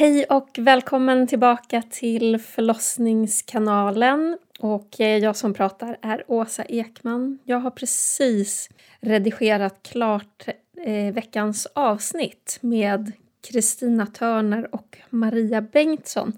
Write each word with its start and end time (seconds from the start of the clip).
Hej 0.00 0.24
och 0.24 0.48
välkommen 0.58 1.26
tillbaka 1.26 1.82
till 1.90 2.38
förlossningskanalen. 2.38 4.38
Och 4.58 5.00
eh, 5.00 5.18
jag 5.18 5.36
som 5.36 5.54
pratar 5.54 5.98
är 6.02 6.24
Åsa 6.26 6.64
Ekman. 6.64 7.38
Jag 7.44 7.58
har 7.58 7.70
precis 7.70 8.70
redigerat 9.00 9.82
klart 9.82 10.48
eh, 10.84 11.14
veckans 11.14 11.66
avsnitt 11.72 12.58
med 12.60 13.12
Kristina 13.50 14.06
Törner 14.06 14.74
och 14.74 14.98
Maria 15.10 15.60
Bengtsson 15.60 16.32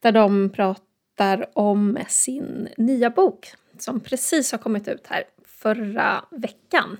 där 0.00 0.12
de 0.12 0.50
pratar 0.50 1.58
om 1.58 1.98
sin 2.08 2.68
nya 2.76 3.10
bok 3.10 3.52
som 3.78 4.00
precis 4.00 4.52
har 4.52 4.58
kommit 4.58 4.88
ut 4.88 5.06
här 5.06 5.24
förra 5.44 6.24
veckan. 6.30 6.96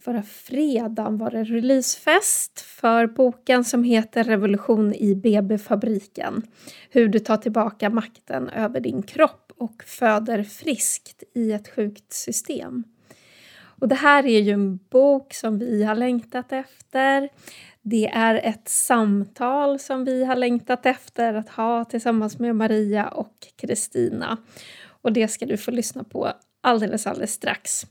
Förra 0.00 0.22
fredagen 0.22 1.18
var 1.18 1.30
det 1.30 1.44
releasefest 1.44 2.60
för 2.60 3.06
boken 3.06 3.64
som 3.64 3.84
heter 3.84 4.24
Revolution 4.24 4.94
i 4.94 5.14
BB-fabriken. 5.14 6.42
Hur 6.90 7.08
du 7.08 7.18
tar 7.18 7.36
tillbaka 7.36 7.90
makten 7.90 8.48
över 8.48 8.80
din 8.80 9.02
kropp 9.02 9.52
och 9.56 9.82
föder 9.86 10.42
friskt 10.42 11.22
i 11.34 11.52
ett 11.52 11.68
sjukt 11.68 12.12
system. 12.12 12.84
Och 13.62 13.88
det 13.88 13.94
här 13.94 14.26
är 14.26 14.40
ju 14.40 14.52
en 14.52 14.76
bok 14.76 15.34
som 15.34 15.58
vi 15.58 15.84
har 15.84 15.94
längtat 15.94 16.52
efter. 16.52 17.28
Det 17.82 18.08
är 18.08 18.34
ett 18.34 18.68
samtal 18.68 19.78
som 19.78 20.04
vi 20.04 20.24
har 20.24 20.36
längtat 20.36 20.86
efter 20.86 21.34
att 21.34 21.48
ha 21.48 21.84
tillsammans 21.84 22.38
med 22.38 22.56
Maria 22.56 23.08
och 23.08 23.36
Kristina. 23.56 24.36
Och 25.02 25.12
det 25.12 25.28
ska 25.28 25.46
du 25.46 25.56
få 25.56 25.70
lyssna 25.70 26.04
på 26.04 26.32
alldeles, 26.60 27.06
alldeles 27.06 27.32
strax. 27.32 27.86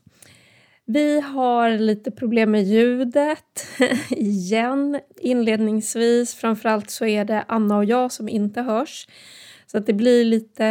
Vi 0.92 1.20
har 1.20 1.70
lite 1.70 2.12
problem 2.12 2.52
med 2.52 2.64
ljudet 2.64 3.68
igen 4.10 5.00
inledningsvis. 5.18 6.36
Framförallt 6.36 6.90
så 6.90 7.06
är 7.06 7.26
det 7.26 7.46
Anna 7.48 7.78
och 7.78 7.86
jag 7.86 8.12
som 8.12 8.30
inte 8.30 8.62
hörs. 8.62 9.08
Så 9.68 9.78
att 9.78 9.86
det 9.86 9.94
blir 9.94 10.26
lite 10.26 10.66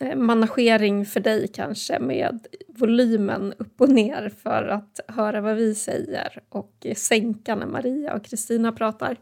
eh, 0.00 0.16
managering 0.16 1.06
för 1.06 1.20
dig 1.20 1.48
kanske 1.48 1.98
med 1.98 2.46
volymen 2.68 3.54
upp 3.58 3.80
och 3.80 3.88
ner 3.88 4.32
för 4.42 4.68
att 4.68 5.00
höra 5.08 5.40
vad 5.40 5.56
vi 5.56 5.74
säger 5.74 6.38
och 6.48 6.86
sänka 6.96 7.54
när 7.54 7.66
Maria 7.66 8.14
och 8.14 8.24
Kristina 8.24 8.72
pratar. 8.72 9.16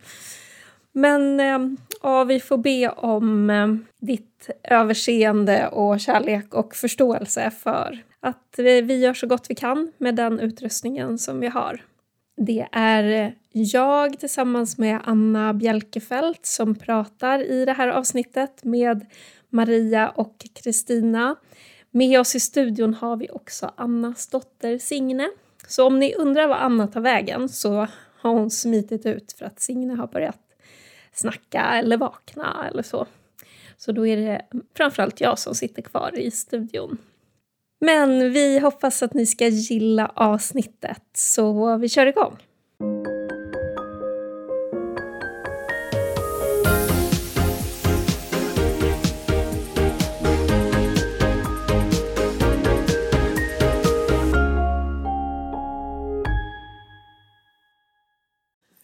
Men 0.92 1.40
eh, 1.40 1.58
ja, 2.02 2.24
vi 2.24 2.40
får 2.40 2.58
be 2.58 2.88
om 2.88 3.50
eh, 3.50 3.74
ditt 4.00 4.50
överseende 4.62 5.68
och 5.68 6.00
kärlek 6.00 6.54
och 6.54 6.74
förståelse 6.74 7.50
för 7.50 8.02
att 8.26 8.54
vi 8.58 8.96
gör 8.96 9.14
så 9.14 9.26
gott 9.26 9.50
vi 9.50 9.54
kan 9.54 9.92
med 9.98 10.14
den 10.14 10.40
utrustningen 10.40 11.18
som 11.18 11.40
vi 11.40 11.46
har. 11.46 11.84
Det 12.36 12.68
är 12.72 13.34
jag 13.52 14.18
tillsammans 14.18 14.78
med 14.78 15.00
Anna 15.04 15.54
Bjelkefelt 15.54 16.46
som 16.46 16.74
pratar 16.74 17.42
i 17.42 17.64
det 17.64 17.72
här 17.72 17.88
avsnittet 17.88 18.64
med 18.64 19.06
Maria 19.48 20.08
och 20.08 20.46
Kristina. 20.54 21.36
Med 21.90 22.20
oss 22.20 22.34
i 22.34 22.40
studion 22.40 22.94
har 22.94 23.16
vi 23.16 23.28
också 23.30 23.72
Annas 23.76 24.26
dotter 24.26 24.78
Signe. 24.78 25.28
Så 25.68 25.86
om 25.86 25.98
ni 25.98 26.14
undrar 26.14 26.46
var 26.46 26.56
Anna 26.56 26.86
tar 26.86 27.00
vägen 27.00 27.48
så 27.48 27.88
har 28.20 28.32
hon 28.32 28.50
smitit 28.50 29.06
ut 29.06 29.32
för 29.32 29.44
att 29.44 29.60
Signe 29.60 29.94
har 29.94 30.06
börjat 30.06 30.40
snacka 31.12 31.60
eller 31.60 31.96
vakna 31.96 32.68
eller 32.70 32.82
så. 32.82 33.06
Så 33.76 33.92
då 33.92 34.06
är 34.06 34.16
det 34.16 34.42
framförallt 34.76 35.20
jag 35.20 35.38
som 35.38 35.54
sitter 35.54 35.82
kvar 35.82 36.18
i 36.18 36.30
studion. 36.30 36.98
Men 37.80 38.32
vi 38.32 38.58
hoppas 38.58 39.02
att 39.02 39.14
ni 39.14 39.26
ska 39.26 39.46
gilla 39.46 40.12
avsnittet, 40.14 41.02
så 41.12 41.76
vi 41.76 41.88
kör 41.88 42.06
igång. 42.06 42.36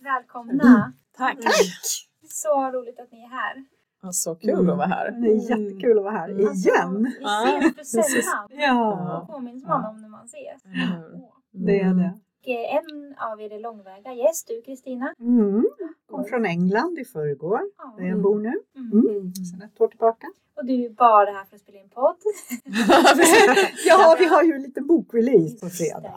Välkomna! 0.00 0.64
Mm. 0.64 0.92
Tack! 1.16 1.42
Tack! 1.42 2.08
Så 2.28 2.70
roligt 2.70 3.00
att 3.00 3.12
ni 3.12 3.22
är 3.24 3.28
här. 3.28 3.64
Ja, 4.02 4.12
så 4.12 4.34
kul 4.34 4.50
mm. 4.50 4.70
att 4.70 4.76
vara 4.76 4.86
här. 4.86 5.10
Det 5.10 5.28
är 5.28 5.50
jättekul 5.50 5.98
att 5.98 6.04
vara 6.04 6.14
här 6.14 6.28
mm. 6.28 6.40
igen. 6.40 7.14
Alltså, 7.24 7.68
vi 7.76 7.82
ses 7.82 8.14
för 8.14 8.22
sällan. 8.22 8.48
Ja. 8.50 9.26
Då 9.28 9.34
påminns 9.34 9.64
man 9.64 9.84
om 9.84 10.02
när 10.02 10.08
man 10.08 10.24
ses. 10.24 10.64
Mm. 10.64 11.20
Det 11.52 11.80
är 11.80 11.94
det. 11.94 12.12
Eh, 12.44 12.76
en 12.76 13.14
av 13.18 13.40
er 13.40 13.52
är 13.52 13.60
långväga 13.60 14.12
gäst, 14.14 14.48
du 14.48 14.62
Kristina. 14.62 15.14
Mm. 15.20 15.66
Kom 16.10 16.24
från 16.24 16.46
England 16.46 16.98
i 16.98 17.04
förrgår, 17.04 17.60
ja. 17.78 17.94
där 17.98 18.06
jag 18.06 18.22
bor 18.22 18.38
nu. 18.38 18.54
Mm. 18.76 19.08
Mm. 19.08 19.34
Sen 19.34 19.62
ett 19.62 19.80
år 19.80 19.88
tillbaka. 19.88 20.26
Och 20.56 20.64
du 20.64 20.84
är 20.84 20.90
bara 20.90 21.30
här 21.30 21.44
för 21.44 21.56
att 21.56 21.62
spela 21.62 21.78
in 21.78 21.88
podd. 21.88 22.16
ja, 23.86 24.16
vi 24.18 24.24
har 24.24 24.42
ju 24.42 24.52
en 24.52 24.62
liten 24.62 24.86
bokrelease 24.86 25.56
på 25.60 25.70
fredag. 25.70 26.14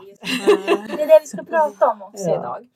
Det, 0.87 1.03
är 1.03 1.07
det 1.07 1.19
vi 1.21 1.27
ska 1.27 1.43
prata 1.55 1.91
om 1.91 2.01
också 2.01 2.23
ja. 2.23 2.39
idag. 2.39 2.67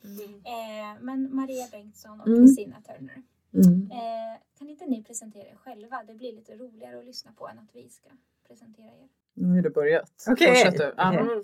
Eh, 0.46 1.02
men 1.02 1.36
Maria 1.36 1.68
Bengtsson 1.72 2.20
och 2.20 2.26
Kristina 2.26 2.76
Turner. 2.82 3.24
Mm. 3.54 3.92
Eh, 3.92 4.40
kan 4.58 4.70
inte 4.70 4.86
ni 4.86 5.04
presentera 5.04 5.44
er 5.44 5.56
själva? 5.56 6.04
Det 6.08 6.14
blir 6.14 6.34
lite 6.34 6.56
roligare 6.56 7.00
att 7.00 7.06
lyssna 7.06 7.32
på 7.32 7.48
än 7.48 7.60
att 7.60 7.70
vi 7.74 7.90
ska 7.90 8.10
presentera 8.48 8.86
er. 8.86 9.08
Nu 9.34 9.56
har 9.56 9.62
du 9.62 9.70
börjat. 9.70 10.26
Okej. 10.28 10.68
Okay. 10.68 10.90
Okay. 10.92 11.44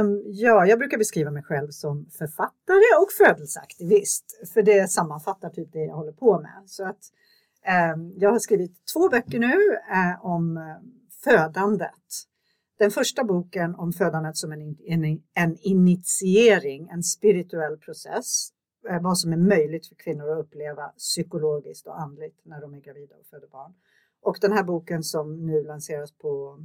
Um, 0.00 0.22
ja, 0.26 0.66
jag 0.66 0.78
brukar 0.78 0.98
beskriva 0.98 1.30
mig 1.30 1.42
själv 1.42 1.68
som 1.70 2.06
författare 2.18 3.02
och 3.02 3.12
födelseaktivist. 3.18 4.24
För 4.54 4.62
det 4.62 4.90
sammanfattar 4.90 5.50
typ 5.50 5.72
det 5.72 5.84
jag 5.84 5.94
håller 5.94 6.12
på 6.12 6.40
med. 6.40 6.62
Så 6.66 6.84
att, 6.84 7.00
um, 7.96 8.14
jag 8.16 8.30
har 8.30 8.38
skrivit 8.38 8.86
två 8.94 9.08
böcker 9.08 9.38
nu 9.38 9.56
uh, 9.92 10.26
om 10.26 10.56
uh, 10.56 10.62
födandet. 11.24 12.26
Den 12.78 12.90
första 12.90 13.24
boken 13.24 13.74
om 13.74 13.92
födandet 13.92 14.36
som 14.36 14.52
en, 14.52 14.76
en, 14.86 15.22
en 15.34 15.56
initiering, 15.60 16.88
en 16.88 17.02
spirituell 17.02 17.78
process 17.78 18.52
Eh, 18.61 18.61
vad 19.00 19.18
som 19.18 19.32
är 19.32 19.36
möjligt 19.36 19.86
för 19.86 19.94
kvinnor 19.94 20.30
att 20.30 20.44
uppleva 20.44 20.88
psykologiskt 20.88 21.86
och 21.86 22.00
andligt 22.00 22.40
när 22.44 22.60
de 22.60 22.74
är 22.74 22.80
gravida 22.80 23.14
och 23.16 23.26
föder 23.26 23.48
barn. 23.48 23.74
Och 24.22 24.38
den 24.40 24.52
här 24.52 24.62
boken 24.62 25.02
som 25.02 25.46
nu 25.46 25.62
lanseras 25.64 26.12
på 26.12 26.58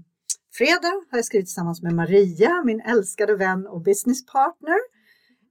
fredag 0.54 1.06
har 1.12 1.18
jag 1.18 1.26
skrivit 1.26 1.46
tillsammans 1.46 1.82
med 1.82 1.94
Maria, 1.94 2.64
min 2.66 2.82
älskade 2.82 3.36
vän 3.36 3.68
och 3.68 3.82
businesspartner. 3.82 4.78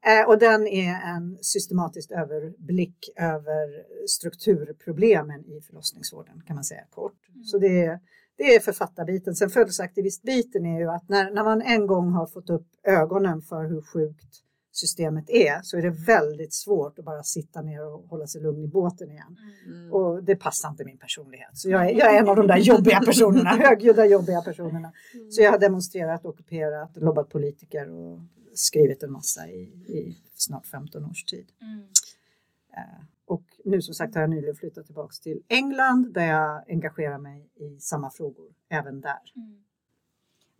Eh, 0.06 0.28
och 0.28 0.38
den 0.38 0.66
är 0.66 1.16
en 1.16 1.38
systematisk 1.40 2.10
överblick 2.10 3.10
över 3.16 3.84
strukturproblemen 4.08 5.44
i 5.44 5.60
förlossningsvården 5.60 6.42
kan 6.46 6.54
man 6.56 6.64
säga 6.64 6.84
kort. 6.90 7.28
Mm. 7.28 7.44
Så 7.44 7.58
det 7.58 7.84
är, 7.84 8.00
det 8.36 8.54
är 8.54 8.60
författarbiten. 8.60 9.34
Sen 9.34 9.50
födelseaktivistbiten 9.50 10.66
är 10.66 10.78
ju 10.78 10.90
att 10.90 11.08
när, 11.08 11.30
när 11.30 11.44
man 11.44 11.62
en 11.62 11.86
gång 11.86 12.10
har 12.10 12.26
fått 12.26 12.50
upp 12.50 12.66
ögonen 12.84 13.42
för 13.42 13.64
hur 13.64 13.82
sjukt 13.82 14.45
systemet 14.76 15.30
är 15.30 15.60
så 15.62 15.78
är 15.78 15.82
det 15.82 15.90
väldigt 15.90 16.54
svårt 16.54 16.98
att 16.98 17.04
bara 17.04 17.22
sitta 17.22 17.62
ner 17.62 17.86
och 17.86 18.08
hålla 18.08 18.26
sig 18.26 18.40
lugn 18.40 18.64
i 18.64 18.68
båten 18.68 19.10
igen. 19.10 19.36
Mm. 19.66 19.92
Och 19.92 20.24
det 20.24 20.36
passar 20.36 20.68
inte 20.68 20.84
min 20.84 20.98
personlighet. 20.98 21.50
Så 21.52 21.70
jag 21.70 21.90
är, 21.90 21.98
jag 21.98 22.14
är 22.14 22.18
en 22.18 22.28
av 22.28 22.36
de 22.36 22.46
där 22.46 22.56
jobbiga 22.56 23.00
personerna, 23.00 23.50
högljudda 23.66 24.06
jobbiga 24.06 24.42
personerna. 24.42 24.92
Mm. 25.14 25.30
Så 25.30 25.42
jag 25.42 25.50
har 25.50 25.58
demonstrerat, 25.58 26.24
ockuperat, 26.24 26.96
lobbat 26.96 27.28
politiker 27.28 27.90
och 27.90 28.20
skrivit 28.54 29.02
en 29.02 29.12
massa 29.12 29.48
i, 29.48 29.60
i 29.88 30.16
snart 30.34 30.66
15 30.66 31.04
års 31.04 31.24
tid. 31.24 31.46
Mm. 31.62 31.78
Uh, 31.78 33.04
och 33.26 33.44
nu 33.64 33.82
som 33.82 33.94
sagt 33.94 34.14
har 34.14 34.22
jag 34.22 34.30
nyligen 34.30 34.56
flyttat 34.56 34.86
tillbaka 34.86 35.12
till 35.22 35.42
England 35.48 36.14
där 36.14 36.26
jag 36.26 36.70
engagerar 36.70 37.18
mig 37.18 37.50
i 37.54 37.80
samma 37.80 38.10
frågor 38.10 38.48
även 38.68 39.00
där. 39.00 39.32
Mm. 39.36 39.65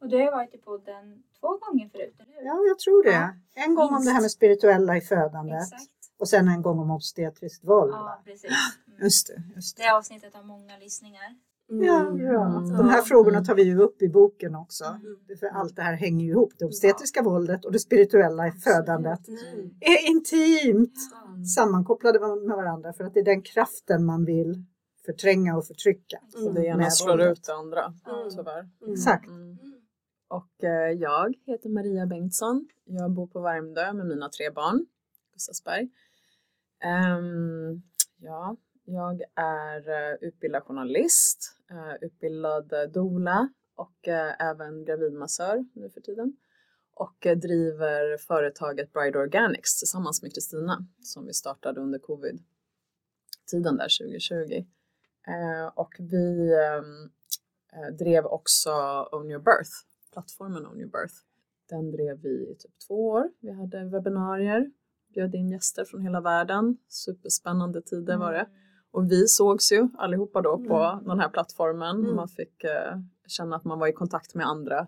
Och 0.01 0.09
du 0.09 0.17
har 0.17 0.31
varit 0.31 0.55
i 0.55 0.59
podden 0.59 1.23
två 1.41 1.49
gånger 1.49 1.89
förut, 1.89 2.15
eller 2.21 2.33
hur? 2.35 2.47
Ja, 2.47 2.65
jag 2.69 2.79
tror 2.79 3.05
det. 3.05 3.13
Ja. 3.13 3.63
En 3.65 3.75
gång 3.75 3.85
Minst. 3.85 3.99
om 3.99 4.05
det 4.05 4.11
här 4.11 4.21
med 4.21 4.31
spirituella 4.31 4.97
i 4.97 5.01
födandet. 5.01 5.63
Exakt. 5.63 5.91
Och 6.19 6.29
sen 6.29 6.49
en 6.49 6.63
gång 6.63 6.79
om 6.79 6.91
obstetriskt 6.91 7.65
våld. 7.65 7.93
Ja, 7.93 8.23
precis. 8.25 8.45
Mm. 8.45 9.03
Just 9.05 9.27
det, 9.27 9.43
just 9.55 9.77
det. 9.77 9.83
Det 9.83 9.91
avsnittet 9.91 10.35
har 10.35 10.43
många 10.43 10.77
lyssningar. 10.77 11.37
Mm. 11.71 11.85
Ja, 11.85 12.11
bra. 12.11 12.45
Mm. 12.45 12.77
De 12.77 12.89
här 12.89 13.03
frågorna 13.03 13.45
tar 13.45 13.55
vi 13.55 13.63
ju 13.63 13.79
upp 13.81 14.03
i 14.03 14.09
boken 14.09 14.55
också. 14.55 14.85
Mm. 14.85 15.39
För 15.41 15.47
allt 15.47 15.77
det 15.77 15.83
här 15.83 15.95
hänger 15.95 16.25
ju 16.25 16.31
ihop. 16.31 16.53
Det 16.59 16.65
obstetriska 16.65 17.21
ja. 17.21 17.25
våldet 17.31 17.65
och 17.65 17.73
det 17.73 17.79
spirituella 17.79 18.49
i 18.49 18.53
födandet 18.53 19.29
mm. 19.29 19.71
är 19.81 20.11
intimt 20.11 20.95
sammankopplade 21.55 22.21
med 22.21 22.57
varandra 22.57 22.93
för 22.93 23.05
att 23.05 23.15
det 23.15 23.21
är 23.21 23.25
den 23.25 23.43
kraften 23.43 24.05
man 24.05 24.25
vill 24.25 24.65
förtränga 25.07 25.57
och 25.57 25.67
förtrycka. 25.67 26.19
Mm. 26.39 26.55
Det 26.55 26.67
ena 26.67 26.91
slår 26.91 27.21
ut 27.21 27.45
det 27.45 27.55
andra, 27.55 27.85
mm. 27.85 28.31
tyvärr. 28.31 28.93
Exakt. 28.93 29.29
Och 30.29 30.65
eh, 30.65 30.91
jag 30.91 31.35
heter 31.47 31.69
Maria 31.69 32.07
Bengtsson. 32.07 32.69
Jag 32.85 33.11
bor 33.11 33.27
på 33.27 33.41
Värmdö 33.41 33.93
med 33.93 34.07
mina 34.07 34.29
tre 34.29 34.51
barn, 34.51 34.87
Gustavsberg. 35.33 35.83
Um, 35.83 35.91
ehm, 36.91 37.83
ja, 38.17 38.57
jag 38.85 39.23
är 39.35 39.89
eh, 39.89 40.17
utbildad 40.21 40.63
journalist, 40.63 41.57
eh, 41.71 41.95
utbildad 42.01 42.73
doula 42.93 43.49
och 43.75 44.09
även 44.39 44.85
gravidmassör 44.85 45.65
nu 45.73 45.91
för 45.91 46.01
tiden. 46.01 46.37
Och 46.95 47.17
driver 47.37 48.17
företaget 48.17 48.93
Bride 48.93 49.19
Organics 49.19 49.79
tillsammans 49.79 50.23
med 50.23 50.35
Kristina 50.35 50.87
som 51.03 51.27
vi 51.27 51.33
startade 51.33 51.81
under 51.81 51.99
covid. 51.99 52.45
tiden 53.51 53.77
där 53.77 53.89
2020. 54.01 54.67
Och 55.75 55.95
vi 55.99 56.55
ehm, 56.55 57.11
drev 57.99 58.27
också 58.27 58.71
Own 59.13 59.31
Your 59.31 59.43
Birth, 59.43 59.73
plattformen 60.17 60.67
Own 60.67 60.81
Your 60.81 60.91
Birth. 60.91 61.15
Den 61.69 61.91
drev 61.91 62.21
vi 62.23 62.51
i 62.51 62.55
typ 62.59 62.79
två 62.89 63.09
år. 63.09 63.31
Vi 63.41 63.53
hade 63.53 63.85
webbinarier, 63.85 64.71
bjöd 65.15 65.35
in 65.35 65.51
gäster 65.51 65.85
från 65.85 66.01
hela 66.01 66.21
världen. 66.21 66.77
Superspännande 66.89 67.83
tider 67.83 68.17
var 68.17 68.33
det. 68.33 68.39
Mm. 68.39 68.53
Och 68.91 69.11
vi 69.11 69.27
sågs 69.29 69.73
ju 69.73 69.89
allihopa 69.99 70.43
då 70.43 70.59
på 70.59 70.77
mm. 70.77 71.05
den 71.05 71.21
här 71.21 71.29
plattformen. 71.29 71.97
Mm. 71.97 72.17
Man 72.17 72.29
fick 72.29 72.65
eh, 72.65 72.99
känna 73.27 73.57
att 73.57 73.65
man 73.65 73.79
var 73.79 73.87
i 73.87 73.93
kontakt 73.93 74.35
med 74.35 74.47
andra 74.47 74.87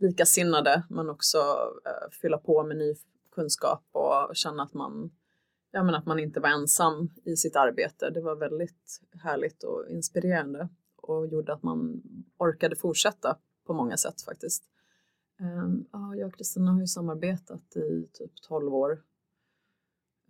likasinnade 0.00 0.82
men 0.90 1.10
också 1.10 1.38
eh, 1.86 2.10
fylla 2.22 2.38
på 2.38 2.64
med 2.64 2.76
ny 2.76 2.94
kunskap 3.34 3.84
och 3.92 4.36
känna 4.36 4.62
att 4.62 4.74
man, 4.74 5.10
ja, 5.70 5.82
men 5.82 5.94
att 5.94 6.06
man 6.06 6.18
inte 6.18 6.40
var 6.40 6.48
ensam 6.48 7.08
i 7.24 7.36
sitt 7.36 7.56
arbete. 7.56 8.10
Det 8.10 8.20
var 8.20 8.36
väldigt 8.36 9.00
härligt 9.22 9.62
och 9.62 9.88
inspirerande 9.88 10.68
och 10.96 11.26
gjorde 11.26 11.52
att 11.52 11.62
man 11.62 12.02
orkade 12.38 12.76
fortsätta 12.76 13.38
på 13.72 13.76
många 13.76 13.96
sätt 13.96 14.22
faktiskt. 14.22 14.64
Ja, 15.92 16.16
jag 16.16 16.28
och 16.28 16.34
Kristina 16.34 16.72
har 16.72 16.80
ju 16.80 16.86
samarbetat 16.86 17.76
i 17.76 18.08
typ 18.12 18.32
12 18.42 18.74
år, 18.74 18.90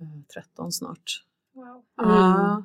uh, 0.01 0.17
eh, 0.17 0.23
13 0.35 0.73
snart. 0.73 1.27
Wow. 1.53 1.85
Mm. 2.03 2.65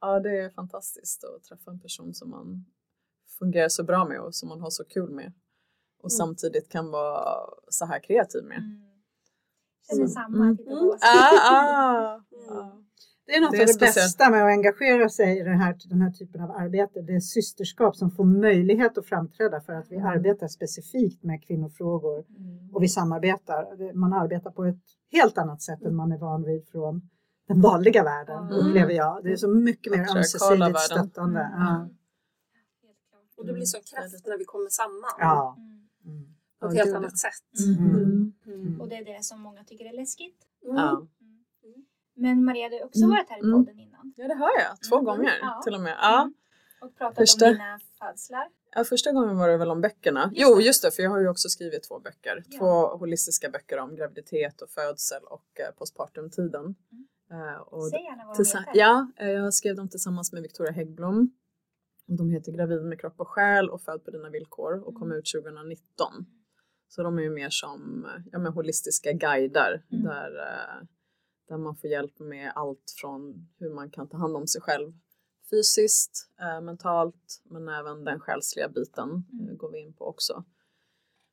Ah. 0.00 0.14
ja, 0.14 0.20
det 0.20 0.40
är 0.40 0.50
fantastiskt 0.50 1.24
att 1.24 1.44
träffa 1.44 1.70
en 1.70 1.80
person 1.80 2.14
som 2.14 2.30
man 2.30 2.64
fungerar 3.38 3.68
så 3.68 3.84
bra 3.84 4.08
med 4.08 4.20
och 4.20 4.34
som 4.34 4.48
man 4.48 4.60
har 4.60 4.70
så 4.70 4.84
kul 4.84 5.10
med. 5.10 5.32
Och 5.98 6.10
mm. 6.10 6.16
samtidigt 6.16 6.68
kan 6.68 6.90
vara 6.90 7.50
så 7.68 7.84
här 7.84 8.00
kreativ 8.00 8.44
med. 8.44 8.58
Mm. 8.58 8.82
Känner 9.88 10.06
samma, 10.06 10.44
mm. 10.44 10.58
mm. 10.66 10.90
ah, 11.00 11.50
ah, 11.50 12.20
ah. 12.50 12.82
Det 13.26 13.36
är 13.36 13.40
något 13.40 13.50
det 13.50 13.56
är 13.56 13.62
av 13.62 13.66
det 13.66 13.78
bästa 13.78 14.30
med 14.30 14.42
att 14.44 14.48
engagera 14.48 15.08
sig 15.08 15.38
i 15.38 15.42
den 15.42 15.60
här, 15.60 15.76
den 15.88 16.00
här 16.00 16.10
typen 16.10 16.40
av 16.40 16.50
arbete. 16.50 17.02
Det 17.02 17.14
är 17.14 17.20
systerskap 17.20 17.96
som 17.96 18.10
får 18.10 18.24
möjlighet 18.24 18.98
att 18.98 19.06
framträda 19.06 19.60
för 19.60 19.72
att 19.72 19.90
vi 19.90 19.96
mm. 19.96 20.08
arbetar 20.08 20.48
specifikt 20.48 21.22
med 21.22 21.44
kvinnofrågor 21.44 22.24
mm. 22.28 22.74
och 22.74 22.82
vi 22.82 22.88
samarbetar. 22.88 23.92
Man 23.94 24.12
arbetar 24.12 24.50
på 24.50 24.64
ett 24.64 24.84
helt 25.12 25.38
annat 25.38 25.62
sätt 25.62 25.82
än 25.82 25.94
man 25.94 26.12
är 26.12 26.18
van 26.18 26.44
vid 26.44 26.68
från 26.68 27.08
den 27.48 27.60
vanliga 27.60 28.04
världen, 28.04 28.44
mm. 28.44 28.52
upplever 28.52 28.92
jag. 28.92 29.24
Det 29.24 29.32
är 29.32 29.36
så 29.36 29.48
mycket 29.48 29.92
mer 29.92 30.16
ömsesidigt 30.16 30.80
stöttande. 30.80 31.40
Mm. 31.40 31.60
Ja. 31.60 31.88
Och 33.36 33.46
det 33.46 33.52
blir 33.52 33.64
så 33.64 33.78
kraft 33.78 34.26
när 34.26 34.38
vi 34.38 34.44
kommer 34.44 34.68
samman. 34.68 35.10
Ja. 35.18 35.56
Mm. 36.04 36.34
På 36.60 36.66
ett 36.66 36.74
helt 36.74 36.96
annat 36.96 37.18
sätt. 37.18 37.48
Och 38.80 38.88
det 38.88 38.96
är 38.96 39.04
det 39.04 39.24
som 39.24 39.40
många 39.40 39.64
tycker 39.64 39.84
är 39.84 39.96
läskigt. 39.96 40.36
Ja. 40.62 41.06
Men 42.14 42.44
Maria, 42.44 42.68
du 42.68 42.76
har 42.76 42.84
också 42.84 43.08
varit 43.08 43.30
här 43.30 43.38
i 43.38 43.52
podden 43.52 43.78
innan. 43.78 44.12
Ja, 44.16 44.28
det 44.28 44.34
har 44.34 44.60
jag. 44.60 44.88
Två 44.88 44.96
mm. 44.96 45.04
gånger 45.04 45.38
ja. 45.40 45.60
till 45.64 45.74
och 45.74 45.80
med. 45.80 45.96
Ja. 46.00 46.30
Och 46.82 46.96
pratat 46.96 47.16
första... 47.16 47.46
om 47.46 47.52
dina 47.52 47.78
födslar. 47.98 48.48
Ja, 48.74 48.84
första 48.84 49.12
gången 49.12 49.36
var 49.36 49.48
det 49.48 49.56
väl 49.56 49.70
om 49.70 49.80
böckerna. 49.80 50.30
Just 50.34 50.50
jo, 50.50 50.60
just 50.60 50.82
det, 50.82 50.90
för 50.90 51.02
jag 51.02 51.10
har 51.10 51.20
ju 51.20 51.28
också 51.28 51.48
skrivit 51.48 51.88
två 51.88 51.98
böcker. 51.98 52.44
Ja. 52.48 52.58
Två 52.58 52.96
holistiska 52.96 53.50
böcker 53.50 53.78
om 53.78 53.96
graviditet 53.96 54.62
och 54.62 54.70
födsel 54.70 55.22
och 55.24 55.60
eh, 55.60 55.74
postpartumtiden. 55.78 56.64
Mm. 56.64 57.06
Uh, 57.32 57.60
och 57.60 57.84
Säg 57.84 58.02
gärna 58.02 58.24
vad 58.26 58.36
de 58.36 58.58
heter. 58.58 58.70
Ja, 58.74 59.12
eh, 59.16 59.30
jag 59.30 59.54
skrev 59.54 59.76
dem 59.76 59.88
tillsammans 59.88 60.32
med 60.32 60.42
Victoria 60.42 60.72
Häggblom. 60.72 61.30
Och 62.08 62.16
de 62.16 62.30
heter 62.30 62.52
Gravid 62.52 62.82
med 62.82 63.00
kropp 63.00 63.20
och 63.20 63.28
själ 63.28 63.70
och 63.70 63.82
Född 63.82 64.04
på 64.04 64.10
dina 64.10 64.30
villkor 64.30 64.88
och 64.88 64.94
kom 64.94 65.08
mm. 65.08 65.18
ut 65.18 65.24
2019. 65.42 66.12
Så 66.88 67.02
de 67.02 67.18
är 67.18 67.22
ju 67.22 67.30
mer 67.30 67.50
som 67.50 68.06
ja, 68.32 68.38
men 68.38 68.52
holistiska 68.52 69.12
guider 69.12 69.84
mm. 69.92 70.04
där, 70.04 70.30
uh, 70.30 70.88
där 71.48 71.56
man 71.56 71.76
får 71.76 71.90
hjälp 71.90 72.18
med 72.18 72.52
allt 72.54 72.94
från 73.00 73.48
hur 73.58 73.70
man 73.70 73.90
kan 73.90 74.08
ta 74.08 74.16
hand 74.16 74.36
om 74.36 74.46
sig 74.46 74.60
själv 74.60 74.92
fysiskt, 75.52 76.28
uh, 76.40 76.60
mentalt 76.60 77.42
men 77.44 77.68
även 77.68 78.04
den 78.04 78.20
själsliga 78.20 78.68
biten 78.68 79.24
mm. 79.32 79.56
går 79.56 79.70
vi 79.70 79.78
in 79.78 79.92
på 79.92 80.04
också. 80.04 80.44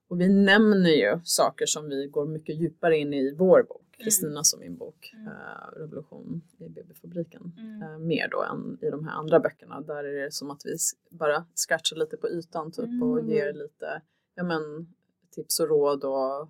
Och 0.09 0.21
vi 0.21 0.29
nämner 0.29 0.89
ju 0.89 1.19
saker 1.23 1.65
som 1.65 1.89
vi 1.89 2.07
går 2.07 2.25
mycket 2.25 2.55
djupare 2.55 2.97
in 2.97 3.13
i 3.13 3.35
vår 3.35 3.63
bok. 3.63 3.85
Mm. 3.97 4.03
Kristina 4.03 4.43
som 4.43 4.59
min 4.59 4.77
bok, 4.77 5.11
mm. 5.13 5.27
uh, 5.27 5.79
Revolution 5.79 6.41
i 6.57 6.69
BB-fabriken. 6.69 7.53
Mm. 7.57 7.81
Uh, 7.81 7.97
mer 7.97 8.27
då 8.31 8.43
än 8.43 8.77
i 8.81 8.89
de 8.89 9.05
här 9.05 9.13
andra 9.13 9.39
böckerna. 9.39 9.81
Där 9.81 10.03
är 10.03 10.23
det 10.23 10.31
som 10.31 10.51
att 10.51 10.61
vi 10.65 10.77
bara 11.09 11.45
scratchar 11.55 11.95
lite 11.95 12.17
på 12.17 12.29
ytan 12.29 12.71
typ 12.71 12.85
mm. 12.85 13.03
och 13.03 13.21
ger 13.25 13.53
lite 13.53 14.01
ja, 14.35 14.43
men, 14.43 14.93
tips 15.31 15.59
och 15.59 15.67
råd 15.67 16.03
och 16.03 16.41
uh, 16.41 16.49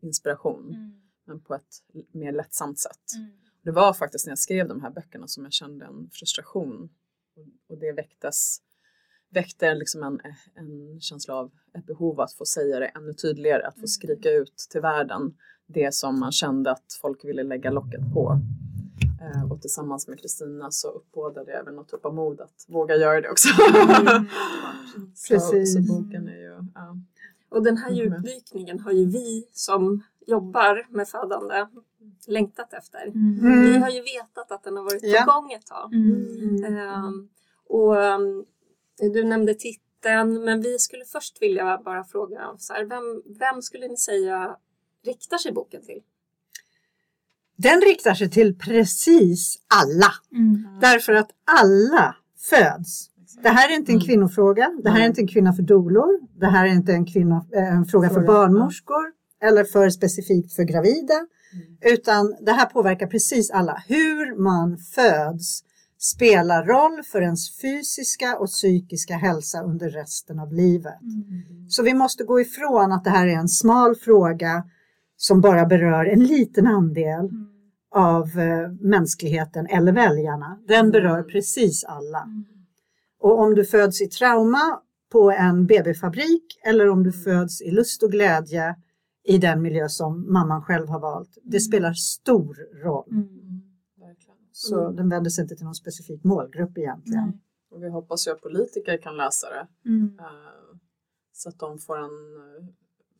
inspiration. 0.00 1.00
Mm. 1.26 1.36
Men 1.36 1.40
på 1.40 1.54
ett 1.54 1.82
mer 2.12 2.32
lättsamt 2.32 2.78
sätt. 2.78 3.14
Mm. 3.16 3.30
Det 3.62 3.70
var 3.70 3.92
faktiskt 3.92 4.26
när 4.26 4.30
jag 4.30 4.38
skrev 4.38 4.68
de 4.68 4.82
här 4.82 4.90
böckerna 4.90 5.28
som 5.28 5.44
jag 5.44 5.52
kände 5.52 5.84
en 5.84 6.10
frustration. 6.12 6.88
Och, 7.68 7.78
det 7.78 7.92
väcktes 7.92 8.58
väckte 9.30 9.74
liksom 9.74 10.02
en, 10.02 10.20
en 10.54 11.00
känsla 11.00 11.34
av 11.34 11.50
ett 11.78 11.86
behov 11.86 12.20
att 12.20 12.32
få 12.32 12.44
säga 12.44 12.80
det 12.80 12.86
ännu 12.86 13.12
tydligare, 13.12 13.66
att 13.66 13.80
få 13.80 13.86
skrika 13.86 14.30
ut 14.30 14.56
till 14.70 14.80
världen 14.80 15.34
det 15.66 15.94
som 15.94 16.20
man 16.20 16.32
kände 16.32 16.70
att 16.70 16.98
folk 17.00 17.24
ville 17.24 17.42
lägga 17.42 17.70
locket 17.70 18.12
på. 18.14 18.40
Eh, 19.20 19.52
och 19.52 19.60
tillsammans 19.60 20.08
med 20.08 20.20
Kristina 20.20 20.70
så 20.70 20.88
uppbådade 20.88 21.50
jag 21.50 21.60
även 21.60 21.74
något 21.74 21.88
typ 21.88 22.04
av 22.04 22.14
mod 22.14 22.40
att 22.40 22.64
våga 22.68 22.96
göra 22.96 23.20
det 23.20 23.30
också. 23.30 23.48
Mm. 23.74 24.26
Precis. 25.28 25.74
Så, 25.74 25.82
så, 25.82 25.92
boken 25.94 26.28
är 26.28 26.38
ju, 26.38 26.58
ja. 26.74 26.96
Och 27.48 27.62
den 27.62 27.76
här 27.76 27.90
djupdykningen 27.90 28.80
har 28.80 28.92
ju 28.92 29.06
vi 29.06 29.48
som 29.52 30.02
jobbar 30.26 30.86
med 30.90 31.08
födande 31.08 31.66
längtat 32.26 32.72
efter. 32.72 33.06
Mm. 33.06 33.62
Vi 33.62 33.78
har 33.78 33.90
ju 33.90 34.02
vetat 34.02 34.52
att 34.52 34.62
den 34.62 34.76
har 34.76 34.84
varit 34.84 35.24
på 35.26 35.32
gång 35.32 35.52
ett 35.52 35.66
tag. 35.66 35.94
Mm. 35.94 37.04
Um, 37.04 37.28
och 37.68 37.96
um, 37.96 38.44
du 39.12 39.24
nämnde 39.24 39.54
titeln, 39.54 40.44
men 40.44 40.60
vi 40.60 40.78
skulle 40.78 41.04
först 41.04 41.42
vilja 41.42 41.80
bara 41.84 42.04
fråga 42.04 42.54
så 42.58 42.72
här, 42.72 42.84
vem, 42.84 43.22
vem 43.38 43.62
skulle 43.62 43.88
ni 43.88 43.96
säga 43.96 44.56
riktar 45.04 45.38
sig 45.38 45.52
boken 45.52 45.82
till? 45.82 46.02
Den 47.56 47.80
riktar 47.80 48.14
sig 48.14 48.30
till 48.30 48.58
precis 48.58 49.56
alla. 49.74 50.12
Mm. 50.32 50.80
Därför 50.80 51.12
att 51.12 51.30
alla 51.60 52.16
föds. 52.50 53.10
Det 53.42 53.48
här 53.48 53.70
är 53.70 53.74
inte 53.74 53.92
en 53.92 53.96
mm. 53.96 54.06
kvinnofråga. 54.06 54.70
Det 54.84 54.90
här 54.90 55.00
är 55.00 55.06
inte 55.06 55.20
en 55.20 55.28
kvinna 55.28 55.52
för 55.52 55.62
dolor. 55.62 56.20
Det 56.38 56.46
här 56.46 56.66
är 56.66 56.70
inte 56.70 56.92
en, 56.92 57.06
kvinna, 57.06 57.46
eh, 57.52 57.74
en 57.76 57.84
fråga 57.84 58.10
för 58.10 58.20
barnmorskor 58.20 59.12
eller 59.44 59.64
för 59.64 59.90
specifikt 59.90 60.52
för 60.52 60.62
gravida. 60.62 61.14
Mm. 61.14 61.94
Utan 61.94 62.36
det 62.40 62.52
här 62.52 62.66
påverkar 62.66 63.06
precis 63.06 63.50
alla. 63.50 63.82
Hur 63.88 64.42
man 64.42 64.78
föds 64.78 65.64
spelar 65.98 66.64
roll 66.64 67.02
för 67.02 67.22
ens 67.22 67.60
fysiska 67.60 68.36
och 68.36 68.46
psykiska 68.46 69.14
hälsa 69.14 69.62
under 69.62 69.90
resten 69.90 70.38
av 70.38 70.52
livet. 70.52 71.02
Mm. 71.02 71.68
Så 71.68 71.82
vi 71.82 71.94
måste 71.94 72.24
gå 72.24 72.40
ifrån 72.40 72.92
att 72.92 73.04
det 73.04 73.10
här 73.10 73.26
är 73.26 73.36
en 73.36 73.48
smal 73.48 73.94
fråga 73.94 74.64
som 75.16 75.40
bara 75.40 75.66
berör 75.66 76.04
en 76.04 76.24
liten 76.24 76.66
andel 76.66 77.20
mm. 77.20 77.46
av 77.94 78.22
eh, 78.22 78.70
mänskligheten 78.80 79.66
eller 79.66 79.92
väljarna. 79.92 80.58
Den 80.68 80.80
mm. 80.80 80.90
berör 80.90 81.22
precis 81.22 81.84
alla. 81.84 82.22
Mm. 82.22 82.44
Och 83.20 83.40
om 83.40 83.54
du 83.54 83.64
föds 83.64 84.02
i 84.02 84.06
trauma 84.06 84.80
på 85.12 85.30
en 85.30 85.66
BB-fabrik 85.66 86.60
eller 86.66 86.88
om 86.88 87.02
du 87.02 87.10
mm. 87.10 87.22
föds 87.22 87.62
i 87.62 87.70
lust 87.70 88.02
och 88.02 88.12
glädje 88.12 88.76
i 89.24 89.38
den 89.38 89.62
miljö 89.62 89.88
som 89.88 90.32
mamman 90.32 90.62
själv 90.62 90.88
har 90.88 91.00
valt, 91.00 91.38
det 91.42 91.60
spelar 91.60 91.92
stor 91.92 92.54
roll. 92.84 93.08
Så 94.52 94.90
den 94.90 95.08
vänder 95.08 95.30
sig 95.30 95.42
inte 95.42 95.56
till 95.56 95.64
någon 95.64 95.74
specifik 95.74 96.24
målgrupp 96.24 96.78
egentligen. 96.78 97.40
Och 97.70 97.82
vi 97.82 97.88
hoppas 97.88 98.26
ju 98.26 98.30
att 98.30 98.40
politiker 98.40 98.96
kan 98.96 99.16
läsa 99.16 99.46
det. 99.50 99.88
Mm. 99.88 100.18
Uh, 100.20 100.78
så 101.32 101.48
att 101.48 101.58
de 101.58 101.78
får 101.78 101.98
en 101.98 102.10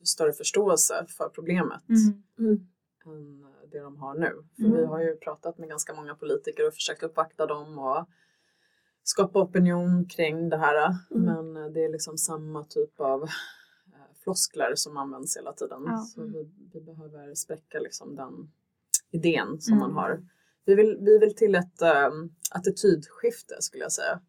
större 0.03 0.33
förståelse 0.33 1.07
för 1.09 1.29
problemet 1.29 1.89
mm. 1.89 2.23
Mm. 2.39 2.67
än 3.07 3.45
det 3.71 3.81
de 3.81 3.97
har 3.97 4.15
nu. 4.15 4.33
För 4.57 4.65
mm. 4.65 4.77
vi 4.77 4.85
har 4.85 5.01
ju 5.01 5.17
pratat 5.17 5.59
med 5.59 5.69
ganska 5.69 5.95
många 5.95 6.15
politiker 6.15 6.67
och 6.67 6.75
försökt 6.75 7.03
uppvakta 7.03 7.47
dem 7.47 7.79
och 7.79 8.07
skapa 9.03 9.43
opinion 9.43 10.09
kring 10.09 10.49
det 10.49 10.57
här. 10.57 10.97
Mm. 11.11 11.25
Men 11.25 11.73
det 11.73 11.85
är 11.85 11.93
liksom 11.93 12.19
samma 12.19 12.65
typ 12.65 13.01
av 13.01 13.23
eh, 13.23 13.29
floskler 14.25 14.75
som 14.75 14.97
används 14.97 15.37
hela 15.37 15.53
tiden. 15.53 15.83
Ja. 15.87 15.99
Så 15.99 16.23
vi, 16.23 16.51
vi, 16.73 16.81
behöver 16.81 17.35
spräcka 17.35 17.79
liksom 17.79 18.17
den 18.17 18.53
idén 19.11 19.61
som 19.61 19.79
man 19.79 19.91
mm. 19.91 19.97
har. 19.97 20.23
Vi 20.65 20.75
vill, 20.75 20.99
vi 21.01 21.19
vill 21.19 21.35
till 21.35 21.55
ett 21.55 21.83
um, 22.13 22.35
attitydskifte 22.51 23.55
skulle 23.61 23.83
jag 23.83 23.93
säga. 23.93 24.21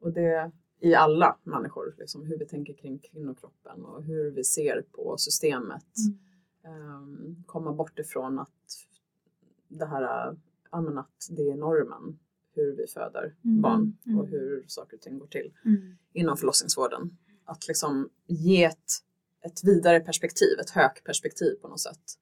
Och 0.00 0.12
det 0.12 0.52
i 0.80 0.94
alla 0.94 1.38
människor, 1.42 1.94
liksom, 1.98 2.26
hur 2.26 2.38
vi 2.38 2.46
tänker 2.46 2.74
kring 2.74 2.98
kvinnokroppen 2.98 3.84
och 3.84 4.02
hur 4.02 4.30
vi 4.30 4.44
ser 4.44 4.84
på 4.92 5.16
systemet. 5.18 5.86
Mm. 6.64 6.94
Um, 6.94 7.44
komma 7.46 7.72
bort 7.72 7.98
ifrån 7.98 8.38
att 8.38 8.86
det 9.68 9.86
här 9.86 10.36
ja, 10.70 11.00
att 11.00 11.28
det 11.30 11.50
är 11.50 11.56
normen 11.56 12.18
hur 12.54 12.76
vi 12.76 12.86
föder 12.86 13.34
mm. 13.44 13.60
barn 13.60 13.96
och 14.02 14.10
mm. 14.10 14.26
hur 14.26 14.64
saker 14.66 14.96
och 14.96 15.02
ting 15.02 15.18
går 15.18 15.26
till 15.26 15.52
mm. 15.64 15.96
inom 16.12 16.36
förlossningsvården. 16.36 17.16
Att 17.44 17.68
liksom 17.68 18.08
ge 18.26 18.64
ett, 18.64 18.92
ett 19.44 19.64
vidare 19.64 20.00
perspektiv, 20.00 20.58
ett 20.60 20.70
högt 20.70 21.04
perspektiv 21.04 21.54
på 21.54 21.68
något 21.68 21.80
sätt. 21.80 22.18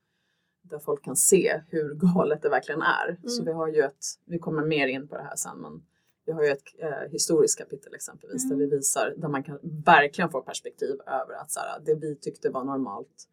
där 0.63 0.79
folk 0.79 1.05
kan 1.05 1.17
se 1.17 1.63
hur 1.69 1.95
galet 1.95 2.43
det 2.43 2.49
verkligen 2.49 2.83
är. 2.83 3.09
Mm. 3.09 3.29
Så 3.29 3.45
vi 3.45 3.53
har 3.53 3.69
ju 3.69 3.83
ett, 3.83 4.05
vi 4.25 4.39
kommer 4.39 4.65
mer 4.67 4.87
in 4.87 5.09
på 5.09 5.17
det 5.17 5.23
här 5.23 5.37
sen, 5.37 5.59
men 5.59 5.83
vi 6.27 6.33
har 6.33 6.43
ju 6.43 6.49
ett 6.49 6.63
eh, 6.79 7.11
historiskt 7.11 7.59
kapitel 7.59 7.95
exempelvis 7.95 8.45
mm. 8.45 8.59
där 8.59 8.67
vi 8.67 8.77
visar, 8.77 9.15
där 9.17 9.29
man 9.29 9.43
kan 9.43 9.59
verkligen 9.63 10.31
få 10.31 10.43
perspektiv 10.43 11.01
över 11.07 11.35
att 11.35 11.51
så 11.51 11.61
här, 11.61 11.81
det 11.81 11.95
vi 11.95 12.17
tyckte 12.17 12.51
var 12.51 12.65
normalt 12.65 13.29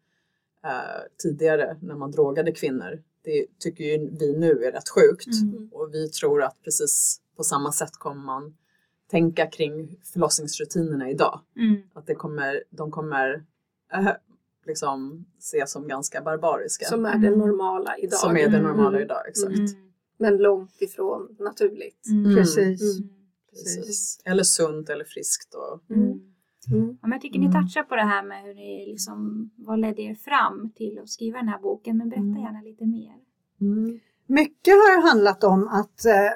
eh, 0.64 1.02
tidigare 1.22 1.76
när 1.82 1.94
man 1.94 2.10
drogade 2.10 2.52
kvinnor, 2.52 3.02
det 3.22 3.46
tycker 3.58 3.84
ju 3.84 4.10
vi 4.18 4.38
nu 4.38 4.64
är 4.64 4.72
rätt 4.72 4.88
sjukt. 4.88 5.42
Mm. 5.42 5.68
Och 5.72 5.94
vi 5.94 6.08
tror 6.08 6.42
att 6.42 6.62
precis 6.64 7.20
på 7.36 7.44
samma 7.44 7.72
sätt 7.72 7.92
kommer 7.92 8.24
man 8.24 8.56
tänka 9.10 9.46
kring 9.46 10.00
förlossningsrutinerna 10.12 11.10
idag. 11.10 11.40
Mm. 11.56 11.82
Att 11.92 12.06
det 12.06 12.14
kommer, 12.14 12.64
de 12.70 12.90
kommer 12.90 13.44
äh, 13.92 14.08
liksom 14.66 15.26
ses 15.38 15.72
som 15.72 15.88
ganska 15.88 16.20
barbariska. 16.20 16.84
Som 16.84 17.04
är 17.04 17.18
det 17.18 17.36
normala 17.36 17.96
idag. 17.96 18.18
Som 18.18 18.36
är 18.36 18.48
det 18.48 18.60
normala 18.62 18.96
mm. 18.96 19.02
idag, 19.02 19.28
exakt. 19.28 19.58
Mm. 19.58 19.70
Men 20.18 20.36
långt 20.36 20.82
ifrån 20.82 21.36
naturligt. 21.38 22.06
Mm. 22.10 22.36
Precis. 22.36 22.98
Mm. 22.98 23.10
Precis. 23.50 24.20
Eller 24.24 24.42
sunt 24.42 24.88
eller 24.90 25.04
friskt. 25.04 25.54
Och, 25.54 25.96
Mm. 26.72 26.98
Ja, 27.02 27.08
jag 27.08 27.20
tycker 27.20 27.38
ni 27.38 27.52
touchar 27.52 27.82
på 27.82 27.96
det 27.96 28.02
här 28.02 28.22
med 28.22 28.42
hur 28.42 28.54
ni 28.54 28.86
liksom, 28.86 29.50
vad 29.56 29.80
ledde 29.80 30.02
er 30.02 30.14
fram 30.14 30.72
till 30.76 30.98
att 30.98 31.08
skriva 31.08 31.38
den 31.38 31.48
här 31.48 31.58
boken, 31.58 31.96
men 31.96 32.08
berätta 32.08 32.22
mm. 32.22 32.42
gärna 32.42 32.60
lite 32.60 32.86
mer. 32.86 33.14
Mm. 33.60 34.00
Mycket 34.26 34.74
har 34.74 35.08
handlat 35.08 35.44
om 35.44 35.68
att 35.68 36.04
eh, 36.04 36.32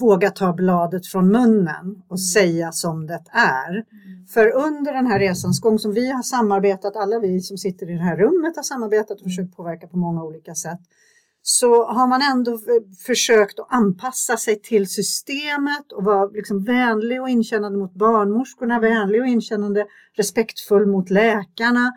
våga 0.00 0.30
ta 0.30 0.52
bladet 0.52 1.06
från 1.06 1.32
munnen 1.32 2.02
och 2.08 2.18
mm. 2.18 2.18
säga 2.18 2.72
som 2.72 3.06
det 3.06 3.22
är. 3.32 3.70
Mm. 3.70 4.26
För 4.26 4.52
under 4.54 4.92
den 4.92 5.06
här 5.06 5.18
resans 5.18 5.60
gång 5.60 5.78
som 5.78 5.92
vi 5.92 6.10
har 6.10 6.22
samarbetat, 6.22 6.96
alla 6.96 7.18
vi 7.18 7.40
som 7.40 7.58
sitter 7.58 7.90
i 7.90 7.92
det 7.92 8.02
här 8.02 8.16
rummet 8.16 8.56
har 8.56 8.62
samarbetat 8.62 9.18
och 9.18 9.24
försökt 9.24 9.56
påverka 9.56 9.86
på 9.86 9.96
många 9.96 10.24
olika 10.24 10.54
sätt, 10.54 10.80
så 11.42 11.84
har 11.86 12.06
man 12.06 12.22
ändå 12.22 12.58
försökt 13.06 13.58
att 13.58 13.66
anpassa 13.72 14.36
sig 14.36 14.60
till 14.60 14.88
systemet 14.88 15.92
och 15.92 16.04
vara 16.04 16.26
liksom 16.26 16.64
vänlig 16.64 17.22
och 17.22 17.28
inkännande 17.28 17.78
mot 17.78 17.94
barnmorskorna, 17.94 18.80
vänlig 18.80 19.20
och 19.20 19.26
inkännande, 19.26 19.86
respektfull 20.16 20.86
mot 20.86 21.10
läkarna, 21.10 21.92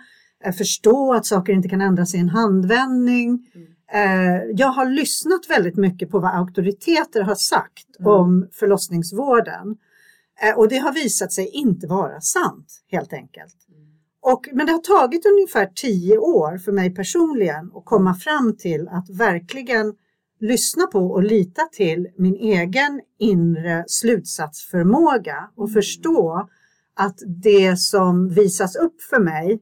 eh, 0.45 0.53
förstå 0.53 1.13
att 1.13 1.25
saker 1.25 1.53
inte 1.53 1.69
kan 1.69 1.81
ändras 1.81 2.15
i 2.15 2.17
en 2.17 2.29
handvändning. 2.29 3.51
Mm. 3.55 3.72
Eh, 3.93 4.43
jag 4.55 4.67
har 4.67 4.85
lyssnat 4.85 5.49
väldigt 5.49 5.77
mycket 5.77 6.09
på 6.09 6.19
vad 6.19 6.35
auktoriteter 6.35 7.21
har 7.21 7.35
sagt 7.35 7.99
mm. 7.99 8.11
om 8.11 8.47
förlossningsvården. 8.51 9.77
Eh, 10.41 10.57
och 10.57 10.69
det 10.69 10.77
har 10.77 10.93
visat 10.93 11.31
sig 11.31 11.47
inte 11.47 11.87
vara 11.87 12.21
sant 12.21 12.83
helt 12.87 13.13
enkelt. 13.13 13.55
Och, 14.21 14.49
men 14.53 14.65
det 14.65 14.71
har 14.71 14.79
tagit 14.79 15.25
ungefär 15.25 15.65
tio 15.75 16.17
år 16.17 16.57
för 16.57 16.71
mig 16.71 16.95
personligen 16.95 17.71
att 17.75 17.85
komma 17.85 18.15
fram 18.15 18.57
till 18.57 18.87
att 18.87 19.09
verkligen 19.09 19.93
lyssna 20.39 20.87
på 20.87 20.99
och 20.99 21.23
lita 21.23 21.61
till 21.71 22.07
min 22.17 22.35
egen 22.35 23.01
inre 23.19 23.83
slutsatsförmåga 23.87 25.49
och 25.55 25.67
mm. 25.67 25.73
förstå 25.73 26.49
att 26.95 27.19
det 27.43 27.79
som 27.79 28.29
visas 28.29 28.75
upp 28.75 29.01
för 29.01 29.19
mig 29.19 29.59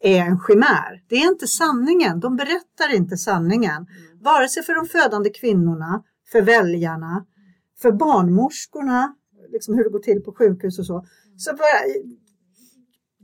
är 0.00 0.20
en 0.20 0.40
chimär. 0.40 1.02
Det 1.08 1.16
är 1.16 1.28
inte 1.28 1.46
sanningen. 1.46 2.20
De 2.20 2.36
berättar 2.36 2.94
inte 2.94 3.16
sanningen. 3.16 3.76
Mm. 3.76 4.18
Vare 4.22 4.48
sig 4.48 4.62
för 4.62 4.74
de 4.74 4.86
födande 4.86 5.30
kvinnorna, 5.30 6.02
för 6.32 6.42
väljarna, 6.42 7.24
för 7.82 7.92
barnmorskorna, 7.92 9.14
liksom 9.52 9.74
hur 9.74 9.84
det 9.84 9.90
går 9.90 9.98
till 9.98 10.20
på 10.22 10.32
sjukhus 10.32 10.78
och 10.78 10.86
så. 10.86 11.04
Så 11.36 11.52
bara, 11.52 11.80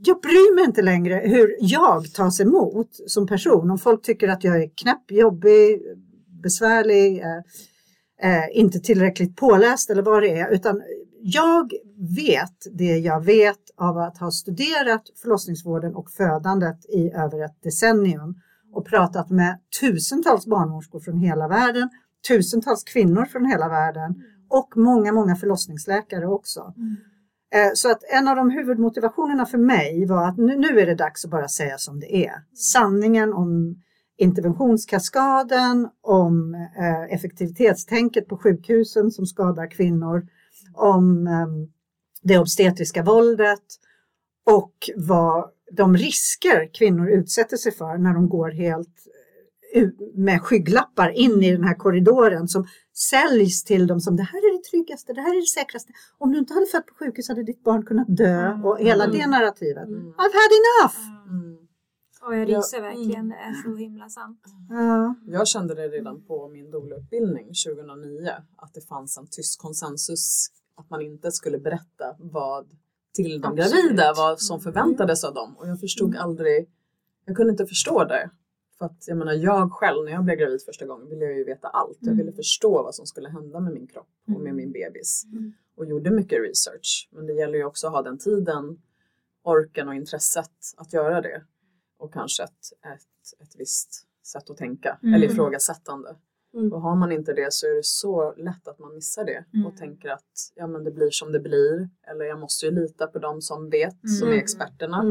jag 0.05 0.21
bryr 0.21 0.55
mig 0.55 0.63
inte 0.63 0.81
längre 0.81 1.21
hur 1.25 1.55
jag 1.59 2.13
tas 2.13 2.39
emot 2.39 2.89
som 3.07 3.27
person. 3.27 3.71
Om 3.71 3.77
folk 3.77 4.01
tycker 4.01 4.27
att 4.27 4.43
jag 4.43 4.63
är 4.63 4.69
knäpp, 4.75 5.11
jobbig, 5.11 5.81
besvärlig, 6.43 7.21
eh, 7.21 7.37
eh, 8.31 8.57
inte 8.57 8.79
tillräckligt 8.79 9.35
påläst 9.35 9.89
eller 9.89 10.01
vad 10.01 10.23
det 10.23 10.39
är. 10.39 10.53
Utan 10.53 10.81
jag 11.21 11.71
vet 12.15 12.57
det 12.71 12.97
jag 12.97 13.25
vet 13.25 13.59
av 13.77 13.97
att 13.97 14.17
ha 14.17 14.31
studerat 14.31 15.03
förlossningsvården 15.21 15.95
och 15.95 16.09
födandet 16.09 16.85
i 16.85 17.11
över 17.11 17.45
ett 17.45 17.63
decennium 17.63 18.35
och 18.73 18.85
pratat 18.85 19.29
med 19.29 19.59
tusentals 19.81 20.45
barnmorskor 20.45 20.99
från 20.99 21.17
hela 21.17 21.47
världen, 21.47 21.89
tusentals 22.27 22.83
kvinnor 22.83 23.25
från 23.25 23.45
hela 23.45 23.69
världen 23.69 24.15
och 24.49 24.77
många, 24.77 25.11
många 25.11 25.35
förlossningsläkare 25.35 26.27
också. 26.27 26.73
Mm. 26.77 26.95
Eh, 27.53 27.71
så 27.73 27.91
att 27.91 28.03
en 28.13 28.27
av 28.27 28.35
de 28.35 28.49
huvudmotivationerna 28.49 29.45
för 29.45 29.57
mig 29.57 30.05
var 30.05 30.27
att 30.27 30.37
nu, 30.37 30.79
är 30.79 30.85
det 30.85 30.95
dags 30.95 31.25
att 31.25 31.31
bara 31.31 31.47
säga 31.47 31.77
som 31.77 31.99
det 31.99 32.25
är. 32.25 32.33
Sanningen 32.53 33.33
om 33.33 33.75
interventionskaskaden, 34.17 35.89
om 36.01 36.55
eh, 36.55 37.13
effektivitetstänket 37.15 38.27
på 38.27 38.37
sjukhusen 38.37 39.11
som 39.11 39.25
skadar 39.25 39.71
kvinnor, 39.71 40.27
om 40.77 41.27
eh, 41.27 41.47
det 42.21 42.37
obstetriska 42.37 43.03
våldet 43.03 43.63
och 44.45 44.89
vad 44.95 45.49
de 45.71 45.97
risker 45.97 46.69
kvinnor 46.73 47.09
utsätter 47.09 47.57
sig 47.57 47.71
för 47.71 47.97
när 47.97 48.13
de 48.13 48.29
går 48.29 48.51
helt 48.51 49.07
med 50.13 50.41
skygglappar 50.41 51.09
in 51.09 51.43
i 51.43 51.51
den 51.51 51.63
här 51.63 51.75
korridoren 51.75 52.47
som 52.47 52.67
säljs 52.93 53.63
till 53.63 53.87
dem 53.87 53.99
som 53.99 54.15
det 54.15 54.23
här 54.23 54.39
är 54.39 54.57
det 54.57 54.63
tryggaste, 54.63 55.13
det 55.13 55.21
här 55.21 55.29
är 55.29 55.41
det 55.41 55.61
säkraste. 55.61 55.93
Om 56.17 56.31
du 56.31 56.39
inte 56.39 56.53
hade 56.53 56.65
fött 56.65 56.85
på 56.85 56.93
sjukhus 56.93 57.29
hade 57.29 57.43
ditt 57.43 57.63
barn 57.63 57.85
kunnat 57.85 58.17
dö 58.17 58.51
mm. 58.51 58.65
och 58.65 58.79
hela 58.79 59.03
mm. 59.03 59.17
det 59.17 59.27
narrativet. 59.27 59.87
Mm. 59.87 60.07
I've 60.11 60.35
had 60.41 60.51
enough! 60.61 60.97
Mm. 61.29 61.57
Och 62.21 62.35
jag 62.35 62.49
ryser 62.49 62.81
verkligen, 62.81 63.29
det 63.29 63.35
är 63.35 63.53
så 63.63 63.75
himla 63.75 64.09
sant. 64.09 64.41
Ja. 64.69 65.15
Jag 65.25 65.47
kände 65.47 65.75
det 65.75 65.87
redan 65.87 66.21
på 66.21 66.47
min 66.47 66.71
doula-utbildning 66.71 67.45
2009 67.45 68.29
att 68.55 68.73
det 68.73 68.81
fanns 68.81 69.17
en 69.17 69.27
tyst 69.31 69.61
konsensus 69.61 70.47
att 70.77 70.89
man 70.89 71.01
inte 71.01 71.31
skulle 71.31 71.59
berätta 71.59 72.15
vad 72.19 72.67
till 73.13 73.41
de 73.41 73.47
Absolut. 73.47 73.71
gravida, 73.71 74.13
vad 74.15 74.39
som 74.39 74.59
förväntades 74.59 75.23
av 75.23 75.33
dem. 75.33 75.57
Och 75.57 75.67
jag 75.67 75.79
förstod 75.79 76.09
mm. 76.09 76.21
aldrig, 76.21 76.69
jag 77.25 77.35
kunde 77.35 77.51
inte 77.51 77.65
förstå 77.65 78.03
det. 78.03 78.29
För 78.77 78.85
att 78.85 79.07
jag 79.07 79.17
menar, 79.17 79.33
jag 79.33 79.71
själv 79.71 80.05
när 80.05 80.11
jag 80.11 80.23
blev 80.23 80.37
gravid 80.37 80.61
första 80.65 80.85
gången 80.85 81.09
ville 81.09 81.25
jag 81.25 81.37
ju 81.37 81.43
veta 81.43 81.67
allt. 81.67 81.97
Jag 82.01 82.11
ville 82.11 82.21
mm. 82.21 82.35
förstå 82.35 82.83
vad 82.83 82.95
som 82.95 83.05
skulle 83.05 83.29
hända 83.29 83.59
med 83.59 83.73
min 83.73 83.87
kropp 83.87 84.07
och 84.25 84.41
med 84.41 84.51
mm. 84.51 84.55
min 84.55 84.71
bebis. 84.71 85.23
Mm. 85.25 85.53
Och 85.75 85.85
gjorde 85.85 86.11
mycket 86.11 86.39
research. 86.41 87.09
Men 87.11 87.27
det 87.27 87.33
gäller 87.33 87.57
ju 87.57 87.65
också 87.65 87.87
att 87.87 87.93
ha 87.93 88.01
den 88.01 88.17
tiden, 88.17 88.81
orken 89.43 89.87
och 89.87 89.95
intresset 89.95 90.51
att 90.77 90.93
göra 90.93 91.21
det. 91.21 91.43
Och 91.97 92.13
kanske 92.13 92.43
ett, 92.43 92.51
ett, 92.95 93.41
ett 93.41 93.55
visst 93.57 94.07
sätt 94.23 94.49
att 94.49 94.57
tänka, 94.57 94.99
mm. 95.03 95.13
eller 95.13 95.27
ifrågasättande. 95.27 96.15
Mm. 96.53 96.73
Och 96.73 96.81
har 96.81 96.95
man 96.95 97.11
inte 97.11 97.33
det 97.33 97.53
så 97.53 97.67
är 97.67 97.75
det 97.75 97.85
så 97.85 98.33
lätt 98.37 98.67
att 98.67 98.79
man 98.79 98.93
missar 98.95 99.25
det 99.25 99.45
mm. 99.53 99.65
och 99.65 99.77
tänker 99.77 100.09
att 100.09 100.51
ja, 100.55 100.67
men 100.67 100.83
det 100.83 100.91
blir 100.91 101.09
som 101.11 101.31
det 101.31 101.39
blir. 101.39 101.89
Eller 102.07 102.25
jag 102.25 102.39
måste 102.39 102.65
ju 102.65 102.71
lita 102.71 103.07
på 103.07 103.19
de 103.19 103.41
som 103.41 103.69
vet, 103.69 104.09
som 104.19 104.27
är 104.27 104.33
experterna. 104.33 105.03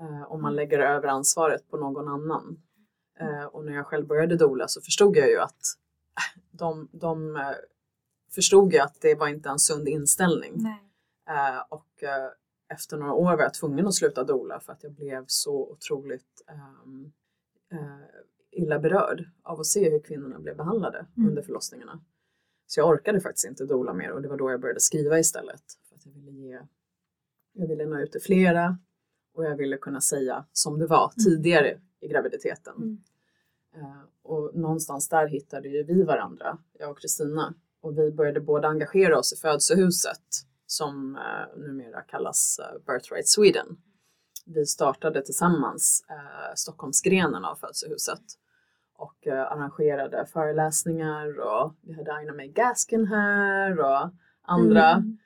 Eh, 0.00 0.32
om 0.32 0.42
man 0.42 0.56
lägger 0.56 0.78
över 0.78 1.08
ansvaret 1.08 1.70
på 1.70 1.76
någon 1.76 2.08
annan. 2.08 2.62
Eh, 3.20 3.44
och 3.44 3.64
när 3.64 3.72
jag 3.72 3.86
själv 3.86 4.06
började 4.06 4.36
dola 4.36 4.68
så 4.68 4.80
förstod 4.80 5.16
jag 5.16 5.28
ju 5.28 5.38
att 5.38 5.62
äh, 6.16 6.40
de, 6.50 6.88
de 6.92 7.36
eh, 7.36 7.42
förstod 8.34 8.72
ju 8.72 8.78
att 8.78 9.00
det 9.00 9.14
var 9.14 9.28
inte 9.28 9.48
en 9.48 9.58
sund 9.58 9.88
inställning. 9.88 10.54
Eh, 11.28 11.62
och 11.68 12.02
eh, 12.02 12.30
efter 12.68 12.96
några 12.96 13.12
år 13.12 13.36
var 13.36 13.42
jag 13.42 13.54
tvungen 13.54 13.86
att 13.86 13.94
sluta 13.94 14.24
dola 14.24 14.60
för 14.60 14.72
att 14.72 14.82
jag 14.82 14.92
blev 14.92 15.24
så 15.26 15.70
otroligt 15.70 16.42
ehm, 16.48 17.12
eh, 17.72 18.06
illa 18.56 18.78
berörd 18.78 19.24
av 19.42 19.60
att 19.60 19.66
se 19.66 19.90
hur 19.90 20.00
kvinnorna 20.00 20.38
blev 20.38 20.56
behandlade 20.56 21.06
mm. 21.16 21.28
under 21.28 21.42
förlossningarna. 21.42 22.00
Så 22.66 22.80
jag 22.80 22.88
orkade 22.88 23.20
faktiskt 23.20 23.46
inte 23.46 23.64
dola 23.64 23.92
mer 23.92 24.12
och 24.12 24.22
det 24.22 24.28
var 24.28 24.36
då 24.36 24.50
jag 24.50 24.60
började 24.60 24.80
skriva 24.80 25.18
istället. 25.18 25.62
För 25.88 25.96
att 25.96 26.06
jag 26.06 26.12
ville 26.12 26.30
ge 26.30 26.60
jag 27.52 27.68
ville 27.68 27.86
nå 27.86 28.00
ut 28.00 28.12
till 28.12 28.20
flera 28.20 28.78
och 29.34 29.44
jag 29.44 29.56
ville 29.56 29.76
kunna 29.76 30.00
säga 30.00 30.46
som 30.52 30.78
det 30.78 30.86
var 30.86 31.04
mm. 31.04 31.24
tidigare 31.24 31.80
i 32.00 32.08
graviditeten. 32.08 32.76
Mm. 32.76 32.98
Uh, 33.76 34.02
och 34.22 34.54
någonstans 34.54 35.08
där 35.08 35.26
hittade 35.26 35.68
ju 35.68 35.82
vi 35.82 36.02
varandra, 36.02 36.58
jag 36.78 36.90
och 36.90 36.98
Kristina. 36.98 37.54
Och 37.80 37.98
vi 37.98 38.12
började 38.12 38.40
båda 38.40 38.68
engagera 38.68 39.18
oss 39.18 39.32
i 39.32 39.36
födelsehuset 39.36 40.22
som 40.66 41.16
uh, 41.16 41.62
numera 41.62 42.02
kallas 42.02 42.60
uh, 42.60 42.84
Birthright 42.86 43.28
Sweden. 43.28 43.66
Vi 44.46 44.66
startade 44.66 45.22
tillsammans 45.22 46.04
uh, 46.10 46.54
Stockholmsgrenen 46.54 47.44
av 47.44 47.56
födelsehuset 47.56 48.22
och 48.98 49.26
arrangerade 49.26 50.26
föreläsningar 50.26 51.40
och 51.40 51.74
vi 51.82 51.94
hade 51.94 52.14
Aina 52.14 52.32
May 52.32 52.48
Gaskin 52.48 53.06
här 53.06 53.80
och 53.80 54.10
andra 54.42 54.90
mm. 54.90 55.18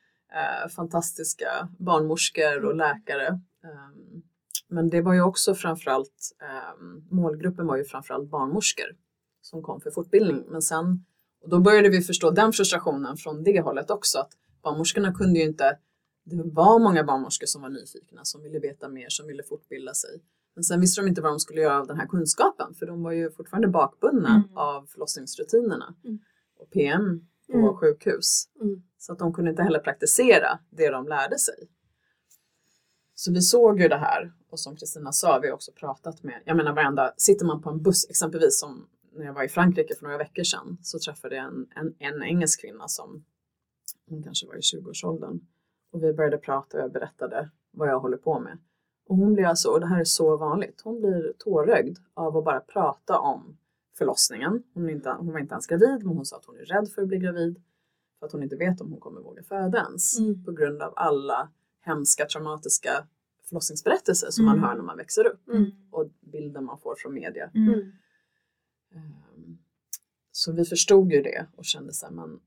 fantastiska 0.76 1.68
barnmorskor 1.78 2.64
och 2.64 2.76
läkare 2.76 3.40
Ehm, 3.64 4.22
men 4.68 4.90
det 4.90 5.02
var 5.02 5.14
ju 5.14 5.22
också 5.22 5.54
framförallt, 5.54 6.36
ehm, 6.40 7.06
målgruppen 7.10 7.66
var 7.66 7.76
ju 7.76 7.84
framförallt 7.84 8.30
barnmorskor 8.30 8.96
som 9.42 9.62
kom 9.62 9.80
för 9.80 9.90
fortbildning. 9.90 10.44
Men 10.48 10.62
sen, 10.62 11.04
och 11.42 11.48
då 11.48 11.58
började 11.58 11.88
vi 11.88 12.00
förstå 12.00 12.30
den 12.30 12.52
frustrationen 12.52 13.16
från 13.16 13.42
det 13.44 13.60
hållet 13.60 13.90
också, 13.90 14.18
att 14.18 14.32
barnmorskorna 14.62 15.14
kunde 15.14 15.38
ju 15.38 15.44
inte, 15.44 15.78
det 16.24 16.42
var 16.44 16.78
många 16.78 17.04
barnmorskor 17.04 17.46
som 17.46 17.62
var 17.62 17.68
nyfikna, 17.68 18.24
som 18.24 18.42
ville 18.42 18.58
veta 18.58 18.88
mer, 18.88 19.08
som 19.08 19.26
ville 19.26 19.42
fortbilda 19.42 19.94
sig. 19.94 20.10
Men 20.54 20.64
sen 20.64 20.80
visste 20.80 21.00
de 21.00 21.08
inte 21.08 21.20
vad 21.20 21.32
de 21.32 21.40
skulle 21.40 21.60
göra 21.60 21.80
av 21.80 21.86
den 21.86 21.96
här 21.96 22.06
kunskapen 22.06 22.74
för 22.74 22.86
de 22.86 23.02
var 23.02 23.12
ju 23.12 23.30
fortfarande 23.30 23.68
bakbundna 23.68 24.28
mm. 24.28 24.56
av 24.56 24.86
förlossningsrutinerna 24.86 25.94
mm. 26.04 26.18
och 26.58 26.70
PM 26.70 27.26
på 27.52 27.58
mm. 27.58 27.74
sjukhus. 27.74 28.48
Mm. 28.60 28.82
Så 28.98 29.12
att 29.12 29.18
de 29.18 29.32
kunde 29.32 29.50
inte 29.50 29.62
heller 29.62 29.78
praktisera 29.78 30.58
det 30.70 30.90
de 30.90 31.08
lärde 31.08 31.38
sig. 31.38 31.68
Så 33.14 33.32
vi 33.32 33.40
såg 33.40 33.80
ju 33.80 33.88
det 33.88 33.96
här 33.96 34.32
och 34.50 34.60
som 34.60 34.76
Kristina 34.76 35.12
sa, 35.12 35.38
vi 35.38 35.48
har 35.48 35.54
också 35.54 35.72
pratat 35.72 36.22
med, 36.22 36.42
jag 36.44 36.56
menar 36.56 36.72
varenda, 36.72 37.14
sitter 37.16 37.46
man 37.46 37.62
på 37.62 37.70
en 37.70 37.82
buss 37.82 38.10
exempelvis 38.10 38.60
som 38.60 38.88
när 39.12 39.26
jag 39.26 39.34
var 39.34 39.42
i 39.42 39.48
Frankrike 39.48 39.94
för 39.94 40.02
några 40.02 40.18
veckor 40.18 40.42
sedan 40.42 40.78
så 40.82 40.98
träffade 40.98 41.36
jag 41.36 41.44
en, 41.44 41.66
en, 41.76 41.94
en 41.98 42.22
engelsk 42.22 42.60
kvinna 42.60 42.88
som 42.88 43.24
hon 44.08 44.22
kanske 44.22 44.46
var 44.46 44.54
i 44.54 44.60
20-årsåldern 44.60 45.40
och 45.92 46.02
vi 46.02 46.12
började 46.12 46.38
prata 46.38 46.76
och 46.76 46.82
jag 46.82 46.92
berättade 46.92 47.50
vad 47.70 47.88
jag 47.88 48.00
håller 48.00 48.16
på 48.16 48.40
med. 48.40 48.58
Och 49.10 49.16
hon 49.16 49.34
blir 49.34 49.44
alltså, 49.44 49.68
och 49.68 49.80
det 49.80 49.86
här 49.86 50.00
är 50.00 50.04
så 50.04 50.36
vanligt, 50.36 50.80
hon 50.84 51.00
blir 51.00 51.32
tårögd 51.38 51.98
av 52.14 52.36
att 52.36 52.44
bara 52.44 52.60
prata 52.60 53.18
om 53.18 53.58
förlossningen. 53.98 54.62
Hon, 54.74 54.90
inte, 54.90 55.10
hon 55.10 55.32
var 55.32 55.38
inte 55.38 55.52
ens 55.52 55.66
gravid 55.66 56.06
men 56.06 56.16
hon 56.16 56.24
sa 56.24 56.36
att 56.36 56.44
hon 56.44 56.56
är 56.56 56.64
rädd 56.64 56.88
för 56.88 57.02
att 57.02 57.08
bli 57.08 57.18
gravid 57.18 57.62
för 58.18 58.26
att 58.26 58.32
hon 58.32 58.42
inte 58.42 58.56
vet 58.56 58.80
om 58.80 58.90
hon 58.90 59.00
kommer 59.00 59.20
våga 59.20 59.42
föda 59.42 59.78
ens 59.78 60.18
mm. 60.18 60.44
på 60.44 60.52
grund 60.52 60.82
av 60.82 60.92
alla 60.96 61.50
hemska 61.80 62.26
traumatiska 62.26 63.06
förlossningsberättelser 63.48 64.30
som 64.30 64.44
mm. 64.44 64.60
man 64.60 64.68
hör 64.68 64.76
när 64.76 64.84
man 64.84 64.96
växer 64.96 65.26
upp 65.26 65.48
mm. 65.48 65.70
och 65.90 66.10
bilder 66.20 66.60
man 66.60 66.78
får 66.78 66.94
från 66.94 67.14
media. 67.14 67.50
Um, 68.94 69.58
så 70.32 70.52
vi 70.52 70.64
förstod 70.64 71.12
ju 71.12 71.22
det 71.22 71.46
och 71.56 71.64
kände 71.64 71.92
så 71.92 72.06
här, 72.06 72.12
men 72.12 72.40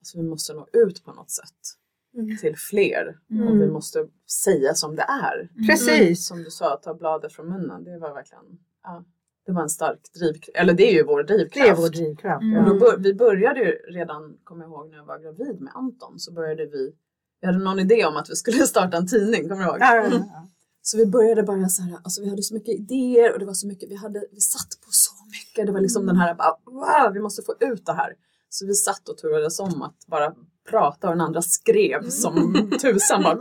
alltså, 0.00 0.18
vi 0.18 0.24
måste 0.24 0.54
nå 0.54 0.68
ut 0.72 1.04
på 1.04 1.12
något 1.12 1.30
sätt 1.30 1.78
mm. 2.14 2.36
till 2.36 2.56
fler 2.56 3.18
och 3.48 3.60
vi 3.60 3.66
måste 3.66 4.06
säga 4.44 4.74
som 4.74 4.96
det 4.96 5.02
är. 5.02 5.66
Precis! 5.66 6.26
Som 6.26 6.44
du 6.44 6.50
sa, 6.50 6.76
ta 6.76 6.94
bladet 6.94 7.32
från 7.32 7.48
munnen, 7.48 7.84
det 7.84 7.98
var 7.98 8.14
verkligen 8.14 8.44
ja, 8.82 9.04
det 9.46 9.52
var 9.52 9.62
en 9.62 9.68
stark 9.68 10.00
drivkraft, 10.18 10.56
eller 10.56 10.72
det 10.72 10.90
är 10.90 10.94
ju 10.94 11.04
vår 11.04 11.22
drivkraft. 11.22 11.54
Det 11.54 11.68
är 11.68 11.76
vår 11.76 11.88
drivkraft. 11.88 12.42
Mm. 12.42 12.64
Och 12.64 12.78
då, 12.80 12.94
vi 12.98 13.14
började 13.14 13.60
ju 13.60 13.72
redan, 13.98 14.36
kommer 14.44 14.62
jag 14.64 14.70
ihåg 14.70 14.90
när 14.90 14.96
jag 14.96 15.04
var 15.04 15.18
gravid 15.18 15.60
med 15.60 15.72
Anton, 15.74 16.18
så 16.18 16.32
började 16.32 16.66
vi, 16.66 16.92
vi 17.40 17.46
hade 17.46 17.58
någon 17.58 17.78
idé 17.78 18.04
om 18.04 18.16
att 18.16 18.30
vi 18.30 18.36
skulle 18.36 18.66
starta 18.74 18.96
en 18.96 19.06
tidning, 19.06 19.48
kommer 19.48 19.62
du 19.62 19.68
ihåg? 19.68 19.76
Ja, 19.80 19.96
ja, 19.96 20.08
ja. 20.12 20.48
Så 20.82 20.96
vi 20.96 21.06
började 21.06 21.42
bara 21.42 21.68
så 21.68 21.82
här, 21.82 21.98
alltså 22.02 22.22
vi 22.22 22.28
hade 22.30 22.42
så 22.42 22.54
mycket 22.54 22.74
idéer 22.74 23.32
och 23.32 23.38
det 23.38 23.46
var 23.46 23.54
så 23.54 23.66
mycket, 23.66 23.90
vi, 23.90 23.94
hade, 23.94 24.26
vi 24.32 24.40
satt 24.40 24.70
på 24.84 24.88
så 24.90 25.14
mycket, 25.36 25.66
det 25.66 25.72
var 25.72 25.80
liksom 25.80 26.02
mm. 26.02 26.14
den 26.14 26.20
här, 26.22 26.34
bara, 26.34 26.56
wow, 26.64 27.12
vi 27.12 27.20
måste 27.20 27.42
få 27.42 27.54
ut 27.60 27.86
det 27.86 27.92
här. 27.92 28.12
Så 28.48 28.66
vi 28.66 28.74
satt 28.74 29.08
och 29.08 29.18
turades 29.18 29.60
om 29.60 29.82
att 29.82 30.06
bara 30.06 30.34
prata 30.70 31.08
och 31.08 31.14
den 31.14 31.20
andra 31.20 31.42
skrev 31.42 31.98
mm. 31.98 32.10
som 32.10 32.70
tusan. 32.82 33.22
Bara, 33.22 33.36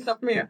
knappt 0.00 0.22
med. 0.22 0.46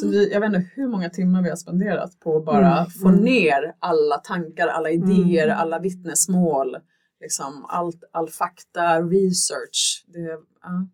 Så 0.00 0.08
vi, 0.08 0.32
jag 0.32 0.40
vet 0.40 0.46
inte 0.46 0.70
hur 0.74 0.88
många 0.88 1.10
timmar 1.10 1.42
vi 1.42 1.48
har 1.48 1.56
spenderat 1.56 2.20
på 2.20 2.36
att 2.36 2.44
bara 2.44 2.78
mm. 2.78 2.90
få 2.90 3.08
mm. 3.08 3.20
ner 3.20 3.74
alla 3.78 4.16
tankar, 4.16 4.68
alla 4.68 4.90
idéer, 4.90 5.46
mm. 5.46 5.58
alla 5.58 5.78
vittnesmål. 5.78 6.76
Liksom 7.20 7.64
allt, 7.68 8.04
all 8.12 8.28
fakta, 8.28 9.02
research. 9.02 10.04
Det, 10.06 10.38
ja. 10.62 10.86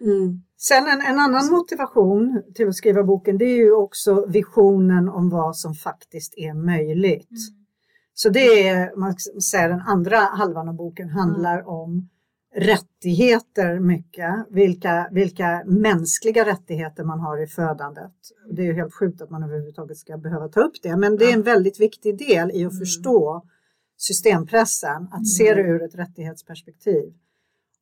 Mm. 0.00 0.42
Sen 0.56 0.86
en, 0.86 1.00
en, 1.00 1.18
annan 1.18 1.50
motivation 1.50 2.42
till 2.54 2.68
att 2.68 2.74
skriva 2.74 3.02
boken 3.02 3.38
det 3.38 3.44
är 3.44 3.56
ju 3.56 3.72
också 3.72 4.26
visionen 4.26 5.08
om 5.08 5.30
vad 5.30 5.56
som 5.56 5.74
faktiskt 5.74 6.34
är 6.36 6.54
möjligt. 6.54 7.30
Mm. 7.30 7.64
Så 8.14 8.28
det 8.28 8.68
är, 8.68 8.96
man 8.96 9.14
säger 9.50 9.68
den 9.68 9.80
andra 9.80 10.16
halvan 10.18 10.68
av 10.68 10.74
boken 10.74 11.10
handlar 11.10 11.54
mm. 11.54 11.66
om 11.66 12.08
rättigheter 12.54 13.80
mycket, 13.80 14.46
vilka, 14.50 15.08
vilka 15.12 15.62
mänskliga 15.66 16.46
rättigheter 16.46 17.04
man 17.04 17.20
har 17.20 17.42
i 17.42 17.46
födandet. 17.46 18.12
Det 18.50 18.62
är 18.62 18.66
ju 18.66 18.72
helt 18.72 18.94
sjukt 18.94 19.22
att 19.22 19.30
man 19.30 19.42
överhuvudtaget 19.42 19.96
ska 19.96 20.18
behöva 20.18 20.48
ta 20.48 20.60
upp 20.60 20.74
det, 20.82 20.96
men 20.96 21.16
det 21.16 21.24
är 21.24 21.32
en 21.32 21.42
väldigt 21.42 21.80
viktig 21.80 22.18
del 22.18 22.50
i 22.50 22.64
att 22.64 22.72
mm. 22.72 22.78
förstå 22.78 23.42
systempressen, 23.96 25.08
att 25.12 25.28
se 25.28 25.54
det 25.54 25.60
ur 25.60 25.82
ett 25.82 25.94
rättighetsperspektiv. 25.94 27.14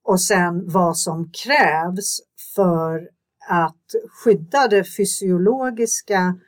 Och 0.05 0.21
sen 0.21 0.71
vad 0.71 0.99
som 0.99 1.31
krävs 1.31 2.21
för 2.55 3.09
att 3.49 3.95
skydda 4.25 4.69
det 4.69 4.85
fysiologiska 4.85 6.39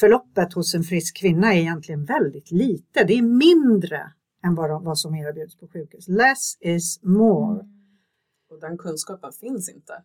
förloppet 0.00 0.52
hos 0.52 0.74
en 0.74 0.82
frisk 0.82 1.16
kvinna 1.16 1.54
är 1.54 1.58
egentligen 1.58 2.04
väldigt 2.04 2.50
lite. 2.50 3.04
Det 3.04 3.18
är 3.18 3.22
mindre 3.22 4.12
än 4.44 4.54
vad, 4.54 4.84
vad 4.84 4.98
som 4.98 5.14
erbjuds 5.14 5.56
på 5.56 5.68
sjukhus. 5.68 6.08
Less 6.08 6.56
is 6.60 7.02
more. 7.02 7.60
Mm. 7.60 7.66
Och 8.50 8.60
den 8.60 8.78
kunskapen 8.78 9.32
finns 9.32 9.68
inte 9.68 10.02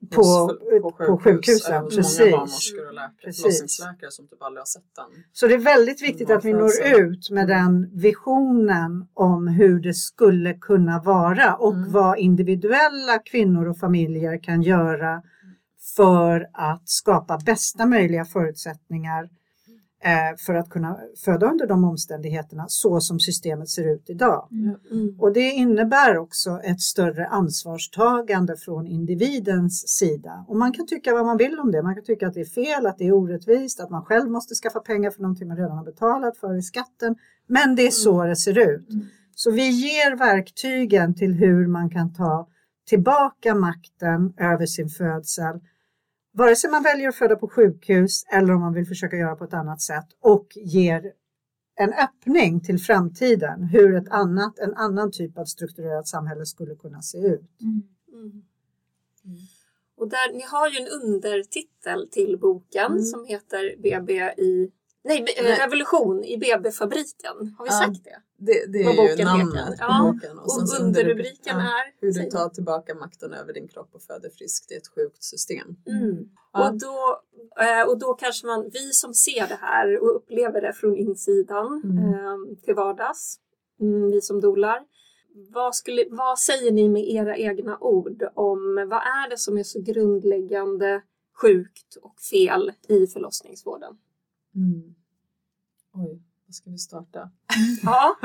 på, 0.00 0.22
på, 0.82 0.92
sjukhus, 0.92 1.06
på 1.06 1.18
sjukhusen. 1.18 1.82
Hos 1.82 1.96
precis. 1.96 2.18
många 2.20 2.30
barnmorskor 2.30 2.86
och 2.88 2.94
läkare, 2.94 3.32
förlossningsläkare 3.32 4.10
som 4.10 4.28
typ 4.28 4.42
aldrig 4.42 4.60
har 4.60 4.66
sett 4.66 4.94
den. 4.96 5.24
Så 5.32 5.46
det 5.46 5.54
är 5.54 5.58
väldigt 5.58 6.02
viktigt 6.02 6.30
att 6.30 6.44
vi 6.44 6.52
når 6.52 6.70
ut 6.96 7.30
med 7.30 7.48
den 7.48 7.90
visionen 7.94 9.08
om 9.14 9.48
hur 9.48 9.80
det 9.80 9.94
skulle 9.94 10.54
kunna 10.54 11.02
vara 11.02 11.54
och 11.54 11.74
mm. 11.74 11.92
vad 11.92 12.18
individuella 12.18 13.18
kvinnor 13.24 13.68
och 13.68 13.78
familjer 13.78 14.42
kan 14.42 14.62
göra 14.62 15.22
för 15.96 16.48
att 16.52 16.88
skapa 16.88 17.38
bästa 17.46 17.86
möjliga 17.86 18.24
förutsättningar 18.24 19.28
för 20.38 20.54
att 20.54 20.70
kunna 20.70 21.00
föda 21.24 21.50
under 21.50 21.66
de 21.66 21.84
omständigheterna 21.84 22.64
så 22.68 23.00
som 23.00 23.20
systemet 23.20 23.68
ser 23.68 23.94
ut 23.94 24.10
idag. 24.10 24.48
Mm. 24.50 24.76
mm. 24.90 25.20
Och 25.20 25.32
det 25.32 25.50
innebär 25.50 26.18
också 26.18 26.60
ett 26.64 26.80
större 26.80 27.26
ansvarstagande 27.26 28.56
från 28.56 28.86
individens 28.86 29.88
sida. 29.88 30.44
Och 30.48 30.56
man 30.56 30.72
kan 30.72 30.86
tycka 30.86 31.14
vad 31.14 31.26
man 31.26 31.36
vill 31.36 31.58
om 31.58 31.72
det. 31.72 31.82
Man 31.82 31.94
kan 31.94 32.04
tycka 32.04 32.28
att 32.28 32.34
det 32.34 32.40
är 32.40 32.44
fel, 32.44 32.86
att 32.86 32.98
det 32.98 33.06
är 33.06 33.12
orättvist, 33.12 33.80
att 33.80 33.90
man 33.90 34.04
själv 34.04 34.30
måste 34.30 34.54
skaffa 34.54 34.80
pengar 34.80 35.10
för 35.10 35.22
någonting 35.22 35.48
man 35.48 35.56
redan 35.56 35.76
har 35.76 35.84
betalat 35.84 36.36
för 36.36 36.58
i 36.58 36.62
skatten. 36.62 37.16
Men 37.46 37.76
det 37.76 37.86
är 37.86 37.90
så 37.90 38.14
mm. 38.14 38.28
det 38.28 38.36
ser 38.36 38.58
ut. 38.58 38.90
Mm. 38.90 39.06
Så 39.34 39.50
vi 39.50 39.68
ger 39.68 40.16
verktygen 40.16 41.14
till 41.14 41.34
hur 41.34 41.66
man 41.66 41.90
kan 41.90 42.12
ta 42.12 42.48
tillbaka 42.88 43.54
makten 43.54 44.32
över 44.36 44.66
sin 44.66 44.88
födsel 44.88 45.60
vare 46.38 46.56
sig 46.56 46.70
man 46.70 46.82
väljer 46.82 47.08
att 47.08 47.16
föda 47.16 47.36
på 47.36 47.48
sjukhus 47.48 48.24
eller 48.28 48.54
om 48.54 48.60
man 48.60 48.74
vill 48.74 48.86
försöka 48.86 49.16
göra 49.16 49.36
på 49.36 49.44
ett 49.44 49.54
annat 49.54 49.80
sätt 49.80 50.06
och 50.20 50.46
ger 50.56 51.12
en 51.74 51.92
öppning 51.92 52.60
till 52.60 52.78
framtiden, 52.78 53.62
hur 53.62 53.96
ett 53.96 54.08
annat, 54.08 54.58
en 54.58 54.74
annan 54.74 55.12
typ 55.12 55.38
av 55.38 55.44
strukturerat 55.44 56.08
samhälle 56.08 56.46
skulle 56.46 56.74
kunna 56.74 57.02
se 57.02 57.18
ut. 57.18 57.60
Mm. 57.60 57.82
Mm. 58.12 58.42
Och 59.96 60.08
där, 60.08 60.32
ni 60.32 60.42
har 60.42 60.68
ju 60.68 60.78
en 60.78 60.88
undertitel 61.02 62.08
till 62.10 62.38
boken 62.40 62.92
mm. 62.92 63.02
som 63.02 63.24
heter 63.24 63.76
BB 63.82 64.12
i 64.22 64.70
Nej, 65.04 65.24
Revolution 65.38 66.24
i 66.24 66.38
BB-fabriken. 66.38 67.54
Har 67.58 67.64
vi 67.64 67.70
ja, 67.70 67.78
sagt 67.86 68.04
det? 68.04 68.22
Det, 68.36 68.72
det 68.72 68.78
är 68.78 69.18
ju 69.18 69.24
namnet 69.24 69.78
på 69.78 70.12
boken. 70.12 70.38
Och, 70.38 70.44
och 70.44 70.80
underrubriken 70.80 71.56
ja, 71.58 71.60
är? 71.60 72.00
Hur 72.00 72.12
du 72.12 72.30
tar 72.30 72.48
tillbaka 72.48 72.94
makten 72.94 73.32
över 73.32 73.52
din 73.52 73.68
kropp 73.68 73.90
och 73.92 74.02
föder 74.02 74.30
friskt. 74.30 74.68
Det 74.68 74.74
är 74.74 74.78
ett 74.78 74.94
sjukt 74.94 75.22
system. 75.22 75.76
Mm. 75.86 76.28
Ja. 76.52 76.68
Och, 76.68 76.78
då, 76.78 77.20
eh, 77.62 77.88
och 77.88 77.98
då 77.98 78.14
kanske 78.14 78.46
man, 78.46 78.70
vi 78.72 78.92
som 78.92 79.14
ser 79.14 79.48
det 79.48 79.58
här 79.60 80.02
och 80.02 80.16
upplever 80.16 80.60
det 80.60 80.72
från 80.72 80.96
insidan 80.96 81.82
mm. 81.84 82.14
eh, 82.14 82.58
till 82.64 82.74
vardags, 82.74 83.38
mm, 83.80 84.10
vi 84.10 84.20
som 84.20 84.40
dolar. 84.40 84.80
Vad, 85.50 85.74
skulle, 85.74 86.04
vad 86.10 86.38
säger 86.38 86.72
ni 86.72 86.88
med 86.88 87.08
era 87.08 87.36
egna 87.36 87.78
ord 87.78 88.22
om 88.34 88.86
vad 88.90 89.02
är 89.02 89.30
det 89.30 89.38
som 89.38 89.58
är 89.58 89.62
så 89.62 89.80
grundläggande 89.80 91.02
sjukt 91.42 91.96
och 92.02 92.20
fel 92.30 92.72
i 92.88 93.06
förlossningsvården? 93.06 93.96
Mm. 94.58 94.94
Oj, 95.92 96.22
vad 96.46 96.54
ska 96.54 96.70
vi 96.70 96.78
starta? 96.78 97.30
Ja, 97.82 98.16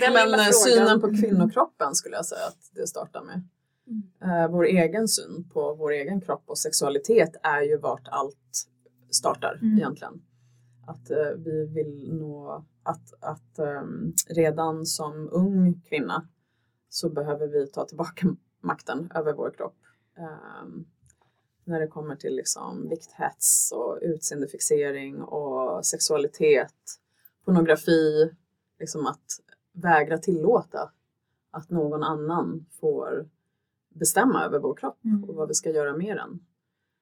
Men 0.00 0.34
eh, 0.34 0.50
synen 0.64 1.00
på 1.00 1.08
kvinnokroppen 1.08 1.94
skulle 1.94 2.16
jag 2.16 2.26
säga 2.26 2.46
att 2.46 2.70
det 2.74 2.86
startar 2.86 3.24
med. 3.24 3.48
Mm. 3.86 4.42
Uh, 4.42 4.50
vår 4.50 4.64
egen 4.64 5.08
syn 5.08 5.48
på 5.52 5.74
vår 5.74 5.90
egen 5.90 6.20
kropp 6.20 6.42
och 6.46 6.58
sexualitet 6.58 7.36
är 7.42 7.62
ju 7.62 7.78
vart 7.78 8.08
allt 8.08 8.68
startar 9.10 9.58
mm. 9.62 9.78
egentligen. 9.78 10.22
Att 10.86 11.10
uh, 11.10 11.44
vi 11.44 11.66
vill 11.66 12.12
nå 12.12 12.64
att, 12.82 13.14
att 13.20 13.58
um, 13.58 14.14
redan 14.28 14.86
som 14.86 15.28
ung 15.32 15.80
kvinna 15.88 16.28
så 16.88 17.10
behöver 17.10 17.48
vi 17.48 17.66
ta 17.66 17.84
tillbaka 17.84 18.36
makten 18.62 19.10
över 19.14 19.32
vår 19.32 19.50
kropp. 19.50 19.76
När 21.68 21.80
det 21.80 21.86
kommer 21.86 22.16
till 22.16 22.36
liksom 22.36 22.88
vikthets 22.88 23.72
och 23.72 23.98
utseendefixering 24.02 25.22
och 25.22 25.86
sexualitet, 25.86 26.74
pornografi, 27.44 28.30
liksom 28.78 29.06
att 29.06 29.40
vägra 29.72 30.18
tillåta 30.18 30.92
att 31.50 31.70
någon 31.70 32.02
annan 32.02 32.66
får 32.80 33.28
bestämma 33.88 34.44
över 34.44 34.58
vår 34.58 34.74
kropp 34.74 35.04
mm. 35.04 35.24
och 35.24 35.34
vad 35.34 35.48
vi 35.48 35.54
ska 35.54 35.70
göra 35.70 35.96
med 35.96 36.16
den. 36.16 36.40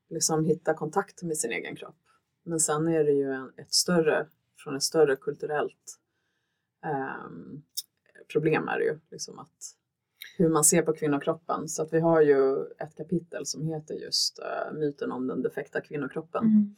Liksom 0.08 0.44
hitta 0.44 0.74
kontakt 0.74 1.22
med 1.22 1.38
sin 1.38 1.52
egen 1.52 1.76
kropp. 1.76 2.00
Men 2.42 2.60
sen 2.60 2.88
är 2.88 3.04
det 3.04 3.12
ju 3.12 3.32
en, 3.32 3.52
ett 3.56 3.74
större, 3.74 4.26
från 4.56 4.76
ett 4.76 4.82
större 4.82 5.16
kulturellt 5.16 5.98
um, 6.84 7.62
problem 8.32 8.68
är 8.68 8.78
det 8.78 8.84
ju. 8.84 8.98
Liksom 9.10 9.38
att 9.38 9.76
hur 10.36 10.48
man 10.48 10.64
ser 10.64 10.82
på 10.82 10.92
kvinnokroppen. 10.92 11.68
Så 11.68 11.82
att 11.82 11.92
vi 11.92 12.00
har 12.00 12.20
ju 12.20 12.62
ett 12.78 12.96
kapitel 12.96 13.46
som 13.46 13.66
heter 13.66 13.94
just 13.94 14.38
uh, 14.38 14.78
myten 14.78 15.12
om 15.12 15.26
den 15.26 15.42
defekta 15.42 15.80
kvinnokroppen. 15.80 16.44
Mm. 16.44 16.74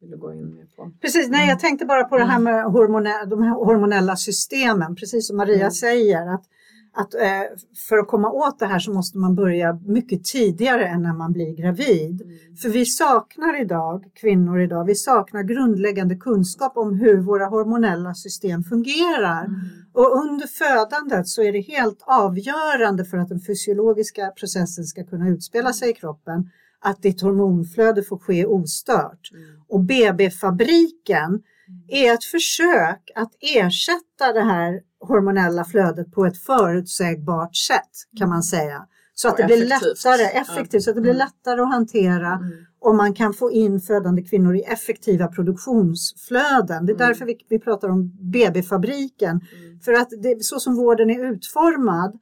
vill 0.00 0.10
du 0.10 0.16
gå 0.16 0.32
in 0.32 0.54
mer 0.54 0.66
på? 0.76 0.92
Precis, 1.00 1.28
nej 1.30 1.48
jag 1.48 1.60
tänkte 1.60 1.86
bara 1.86 2.04
på 2.04 2.18
det 2.18 2.24
här 2.24 2.38
med 2.38 2.64
hormonella, 2.64 3.24
de 3.24 3.42
här 3.42 3.54
hormonella 3.54 4.16
systemen, 4.16 4.96
precis 4.96 5.26
som 5.26 5.36
Maria 5.36 5.56
mm. 5.56 5.70
säger. 5.70 6.34
att 6.34 6.44
att 6.92 7.14
eh, 7.14 7.42
för 7.88 7.98
att 7.98 8.08
komma 8.08 8.30
åt 8.30 8.58
det 8.58 8.66
här 8.66 8.78
så 8.78 8.92
måste 8.92 9.18
man 9.18 9.34
börja 9.34 9.80
mycket 9.86 10.24
tidigare 10.24 10.86
än 10.86 11.02
när 11.02 11.12
man 11.12 11.32
blir 11.32 11.56
gravid. 11.56 12.22
Mm. 12.22 12.56
För 12.56 12.68
vi 12.68 12.86
saknar 12.86 13.60
idag, 13.60 14.04
kvinnor 14.14 14.60
idag, 14.60 14.84
vi 14.84 14.94
saknar 14.94 15.42
grundläggande 15.42 16.16
kunskap 16.16 16.76
om 16.76 16.94
hur 16.94 17.20
våra 17.20 17.46
hormonella 17.46 18.14
system 18.14 18.62
fungerar. 18.64 19.44
Mm. 19.44 19.60
Och 19.92 20.16
under 20.16 20.46
födandet 20.46 21.28
så 21.28 21.42
är 21.42 21.52
det 21.52 21.60
helt 21.60 22.02
avgörande 22.02 23.04
för 23.04 23.16
att 23.16 23.28
den 23.28 23.40
fysiologiska 23.40 24.30
processen 24.30 24.84
ska 24.84 25.04
kunna 25.04 25.28
utspela 25.28 25.72
sig 25.72 25.90
i 25.90 25.94
kroppen 25.94 26.50
att 26.80 27.02
ditt 27.02 27.20
hormonflöde 27.20 28.02
får 28.02 28.18
ske 28.18 28.46
ostört. 28.46 29.30
Mm. 29.32 29.60
Och 29.68 29.80
BB-fabriken 29.80 31.28
mm. 31.28 31.42
är 31.88 32.14
ett 32.14 32.24
försök 32.24 33.10
att 33.14 33.32
ersätta 33.40 34.32
det 34.32 34.42
här 34.42 34.80
hormonella 35.00 35.64
flödet 35.64 36.12
på 36.12 36.26
ett 36.26 36.38
förutsägbart 36.38 37.56
sätt 37.56 37.90
kan 38.18 38.28
man 38.28 38.42
säga. 38.42 38.86
Så 39.14 39.28
att 39.28 39.36
det 39.36 39.44
blir 39.44 39.66
lättare, 39.66 40.22
effektivt, 40.22 40.74
ja. 40.74 40.80
så 40.80 40.90
att 40.90 40.96
det 40.96 41.02
blir 41.02 41.14
mm. 41.14 41.26
lättare 41.26 41.60
att 41.60 41.72
hantera 41.72 42.32
mm. 42.32 42.50
och 42.80 42.94
man 42.94 43.14
kan 43.14 43.34
få 43.34 43.50
in 43.50 43.80
födande 43.80 44.22
kvinnor 44.22 44.56
i 44.56 44.62
effektiva 44.62 45.26
produktionsflöden. 45.28 46.86
Det 46.86 46.92
är 46.92 46.96
mm. 46.96 47.08
därför 47.08 47.24
vi, 47.24 47.36
vi 47.48 47.58
pratar 47.58 47.88
om 47.88 48.12
BB-fabriken. 48.32 49.30
Mm. 49.30 49.80
För 49.80 49.92
att 49.92 50.08
det, 50.22 50.44
så 50.44 50.60
som 50.60 50.76
vården 50.76 51.10
är 51.10 51.32
utformad 51.32 52.18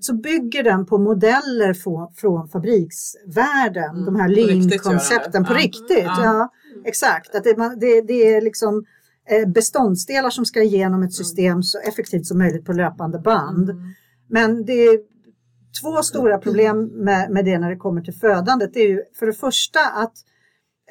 så 0.00 0.14
bygger 0.14 0.62
den 0.62 0.86
på 0.86 0.98
modeller 0.98 1.74
från, 1.74 2.12
från 2.14 2.48
fabriksvärlden, 2.48 3.90
mm. 3.90 4.04
de 4.04 4.16
här 4.16 4.28
lean-koncepten 4.28 5.44
på 5.44 5.54
riktigt. 5.54 5.88
På 5.88 5.94
riktigt 5.94 6.04
ja. 6.06 6.24
ja. 6.24 6.52
exakt, 6.84 7.34
att 7.34 7.44
det, 7.44 7.54
det, 7.80 8.00
det 8.00 8.34
är 8.34 8.40
liksom 8.40 8.84
beståndsdelar 9.46 10.30
som 10.30 10.44
ska 10.44 10.62
igenom 10.62 11.02
ett 11.02 11.12
system 11.12 11.62
så 11.62 11.78
effektivt 11.78 12.26
som 12.26 12.38
möjligt 12.38 12.64
på 12.64 12.72
löpande 12.72 13.18
band. 13.18 13.70
Mm. 13.70 13.82
Men 14.28 14.64
det 14.64 14.72
är 14.72 14.98
två 15.82 16.02
stora 16.02 16.38
problem 16.38 16.84
med, 16.84 17.30
med 17.30 17.44
det 17.44 17.58
när 17.58 17.70
det 17.70 17.76
kommer 17.76 18.00
till 18.00 18.14
födandet. 18.14 18.74
Det 18.74 18.80
är 18.80 18.88
ju 18.88 19.02
för 19.18 19.26
det 19.26 19.32
första 19.32 19.80
att 19.80 20.12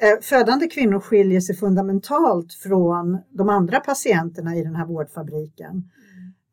eh, 0.00 0.20
födande 0.22 0.66
kvinnor 0.66 1.00
skiljer 1.00 1.40
sig 1.40 1.56
fundamentalt 1.56 2.52
från 2.52 3.18
de 3.30 3.48
andra 3.48 3.80
patienterna 3.80 4.56
i 4.56 4.62
den 4.62 4.74
här 4.74 4.86
vårdfabriken. 4.86 5.90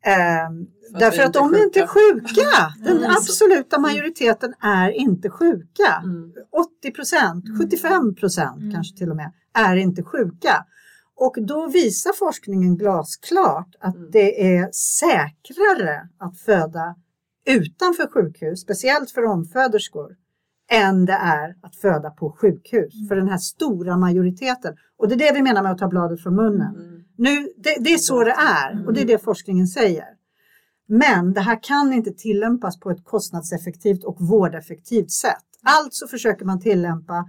Eh, 0.06 0.98
därför 0.98 1.22
att 1.22 1.32
de 1.32 1.54
är 1.54 1.64
inte 1.64 1.86
sjuka. 1.86 2.74
Den 2.84 2.96
mm. 2.96 3.10
absoluta 3.10 3.78
majoriteten 3.78 4.54
är 4.60 4.90
inte 4.90 5.30
sjuka. 5.30 6.02
80 6.80 6.90
procent, 6.90 7.44
75 7.60 8.14
procent 8.14 8.60
mm. 8.60 8.74
kanske 8.74 8.96
till 8.96 9.10
och 9.10 9.16
med, 9.16 9.32
är 9.54 9.76
inte 9.76 10.02
sjuka. 10.02 10.64
Och 11.16 11.36
då 11.46 11.66
visar 11.66 12.12
forskningen 12.12 12.76
glasklart 12.76 13.74
att 13.80 13.96
mm. 13.96 14.10
det 14.10 14.56
är 14.56 14.70
säkrare 14.72 16.08
att 16.18 16.38
föda 16.38 16.94
utanför 17.46 18.06
sjukhus, 18.06 18.60
speciellt 18.60 19.10
för 19.10 19.24
omföderskor, 19.24 20.16
än 20.70 21.04
det 21.06 21.12
är 21.12 21.56
att 21.62 21.76
föda 21.76 22.10
på 22.10 22.36
sjukhus 22.40 22.94
mm. 22.94 23.08
för 23.08 23.16
den 23.16 23.28
här 23.28 23.38
stora 23.38 23.96
majoriteten. 23.96 24.74
Och 24.98 25.08
det 25.08 25.14
är 25.14 25.18
det 25.18 25.32
vi 25.34 25.42
menar 25.42 25.62
med 25.62 25.72
att 25.72 25.78
ta 25.78 25.88
bladet 25.88 26.22
från 26.22 26.36
munnen. 26.36 26.74
Mm. 26.76 27.04
Nu, 27.16 27.48
det, 27.56 27.76
det, 27.80 27.92
är 27.92 27.98
så 27.98 28.24
det 28.24 28.36
är 28.38 28.86
och 28.86 28.92
det 28.92 29.00
är 29.00 29.06
det 29.06 29.24
forskningen 29.24 29.66
säger. 29.66 30.06
Men 30.88 31.32
det 31.32 31.40
här 31.40 31.62
kan 31.62 31.92
inte 31.92 32.12
tillämpas 32.12 32.80
på 32.80 32.90
ett 32.90 33.04
kostnadseffektivt 33.04 34.04
och 34.04 34.16
vårdeffektivt 34.20 35.10
sätt. 35.10 35.44
Alltså 35.62 36.06
försöker 36.06 36.44
man 36.44 36.60
tillämpa 36.60 37.24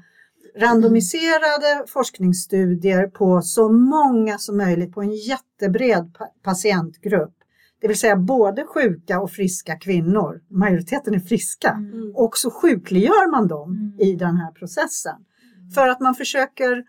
randomiserade 0.57 1.83
forskningsstudier 1.87 3.07
på 3.07 3.41
så 3.41 3.69
många 3.69 4.37
som 4.37 4.57
möjligt 4.57 4.93
på 4.93 5.01
en 5.01 5.15
jättebred 5.15 6.17
patientgrupp. 6.43 7.33
Det 7.81 7.87
vill 7.87 7.99
säga 7.99 8.15
både 8.15 8.65
sjuka 8.65 9.19
och 9.19 9.31
friska 9.31 9.75
kvinnor. 9.75 10.41
Majoriteten 10.49 11.13
är 11.13 11.19
friska. 11.19 11.69
Mm. 11.69 12.11
Och 12.15 12.37
så 12.37 12.51
sjukliggör 12.51 13.31
man 13.31 13.47
dem 13.47 13.71
mm. 13.71 13.99
i 13.99 14.15
den 14.15 14.37
här 14.37 14.51
processen. 14.51 15.15
Mm. 15.15 15.69
För 15.69 15.87
att 15.87 15.99
man 15.99 16.15
försöker 16.15 16.83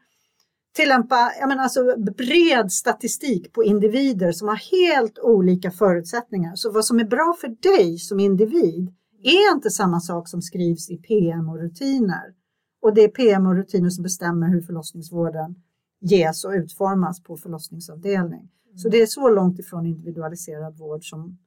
tillämpa 0.77 1.33
jag 1.41 1.49
menar 1.49 1.63
alltså, 1.63 1.95
bred 2.17 2.73
statistik 2.73 3.53
på 3.53 3.65
individer 3.65 4.33
som 4.33 4.49
har 4.49 4.57
helt 4.57 5.19
olika 5.19 5.71
förutsättningar. 5.71 6.53
Så 6.55 6.73
vad 6.73 6.85
som 6.85 7.01
är 7.01 7.05
bra 7.05 7.37
för 7.41 7.49
dig 7.49 7.99
som 7.99 8.21
individ 8.21 8.95
är 9.23 9.55
inte 9.55 9.71
samma 9.71 10.01
sak 10.01 10.29
som 10.29 10.43
skrivs 10.43 10.91
i 10.91 10.97
PM 10.97 11.49
och 11.49 11.59
rutiner. 11.59 12.38
Och 12.81 12.95
det 12.95 13.05
är 13.05 13.09
PM 13.09 13.47
och 13.47 13.55
rutiner 13.55 13.91
som 13.91 14.03
bestämmer 14.03 14.49
hur 14.49 14.61
förlossningsvården 14.61 15.55
ges 16.01 16.45
och 16.45 16.51
utformas 16.51 17.23
på 17.23 17.37
förlossningsavdelning. 17.37 18.51
Mm. 18.67 18.79
Så 18.79 18.89
det 18.89 19.03
är 19.03 19.07
så 19.07 19.31
långt 19.31 19.59
ifrån 19.59 19.87
individualiserad 19.87 20.79
vård 20.79 21.11
som, 21.11 21.39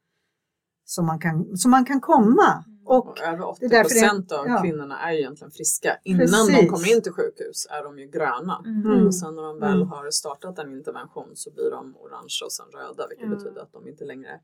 som, 0.85 1.05
man, 1.05 1.19
kan, 1.19 1.57
som 1.57 1.71
man 1.71 1.85
kan 1.85 2.01
komma. 2.01 2.63
Mm. 2.65 2.81
Och, 2.85 3.07
och 3.07 3.21
över 3.21 3.47
80 3.47 3.69
procent 3.69 4.31
av 4.31 4.47
ja. 4.47 4.61
kvinnorna 4.61 4.99
är 4.99 5.13
egentligen 5.13 5.51
friska. 5.51 5.97
Innan 6.03 6.19
Precis. 6.19 6.55
de 6.55 6.67
kommer 6.67 6.95
in 6.95 7.01
till 7.01 7.11
sjukhus 7.11 7.67
är 7.69 7.83
de 7.83 7.99
ju 7.99 8.07
gröna. 8.07 8.63
Mm. 8.65 9.07
Och 9.07 9.15
sen 9.15 9.35
när 9.35 9.43
de 9.43 9.59
väl 9.59 9.75
mm. 9.75 9.87
har 9.87 10.11
startat 10.11 10.59
en 10.59 10.73
intervention 10.73 11.31
så 11.35 11.51
blir 11.51 11.71
de 11.71 11.95
orange 11.97 12.39
och 12.45 12.51
sen 12.51 12.65
röda 12.73 13.07
vilket 13.09 13.25
mm. 13.25 13.37
betyder 13.37 13.61
att 13.61 13.71
de 13.71 13.87
inte 13.87 14.05
längre 14.05 14.39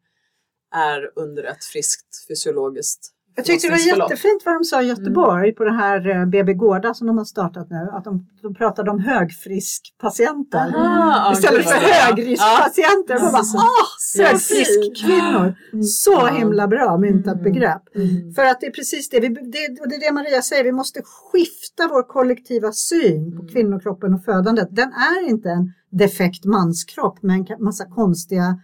är 0.72 1.12
under 1.16 1.44
ett 1.44 1.64
friskt 1.64 2.28
fysiologiskt 2.28 3.14
jag 3.38 3.46
tyckte 3.46 3.68
det 3.68 3.72
var 3.72 3.98
jättefint 3.98 4.42
vad 4.46 4.56
de 4.56 4.64
sa 4.64 4.82
i 4.82 4.88
Göteborg 4.88 5.48
mm. 5.50 5.56
på 5.56 5.64
det 5.64 5.74
här 5.74 6.26
BB 6.26 6.52
eh, 6.52 6.58
Gårda 6.58 6.94
som 6.94 7.08
de 7.08 7.18
har 7.18 7.26
startat 7.26 7.70
nu. 7.70 7.90
Att 7.92 8.04
de, 8.04 8.28
de 8.42 8.56
pratade 8.56 8.92
om 8.92 9.00
högfriskpatienter 9.00 10.74
Aha, 10.76 11.34
istället 11.34 11.70
för 11.70 11.78
högriskpatienter. 11.78 13.14
Ja. 13.14 13.32
bara, 13.32 13.42
ah, 13.42 14.24
högfriskkvinnor. 14.24 15.56
Mm. 15.74 15.84
Så 15.84 16.28
himla 16.28 16.68
bra 16.68 16.98
myntat 16.98 17.34
mm. 17.34 17.44
begrepp. 17.44 17.96
Mm. 17.96 18.34
För 18.34 18.46
att 18.46 18.60
det 18.60 18.66
är 18.66 18.72
precis 18.72 19.10
det, 19.10 19.20
vi, 19.20 19.28
det, 19.28 19.82
och 19.82 19.90
det 19.90 19.96
är 19.96 20.08
det 20.08 20.14
Maria 20.14 20.42
säger, 20.42 20.64
vi 20.64 20.72
måste 20.72 21.02
skifta 21.04 21.88
vår 21.88 22.04
kollektiva 22.04 22.72
syn 22.72 23.32
på 23.32 23.42
mm. 23.42 23.54
kvinnokroppen 23.54 24.14
och 24.14 24.24
födandet. 24.24 24.68
Den 24.72 24.94
är 24.94 25.30
inte 25.30 25.50
en 25.50 25.74
defekt 25.92 26.46
manskropp 26.46 27.24
med 27.24 27.36
en 27.36 27.64
massa 27.64 27.86
konstiga 27.86 28.60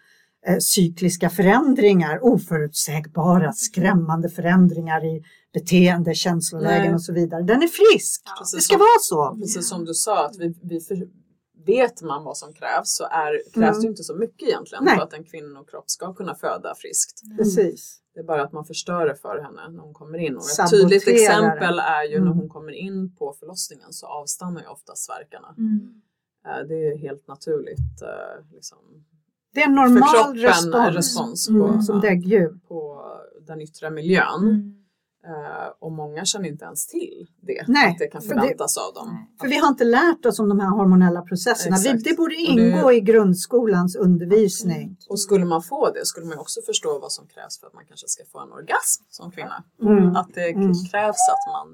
Eh, 0.47 0.58
cykliska 0.60 1.29
förändringar, 1.29 2.19
oförutsägbara, 2.23 3.51
skrämmande 3.53 4.29
förändringar 4.29 5.06
i 5.06 5.23
beteende, 5.53 6.13
känslolägen 6.13 6.86
Nej. 6.86 6.93
och 6.93 7.01
så 7.01 7.13
vidare. 7.13 7.41
Den 7.41 7.63
är 7.63 7.67
frisk. 7.67 8.21
Ja, 8.25 8.45
det 8.53 8.62
ska 8.62 8.73
som, 8.73 8.79
vara 8.79 8.99
så. 9.01 9.39
Precis 9.41 9.69
som 9.69 9.86
du 9.86 9.93
sa, 9.93 10.25
att 10.25 10.38
vi, 10.39 10.56
vi 10.62 10.79
för, 10.79 11.08
vet 11.65 12.01
man 12.01 12.23
vad 12.23 12.38
som 12.38 12.53
krävs 12.53 12.95
så 12.95 13.03
är, 13.03 13.51
krävs 13.53 13.75
mm. 13.75 13.82
det 13.82 13.88
inte 13.88 14.03
så 14.03 14.15
mycket 14.15 14.47
egentligen 14.47 14.84
Nej. 14.84 14.95
för 14.95 15.03
att 15.03 15.13
en 15.13 15.23
kvinnokropp 15.23 15.89
ska 15.89 16.13
kunna 16.13 16.36
föda 16.36 16.75
friskt. 16.75 17.23
Mm. 17.23 17.38
Precis. 17.38 17.99
Det 18.13 18.19
är 18.19 18.23
bara 18.23 18.43
att 18.43 18.53
man 18.53 18.65
förstör 18.65 19.06
det 19.06 19.15
för 19.15 19.41
henne 19.41 19.69
när 19.69 19.82
hon 19.82 19.93
kommer 19.93 20.17
in. 20.17 20.38
Och 20.38 20.43
ett 20.43 20.71
tydligt 20.71 21.08
exempel 21.08 21.79
är 21.79 22.03
ju 22.03 22.15
mm. 22.15 22.27
när 22.27 22.36
hon 22.36 22.49
kommer 22.49 22.71
in 22.71 23.15
på 23.15 23.36
förlossningen 23.39 23.93
så 23.93 24.08
avstannar 24.08 24.62
ju 24.62 24.67
oftast 24.67 25.10
verkarna. 25.10 25.56
Mm. 25.58 26.01
Eh, 26.47 26.67
det 26.67 26.88
är 26.88 26.97
helt 26.97 27.27
naturligt. 27.27 28.01
Eh, 28.01 28.53
liksom, 28.53 28.77
det 29.53 29.61
är 29.61 29.67
en 29.67 29.75
normal 29.75 30.35
respons, 30.35 30.95
respons 30.95 31.47
på, 31.47 31.67
mm, 31.67 31.81
som 31.81 32.01
däggdjur. 32.01 32.59
på 32.67 32.93
den 33.47 33.61
yttre 33.61 33.89
miljön. 33.89 34.43
Mm. 34.43 34.79
Uh, 35.27 35.71
och 35.79 35.91
många 35.91 36.25
känner 36.25 36.49
inte 36.49 36.65
ens 36.65 36.87
till 36.87 37.27
det, 37.41 37.63
Nej, 37.67 37.91
att 37.91 37.97
det 37.97 38.07
kan 38.07 38.21
förväntas 38.21 38.75
det, 38.75 38.81
av 38.81 38.93
dem. 38.93 39.27
För 39.41 39.47
vi 39.47 39.57
har 39.57 39.67
inte 39.67 39.83
lärt 39.83 40.25
oss 40.25 40.39
om 40.39 40.49
de 40.49 40.59
här 40.59 40.69
hormonella 40.69 41.21
processerna. 41.21 41.77
Vi, 41.83 41.93
det 41.93 42.17
borde 42.17 42.35
ingå 42.35 42.89
det, 42.89 42.95
i 42.95 43.01
grundskolans 43.01 43.95
undervisning. 43.95 44.97
Och 45.09 45.19
skulle 45.19 45.45
man 45.45 45.61
få 45.61 45.91
det 45.91 46.05
skulle 46.05 46.25
man 46.25 46.37
också 46.37 46.61
förstå 46.61 46.99
vad 46.99 47.11
som 47.11 47.27
krävs 47.27 47.59
för 47.59 47.67
att 47.67 47.73
man 47.73 47.85
kanske 47.85 48.07
ska 48.07 48.23
få 48.31 48.39
en 48.39 48.51
orgasm 48.51 49.03
som 49.09 49.31
kvinna. 49.31 49.63
Mm. 49.81 50.15
Att 50.15 50.33
det 50.33 50.49
mm. 50.49 50.73
krävs 50.91 51.29
att 51.33 51.53
man 51.53 51.67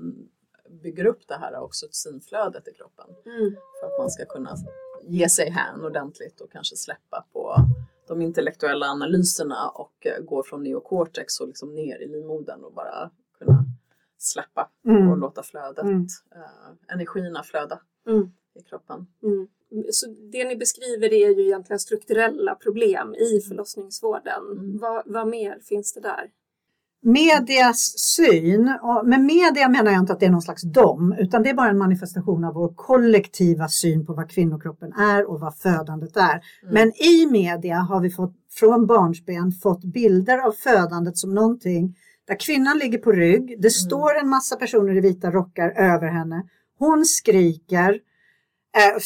bygger 0.84 1.06
upp 1.06 1.28
det 1.28 1.36
här 1.36 1.60
oxytocinflödet 1.60 2.68
i 2.68 2.74
kroppen 2.74 3.06
mm. 3.26 3.56
för 3.80 3.88
att 3.88 4.00
man 4.00 4.10
ska 4.10 4.26
kunna 4.26 4.56
ge 5.04 5.30
sig 5.30 5.50
hän 5.50 5.86
ordentligt 5.86 6.42
och 6.42 6.52
kanske 6.52 6.76
släppa 6.76 7.26
på 7.34 7.56
de 8.08 8.22
intellektuella 8.22 8.86
analyserna 8.86 9.70
och 9.70 10.08
eh, 10.08 10.24
gå 10.24 10.44
från 10.44 10.64
neokortex 10.64 11.40
och 11.40 11.48
liksom 11.48 11.76
ner 11.76 12.02
i 12.02 12.08
livmodern 12.08 12.64
och 12.64 12.74
bara 12.74 13.12
kunna 13.40 13.66
släppa 14.18 14.70
mm. 14.86 15.10
och 15.10 15.18
låta 15.18 15.44
flödet, 15.44 15.84
mm. 15.84 16.08
äh, 16.36 16.94
energierna 16.94 17.44
flöda 17.44 17.80
mm. 18.08 18.32
i 18.56 18.62
kroppen. 18.64 19.08
Mm. 19.24 19.48
Så 19.92 20.08
det 20.32 20.48
ni 20.48 20.56
beskriver 20.56 21.14
är 21.14 21.30
ju 21.30 21.46
egentligen 21.46 21.80
strukturella 21.80 22.56
problem 22.56 23.16
i 23.16 23.42
förlossningsvården. 23.48 24.44
Mm. 24.52 24.78
Vad, 24.78 25.04
vad 25.06 25.28
mer 25.28 25.60
finns 25.60 25.94
det 25.94 26.02
där? 26.02 26.32
Medias 27.02 27.94
syn, 27.98 28.78
och 28.82 29.08
med 29.08 29.22
media 29.22 29.70
menar 29.70 29.92
jag 29.92 30.02
inte 30.02 30.14
att 30.14 30.20
det 30.20 30.26
är 30.26 30.30
någon 30.30 30.42
slags 30.42 30.62
dom, 30.62 31.16
utan 31.20 31.44
det 31.44 31.50
är 31.50 31.54
bara 31.54 31.70
en 31.70 31.78
manifestation 31.78 32.44
av 32.44 32.54
vår 32.54 32.74
kollektiva 32.76 33.68
syn 33.68 34.06
på 34.06 34.14
vad 34.14 34.32
kvinnokroppen 34.32 34.94
är 34.94 35.30
och 35.30 35.40
vad 35.40 35.58
födandet 35.58 36.18
är. 36.18 36.42
Mm. 36.64 36.74
Men 36.74 36.92
i 37.04 37.28
media 37.32 37.78
har 37.78 38.02
vi 38.02 38.10
fått 38.10 38.36
från 38.52 38.88
barnsben 38.88 39.52
fått 39.52 39.84
bilder 39.84 40.38
av 40.38 40.52
födandet 40.52 41.18
som 41.18 41.34
någonting 41.34 41.96
där 42.28 42.40
kvinnan 42.40 42.78
ligger 42.78 42.98
på 42.98 43.12
rygg, 43.12 43.48
det 43.48 43.54
mm. 43.54 43.70
står 43.70 44.20
en 44.20 44.30
massa 44.30 44.56
personer 44.56 44.98
i 44.98 45.00
vita 45.00 45.32
rockar 45.32 45.70
över 45.70 46.08
henne, 46.08 46.44
hon 46.80 47.06
skriker, 47.06 47.90
eh, 48.78 49.00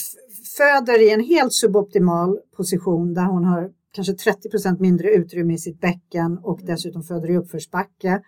föder 0.58 1.02
i 1.02 1.14
en 1.14 1.24
helt 1.24 1.54
suboptimal 1.54 2.40
position 2.58 3.14
där 3.14 3.24
hon 3.24 3.46
har 3.46 3.70
kanske 3.94 4.14
30% 4.14 4.80
mindre 4.80 5.10
utrymme 5.10 5.54
i 5.54 5.58
sitt 5.58 5.82
bäcken 5.82 6.38
och 6.38 6.60
dessutom 6.64 7.04
föder 7.04 7.30
i 7.30 7.38
uppförsbacke. 7.38 8.22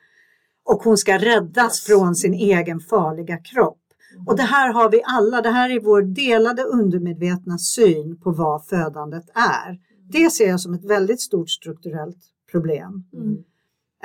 Och 0.65 0.83
hon 0.83 0.97
ska 0.97 1.17
räddas 1.17 1.81
från 1.81 2.15
sin 2.15 2.33
egen 2.33 2.79
farliga 2.79 3.37
kropp. 3.37 3.81
Mm. 4.13 4.27
Och 4.27 4.37
det 4.37 4.43
här 4.43 4.73
har 4.73 4.91
vi 4.91 5.01
alla, 5.05 5.41
det 5.41 5.49
här 5.49 5.69
är 5.69 5.79
vår 5.79 6.01
delade 6.01 6.63
undermedvetna 6.63 7.57
syn 7.57 8.19
på 8.19 8.31
vad 8.31 8.65
födandet 8.65 9.25
är. 9.33 9.79
Det 10.09 10.29
ser 10.29 10.49
jag 10.49 10.59
som 10.59 10.73
ett 10.73 10.85
väldigt 10.85 11.21
stort 11.21 11.49
strukturellt 11.49 12.17
problem. 12.51 13.03
Mm. 13.13 13.37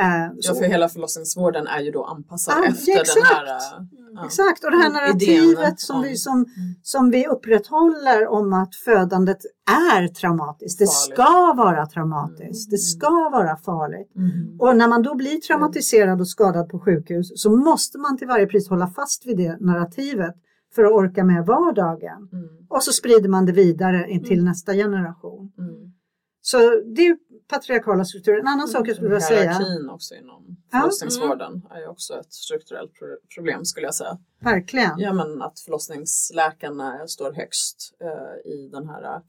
Uh, 0.00 0.32
ja, 0.36 0.54
för 0.54 0.64
hela 0.64 0.88
förlossningsvården 0.88 1.66
är 1.66 1.80
ju 1.80 1.90
då 1.90 2.04
anpassad 2.04 2.54
ah, 2.58 2.66
efter 2.66 3.00
exakt. 3.00 3.14
den 3.14 3.24
här... 3.24 3.44
Uh, 3.46 4.24
exakt, 4.24 4.64
och 4.64 4.70
det 4.70 4.76
här 4.76 4.90
narrativet 4.90 5.80
som, 5.80 6.02
vi, 6.02 6.16
som, 6.16 6.46
som 6.82 7.10
vi 7.10 7.26
upprätthåller 7.26 8.26
om 8.26 8.52
att 8.52 8.74
födandet 8.74 9.38
är 9.70 10.08
traumatiskt. 10.08 10.78
Det 10.78 10.86
ska 10.86 11.54
vara 11.56 11.86
traumatiskt, 11.86 12.68
mm. 12.68 12.70
det 12.70 12.78
ska 12.78 13.10
vara 13.32 13.56
farligt. 13.56 14.16
Mm. 14.16 14.60
Och 14.60 14.76
när 14.76 14.88
man 14.88 15.02
då 15.02 15.14
blir 15.14 15.40
traumatiserad 15.40 16.20
och 16.20 16.28
skadad 16.28 16.68
på 16.68 16.78
sjukhus 16.78 17.32
så 17.34 17.50
måste 17.50 17.98
man 17.98 18.18
till 18.18 18.28
varje 18.28 18.46
pris 18.46 18.68
hålla 18.68 18.86
fast 18.86 19.26
vid 19.26 19.36
det 19.36 19.56
narrativet 19.60 20.34
för 20.74 20.84
att 20.84 20.92
orka 20.92 21.24
med 21.24 21.46
vardagen. 21.46 22.28
Mm. 22.32 22.48
Och 22.68 22.82
så 22.82 22.92
sprider 22.92 23.28
man 23.28 23.46
det 23.46 23.52
vidare 23.52 24.06
till 24.06 24.38
mm. 24.38 24.44
nästa 24.44 24.72
generation. 24.74 25.52
Mm. 25.58 25.92
Så 26.42 26.58
det 26.96 27.06
är 27.06 27.16
patriarkala 27.50 28.04
strukturer. 28.04 28.38
En 28.40 28.46
annan 28.46 28.68
sak 28.68 28.88
jag 28.88 28.96
skulle 28.96 29.08
vilja 29.08 29.20
säga. 29.20 29.52
Hierarkin 29.52 29.90
också 29.90 30.14
inom 30.14 30.56
förlossningsvården 30.70 31.66
ja. 31.68 31.76
är 31.76 31.80
ju 31.80 31.86
också 31.86 32.14
ett 32.14 32.32
strukturellt 32.32 32.92
problem 33.34 33.64
skulle 33.64 33.86
jag 33.86 33.94
säga. 33.94 34.18
Verkligen. 34.40 34.98
Ja 34.98 35.12
men 35.12 35.42
att 35.42 35.60
förlossningsläkarna 35.60 37.08
står 37.08 37.32
högst 37.32 37.94
uh, 38.02 38.52
i 38.52 38.68
den 38.68 38.88
här 38.88 39.16
uh, 39.16 39.22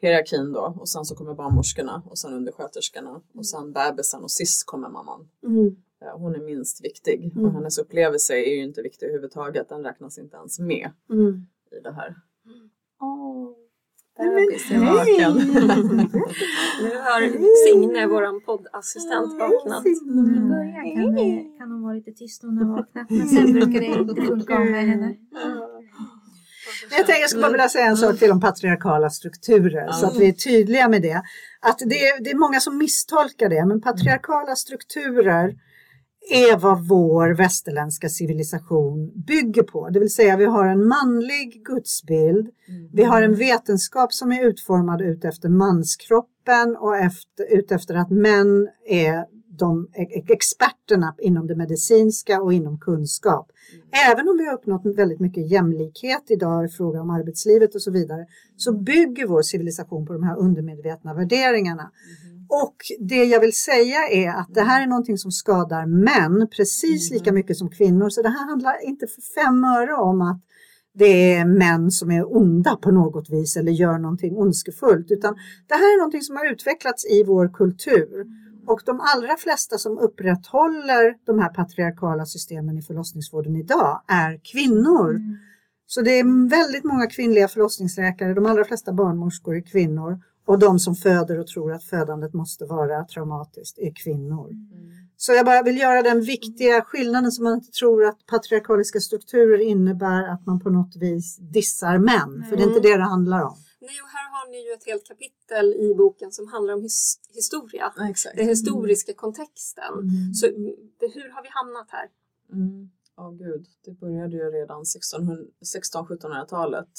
hierarkin 0.00 0.52
då 0.52 0.76
och 0.80 0.88
sen 0.88 1.04
så 1.04 1.14
kommer 1.14 1.34
barnmorskorna 1.34 2.02
och 2.06 2.18
sen 2.18 2.34
undersköterskorna 2.34 3.20
och 3.34 3.46
sen 3.46 3.72
bebisen 3.72 4.22
och 4.22 4.30
sist 4.30 4.66
kommer 4.66 4.88
mamman. 4.88 5.28
Mm. 5.42 5.66
Uh, 5.66 6.18
hon 6.18 6.34
är 6.34 6.40
minst 6.40 6.84
viktig 6.84 7.32
mm. 7.32 7.44
och 7.44 7.52
hennes 7.52 7.78
upplevelse 7.78 8.34
är 8.34 8.56
ju 8.56 8.62
inte 8.62 8.82
viktig 8.82 9.06
överhuvudtaget. 9.06 9.68
Den 9.68 9.84
räknas 9.84 10.18
inte 10.18 10.36
ens 10.36 10.58
med 10.58 10.90
mm. 11.10 11.46
i 11.70 11.80
det 11.84 11.92
här. 11.92 12.16
Bebis 14.18 14.70
är 14.70 14.78
vaken. 14.78 15.32
nu 16.82 16.90
har 17.06 17.20
Signe, 17.64 18.06
vår 18.06 18.40
poddassistent, 18.40 19.32
vaknat. 19.40 19.86
I 19.86 19.94
början 20.54 20.94
kan, 20.96 21.14
det, 21.14 21.58
kan 21.58 21.70
hon 21.70 21.82
vara 21.82 21.94
lite 21.94 22.12
tyst 22.12 22.42
när 22.42 22.50
hon 22.50 22.58
har 22.58 22.76
vaknat 22.76 23.10
men 23.10 23.28
sen 23.28 23.52
brukar 23.52 23.80
det 23.80 23.86
inte 23.86 24.22
funka 24.22 24.58
med 24.58 24.86
henne. 24.86 25.14
Jag, 26.90 27.06
tänkte, 27.06 27.12
jag 27.12 27.30
skulle 27.30 27.42
bara 27.42 27.52
vilja 27.52 27.68
säga 27.68 27.86
en 27.86 27.96
sak 27.96 28.18
till 28.18 28.30
om 28.30 28.40
patriarkala 28.40 29.10
strukturer 29.10 29.92
så 29.92 30.06
att 30.06 30.16
vi 30.16 30.28
är 30.28 30.32
tydliga 30.32 30.88
med 30.88 31.02
det. 31.02 31.22
Att 31.60 31.78
det 31.78 32.08
är, 32.08 32.24
det 32.24 32.30
är 32.30 32.38
många 32.38 32.60
som 32.60 32.78
misstolkar 32.78 33.48
det 33.48 33.66
men 33.66 33.80
patriarkala 33.80 34.56
strukturer 34.56 35.54
är 36.30 36.58
vad 36.58 36.88
vår 36.88 37.34
västerländska 37.34 38.08
civilisation 38.08 39.12
bygger 39.26 39.62
på. 39.62 39.88
Det 39.88 40.00
vill 40.00 40.14
säga 40.14 40.36
vi 40.36 40.44
har 40.44 40.66
en 40.66 40.88
manlig 40.88 41.62
gudsbild. 41.64 42.48
Mm. 42.68 42.90
Vi 42.92 43.04
har 43.04 43.22
en 43.22 43.34
vetenskap 43.34 44.12
som 44.12 44.32
är 44.32 44.44
utformad 44.44 45.00
utefter 45.02 45.48
manskroppen 45.48 46.76
och 46.76 46.96
efter, 46.96 47.58
utefter 47.58 47.94
att 47.94 48.10
män 48.10 48.68
är 48.88 49.24
de 49.58 49.88
experterna 50.28 51.14
inom 51.18 51.46
det 51.46 51.56
medicinska 51.56 52.42
och 52.42 52.52
inom 52.52 52.78
kunskap. 52.78 53.50
Mm. 53.72 54.12
Även 54.12 54.28
om 54.28 54.36
vi 54.38 54.46
har 54.46 54.54
uppnått 54.54 54.96
väldigt 54.96 55.20
mycket 55.20 55.50
jämlikhet 55.50 56.24
idag 56.28 56.64
i 56.64 56.68
fråga 56.68 57.00
om 57.00 57.10
arbetslivet 57.10 57.74
och 57.74 57.82
så 57.82 57.90
vidare 57.90 58.26
så 58.56 58.72
bygger 58.72 59.26
vår 59.26 59.42
civilisation 59.42 60.06
på 60.06 60.12
de 60.12 60.22
här 60.22 60.38
undermedvetna 60.38 61.14
värderingarna. 61.14 61.90
Mm. 62.26 62.37
Och 62.48 62.76
det 63.00 63.24
jag 63.24 63.40
vill 63.40 63.56
säga 63.56 64.08
är 64.08 64.30
att 64.30 64.54
det 64.54 64.60
här 64.60 64.82
är 64.82 64.86
någonting 64.86 65.18
som 65.18 65.30
skadar 65.30 65.86
män 65.86 66.48
precis 66.56 67.10
lika 67.10 67.30
mm. 67.30 67.34
mycket 67.34 67.56
som 67.56 67.70
kvinnor. 67.70 68.08
Så 68.08 68.22
det 68.22 68.28
här 68.28 68.48
handlar 68.48 68.84
inte 68.84 69.06
för 69.06 69.22
fem 69.42 69.64
öre 69.64 69.94
om 69.94 70.20
att 70.20 70.40
det 70.94 71.34
är 71.34 71.44
män 71.44 71.90
som 71.90 72.10
är 72.10 72.36
onda 72.36 72.76
på 72.76 72.90
något 72.90 73.30
vis 73.30 73.56
eller 73.56 73.72
gör 73.72 73.98
någonting 73.98 74.36
ondskefullt. 74.36 75.10
Utan 75.10 75.34
det 75.68 75.74
här 75.74 75.94
är 75.94 75.98
någonting 75.98 76.22
som 76.22 76.36
har 76.36 76.52
utvecklats 76.52 77.06
i 77.06 77.24
vår 77.24 77.48
kultur. 77.48 78.26
Och 78.66 78.82
de 78.86 79.00
allra 79.00 79.36
flesta 79.36 79.78
som 79.78 79.98
upprätthåller 79.98 81.26
de 81.26 81.38
här 81.38 81.48
patriarkala 81.48 82.26
systemen 82.26 82.78
i 82.78 82.82
förlossningsvården 82.82 83.56
idag 83.56 84.02
är 84.06 84.40
kvinnor. 84.52 85.10
Mm. 85.10 85.36
Så 85.86 86.02
det 86.02 86.10
är 86.10 86.48
väldigt 86.48 86.84
många 86.84 87.06
kvinnliga 87.06 87.48
förlossningsläkare, 87.48 88.34
de 88.34 88.46
allra 88.46 88.64
flesta 88.64 88.92
barnmorskor 88.92 89.56
är 89.56 89.60
kvinnor 89.60 90.20
och 90.48 90.58
de 90.58 90.78
som 90.78 90.94
föder 90.94 91.38
och 91.38 91.46
tror 91.46 91.72
att 91.72 91.84
födandet 91.84 92.34
måste 92.34 92.64
vara 92.64 93.04
traumatiskt 93.04 93.78
är 93.78 93.92
kvinnor. 94.04 94.50
Mm. 94.50 94.68
Så 95.16 95.32
jag 95.32 95.46
bara 95.46 95.62
vill 95.62 95.78
göra 95.78 96.02
den 96.02 96.20
viktiga 96.20 96.82
skillnaden 96.82 97.32
som 97.32 97.44
man 97.44 97.54
inte 97.54 97.70
tror 97.70 98.04
att 98.04 98.26
patriarkaliska 98.26 99.00
strukturer 99.00 99.58
innebär 99.58 100.28
att 100.28 100.46
man 100.46 100.60
på 100.60 100.70
något 100.70 100.96
vis 100.96 101.36
dissar 101.36 101.98
män, 101.98 102.34
mm. 102.34 102.48
för 102.48 102.56
det 102.56 102.62
är 102.62 102.66
inte 102.66 102.80
det 102.80 102.96
det 102.96 103.02
handlar 103.02 103.42
om. 103.42 103.56
Nej, 103.80 104.00
och 104.02 104.08
här 104.08 104.30
har 104.34 104.50
ni 104.50 104.66
ju 104.66 104.72
ett 104.72 104.86
helt 104.86 105.08
kapitel 105.08 105.74
i 105.74 105.94
boken 105.94 106.32
som 106.32 106.48
handlar 106.48 106.74
om 106.74 106.82
his 106.82 107.20
historia, 107.34 107.92
ja, 107.96 108.14
den 108.34 108.48
historiska 108.48 109.14
kontexten. 109.14 109.94
Mm. 109.94 110.34
Så 110.34 110.46
hur 111.16 111.30
har 111.34 111.42
vi 111.42 111.48
hamnat 111.48 111.90
här? 111.90 112.08
Mm. 112.52 112.90
oh, 113.16 113.32
gud, 113.32 113.66
det 113.84 113.90
började 113.90 114.36
ju 114.36 114.50
redan 114.50 114.82
1600-1700-talet 114.82 116.86
eh, 116.86 116.90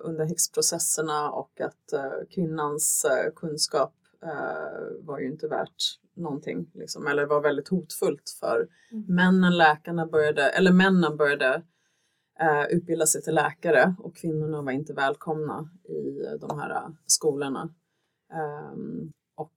under 0.00 0.24
häxprocesserna 0.24 1.30
och 1.30 1.60
att 1.60 1.92
eh, 1.92 2.28
kvinnans 2.30 3.04
eh, 3.04 3.32
kunskap 3.36 3.94
eh, 4.22 5.04
var 5.06 5.18
ju 5.18 5.26
inte 5.26 5.48
värt 5.48 5.98
någonting, 6.14 6.70
liksom, 6.74 7.06
eller 7.06 7.26
var 7.26 7.40
väldigt 7.40 7.68
hotfullt 7.68 8.36
för 8.40 8.68
mm. 8.92 9.04
männen. 9.08 9.56
Läkarna 9.56 10.06
började, 10.06 10.42
eller 10.42 10.72
männen 10.72 11.16
började 11.16 11.62
eh, 12.40 12.64
utbilda 12.70 13.06
sig 13.06 13.22
till 13.22 13.34
läkare 13.34 13.94
och 13.98 14.16
kvinnorna 14.16 14.62
var 14.62 14.72
inte 14.72 14.92
välkomna 14.92 15.68
i 15.84 16.36
de 16.40 16.58
här 16.58 16.70
eh, 16.70 16.88
skolorna. 17.06 17.74
Ehm, 18.32 19.12
och 19.36 19.56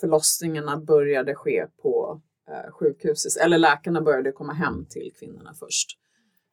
förlossningarna 0.00 0.76
började 0.76 1.34
ske 1.34 1.66
på 1.82 2.20
sjukhuset, 2.70 3.42
eller 3.42 3.58
läkarna 3.58 4.00
började 4.00 4.32
komma 4.32 4.52
hem 4.52 4.86
till 4.86 5.12
kvinnorna 5.18 5.54
först. 5.54 5.98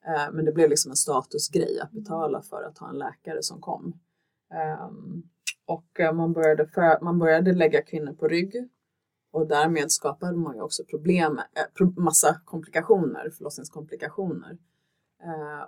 Eh, 0.07 0.31
men 0.33 0.45
det 0.45 0.51
blev 0.51 0.69
liksom 0.69 0.91
en 0.91 0.97
statusgrej 0.97 1.79
att 1.79 1.91
betala 1.91 2.41
för 2.41 2.63
att 2.63 2.77
ha 2.77 2.89
en 2.89 2.97
läkare 2.97 3.43
som 3.43 3.61
kom. 3.61 3.99
Ehm, 4.53 5.23
och 5.65 5.99
eh, 5.99 6.13
man 6.13 6.33
började, 6.33 6.67
för, 6.67 7.03
man 7.03 7.19
började 7.19 7.53
lägga 7.53 7.81
kvinnor 7.81 8.13
på 8.13 8.27
rygg 8.27 8.69
och 9.31 9.47
därmed 9.47 9.91
skapade 9.91 10.37
man 10.37 10.55
ju 10.55 10.61
också 10.61 10.83
problem, 10.83 11.39
eh, 11.39 11.87
massa 11.97 12.41
komplikationer, 12.45 13.29
förlossningskomplikationer. 13.29 14.57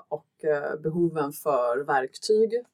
Och 0.08 0.45
behoven 0.84 1.32
för 1.32 1.84
verktyg 1.84 2.65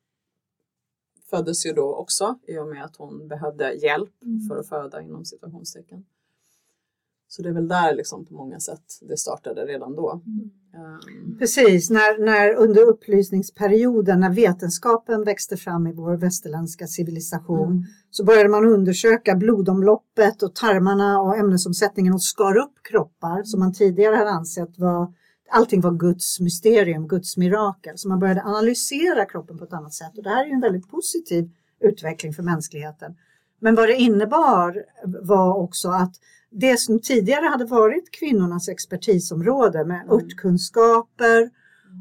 föddes 1.30 1.66
ju 1.66 1.74
då 1.74 1.96
också 1.96 2.40
i 2.48 2.58
och 2.58 2.68
med 2.68 2.86
att 2.86 2.96
hon 2.96 3.28
behövde 3.28 3.74
hjälp 3.74 4.24
mm. 4.24 4.48
för 4.48 4.60
att 4.60 4.70
föda 4.70 5.02
inom 5.02 5.26
situationstecken. 5.26 6.06
Så 7.36 7.42
det 7.42 7.50
är 7.50 7.54
väl 7.54 7.68
där 7.68 7.96
liksom 7.96 8.26
på 8.26 8.34
många 8.34 8.60
sätt 8.60 8.84
det 9.02 9.18
startade 9.18 9.66
redan 9.66 9.96
då. 9.96 10.22
Mm. 10.26 10.50
Um. 10.76 11.38
Precis, 11.40 11.90
när, 11.90 12.26
när 12.26 12.56
under 12.56 12.82
upplysningsperioden 12.82 14.20
när 14.20 14.30
vetenskapen 14.30 15.24
växte 15.24 15.58
fram 15.58 15.88
i 15.88 15.94
vår 15.94 16.18
västerländska 16.18 16.88
civilisation 16.88 17.72
mm. 17.72 17.84
så 18.12 18.24
började 18.24 18.50
man 18.50 18.66
undersöka 18.66 19.36
blodomloppet 19.36 20.44
och 20.44 20.56
tarmarna 20.56 21.22
och 21.22 21.38
ämnesomsättningen 21.38 22.14
och 22.14 22.24
skar 22.24 22.58
upp 22.58 22.74
kroppar 22.90 23.44
som 23.44 23.60
man 23.60 23.74
tidigare 23.74 24.16
hade 24.16 24.32
ansett 24.32 24.78
var 24.78 25.14
allting 25.50 25.82
var 25.82 25.92
Guds 25.92 26.40
mysterium, 26.40 27.08
Guds 27.08 27.38
mirakel. 27.38 27.98
Så 27.98 28.08
man 28.10 28.20
började 28.20 28.44
analysera 28.44 29.26
kroppen 29.26 29.58
på 29.58 29.64
ett 29.64 29.74
annat 29.74 29.94
sätt 29.94 30.18
och 30.18 30.24
det 30.24 30.30
här 30.30 30.44
är 30.44 30.48
ju 30.48 30.54
en 30.54 30.62
väldigt 30.62 30.90
positiv 30.90 31.50
utveckling 31.80 32.34
för 32.34 32.44
mänskligheten. 32.44 33.16
Men 33.62 33.76
vad 33.76 33.88
det 33.88 33.96
innebar 33.96 34.76
var 35.24 35.58
också 35.58 35.90
att 35.90 36.16
det 36.52 36.80
som 36.80 37.00
tidigare 37.00 37.46
hade 37.46 37.66
varit 37.66 38.12
kvinnornas 38.12 38.70
expertisområde 38.70 39.86
med 39.86 40.02
mm. 40.02 40.16
örtkunskaper 40.16 41.50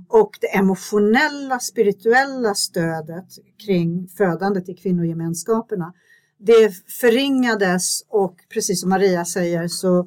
och 0.09 0.31
det 0.40 0.57
emotionella, 0.57 1.59
spirituella 1.59 2.55
stödet 2.55 3.29
kring 3.67 4.09
födandet 4.09 4.69
i 4.69 4.75
kvinnogemenskaperna. 4.75 5.93
Det 6.38 6.73
förringades 7.01 8.05
och 8.09 8.37
precis 8.53 8.81
som 8.81 8.90
Maria 8.90 9.25
säger 9.25 9.69
så 9.69 9.99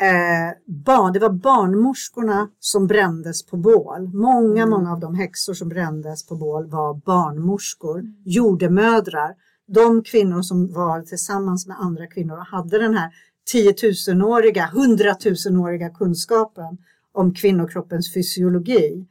eh, 0.00 0.56
barn, 0.66 1.12
det 1.12 1.18
var 1.18 1.30
barnmorskorna 1.30 2.48
som 2.60 2.86
brändes 2.86 3.46
på 3.46 3.56
bål. 3.56 4.08
Många, 4.14 4.62
mm. 4.62 4.70
många 4.70 4.92
av 4.92 5.00
de 5.00 5.14
häxor 5.14 5.54
som 5.54 5.68
brändes 5.68 6.26
på 6.26 6.36
bål 6.36 6.70
var 6.70 6.94
barnmorskor, 6.94 7.98
mm. 7.98 8.14
jordemödrar. 8.24 9.34
De 9.74 10.02
kvinnor 10.02 10.42
som 10.42 10.72
var 10.72 11.02
tillsammans 11.02 11.66
med 11.66 11.76
andra 11.80 12.06
kvinnor 12.06 12.38
och 12.38 12.46
hade 12.46 12.78
den 12.78 12.94
här 12.94 13.10
tiotusenåriga, 13.52 14.66
hundratusenåriga 14.66 15.90
kunskapen 15.90 16.78
om 17.12 17.34
kvinnokroppens 17.34 18.14
fysiologi. 18.14 19.06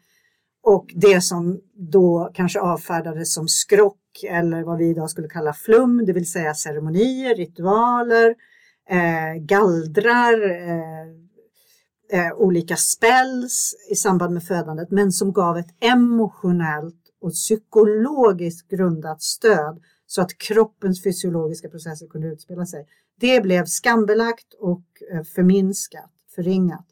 och 0.63 0.85
det 0.95 1.21
som 1.21 1.59
då 1.73 2.31
kanske 2.33 2.59
avfärdades 2.59 3.33
som 3.33 3.47
skrock 3.47 4.23
eller 4.29 4.63
vad 4.63 4.77
vi 4.77 4.89
idag 4.89 5.09
skulle 5.09 5.27
kalla 5.27 5.53
flum, 5.53 6.05
det 6.05 6.13
vill 6.13 6.31
säga 6.31 6.53
ceremonier, 6.53 7.35
ritualer, 7.35 8.35
eh, 8.89 9.41
gallrar, 9.41 10.51
eh, 10.51 11.07
eh, 12.19 12.33
olika 12.37 12.75
spells 12.75 13.75
i 13.91 13.95
samband 13.95 14.33
med 14.33 14.43
födandet, 14.43 14.91
men 14.91 15.11
som 15.11 15.33
gav 15.33 15.57
ett 15.57 15.83
emotionellt 15.83 16.95
och 17.21 17.31
psykologiskt 17.31 18.69
grundat 18.69 19.21
stöd 19.21 19.79
så 20.11 20.21
att 20.21 20.37
kroppens 20.37 21.03
fysiologiska 21.03 21.69
processer 21.69 22.07
kunde 22.07 22.27
utspela 22.27 22.65
sig. 22.65 22.87
Det 23.19 23.41
blev 23.41 23.65
skambelagt 23.65 24.53
och 24.59 24.83
eh, 25.13 25.23
förminskat, 25.23 26.11
förringat. 26.35 26.85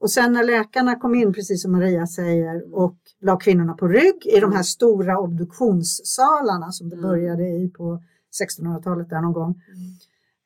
Och 0.00 0.10
sen 0.10 0.32
när 0.32 0.44
läkarna 0.44 0.96
kom 0.96 1.14
in, 1.14 1.32
precis 1.32 1.62
som 1.62 1.72
Maria 1.72 2.06
säger, 2.06 2.74
och 2.74 2.96
la 3.20 3.36
kvinnorna 3.36 3.74
på 3.74 3.88
rygg 3.88 4.26
i 4.26 4.40
de 4.40 4.52
här 4.52 4.62
stora 4.62 5.18
obduktionssalarna 5.18 6.72
som 6.72 6.88
det 6.88 6.96
mm. 6.96 7.08
började 7.08 7.48
i 7.48 7.68
på 7.68 8.02
1600-talet 8.42 9.10
där 9.10 9.20
någon 9.20 9.32
gång. 9.32 9.62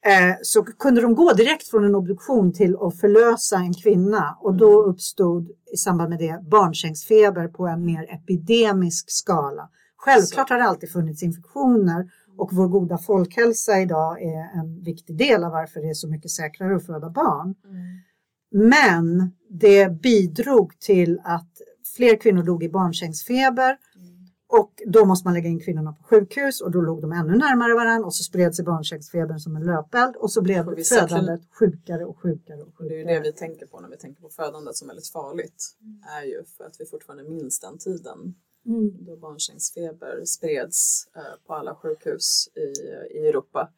Eh, 0.06 0.36
så 0.42 0.62
kunde 0.62 1.00
de 1.00 1.14
gå 1.14 1.32
direkt 1.32 1.68
från 1.68 1.84
en 1.84 1.94
obduktion 1.94 2.52
till 2.52 2.76
att 2.80 3.00
förlösa 3.00 3.56
en 3.56 3.74
kvinna 3.74 4.38
och 4.40 4.54
då 4.54 4.80
mm. 4.80 4.90
uppstod 4.90 5.50
i 5.72 5.76
samband 5.76 6.10
med 6.10 6.18
det 6.18 6.42
barnsängsfeber 6.50 7.48
på 7.48 7.66
en 7.66 7.86
mer 7.86 8.14
epidemisk 8.14 9.10
skala. 9.10 9.68
Självklart 10.04 10.50
har 10.50 10.58
det 10.58 10.64
alltid 10.64 10.92
funnits 10.92 11.22
infektioner 11.22 12.10
och 12.38 12.50
vår 12.52 12.68
goda 12.68 12.98
folkhälsa 12.98 13.80
idag 13.80 14.22
är 14.22 14.60
en 14.60 14.82
viktig 14.82 15.16
del 15.16 15.44
av 15.44 15.52
varför 15.52 15.80
det 15.80 15.88
är 15.88 15.94
så 15.94 16.08
mycket 16.08 16.30
säkrare 16.30 16.76
att 16.76 16.86
föda 16.86 17.10
barn. 17.10 17.54
Mm. 17.64 18.70
Men 18.72 19.32
det 19.50 20.02
bidrog 20.02 20.78
till 20.80 21.20
att 21.24 21.52
fler 21.96 22.16
kvinnor 22.16 22.42
dog 22.42 22.62
i 22.64 22.68
barnsängsfeber 22.68 23.78
mm. 23.96 24.14
och 24.48 24.72
då 24.86 25.04
måste 25.04 25.26
man 25.26 25.34
lägga 25.34 25.48
in 25.48 25.60
kvinnorna 25.60 25.92
på 25.92 26.02
sjukhus 26.02 26.60
och 26.60 26.70
då 26.70 26.80
låg 26.80 27.02
de 27.02 27.12
ännu 27.12 27.36
närmare 27.36 27.74
varandra 27.74 28.06
och 28.06 28.14
så 28.14 28.24
spred 28.24 28.54
sig 28.54 28.64
barnsängsfebern 28.64 29.38
som 29.38 29.56
en 29.56 29.62
löpeld 29.62 30.16
och 30.16 30.32
så 30.32 30.42
blev 30.42 30.82
födandet 30.84 31.40
sjukare 31.60 32.04
och 32.04 32.18
sjukare 32.18 32.62
och 32.62 32.76
sjukare. 32.78 33.04
Det 33.04 33.14
är 33.14 33.14
det 33.14 33.20
vi 33.20 33.32
tänker 33.32 33.66
på 33.66 33.80
när 33.80 33.88
vi 33.88 33.96
tänker 33.96 34.22
på 34.22 34.28
födandet 34.28 34.76
som 34.76 34.88
väldigt 34.88 35.08
farligt. 35.08 35.76
Mm. 35.80 36.00
är 36.18 36.24
ju 36.24 36.44
för 36.56 36.64
att 36.64 36.76
vi 36.78 36.86
fortfarande 36.86 37.24
minns 37.30 37.60
den 37.60 37.78
tiden 37.78 38.34
mm. 38.66 39.04
då 39.04 39.16
barnsängsfeber 39.16 40.24
spreds 40.24 41.08
eh, 41.16 41.46
på 41.46 41.54
alla 41.54 41.74
sjukhus 41.74 42.48
i, 42.54 42.80
i 43.18 43.28
Europa. 43.28 43.68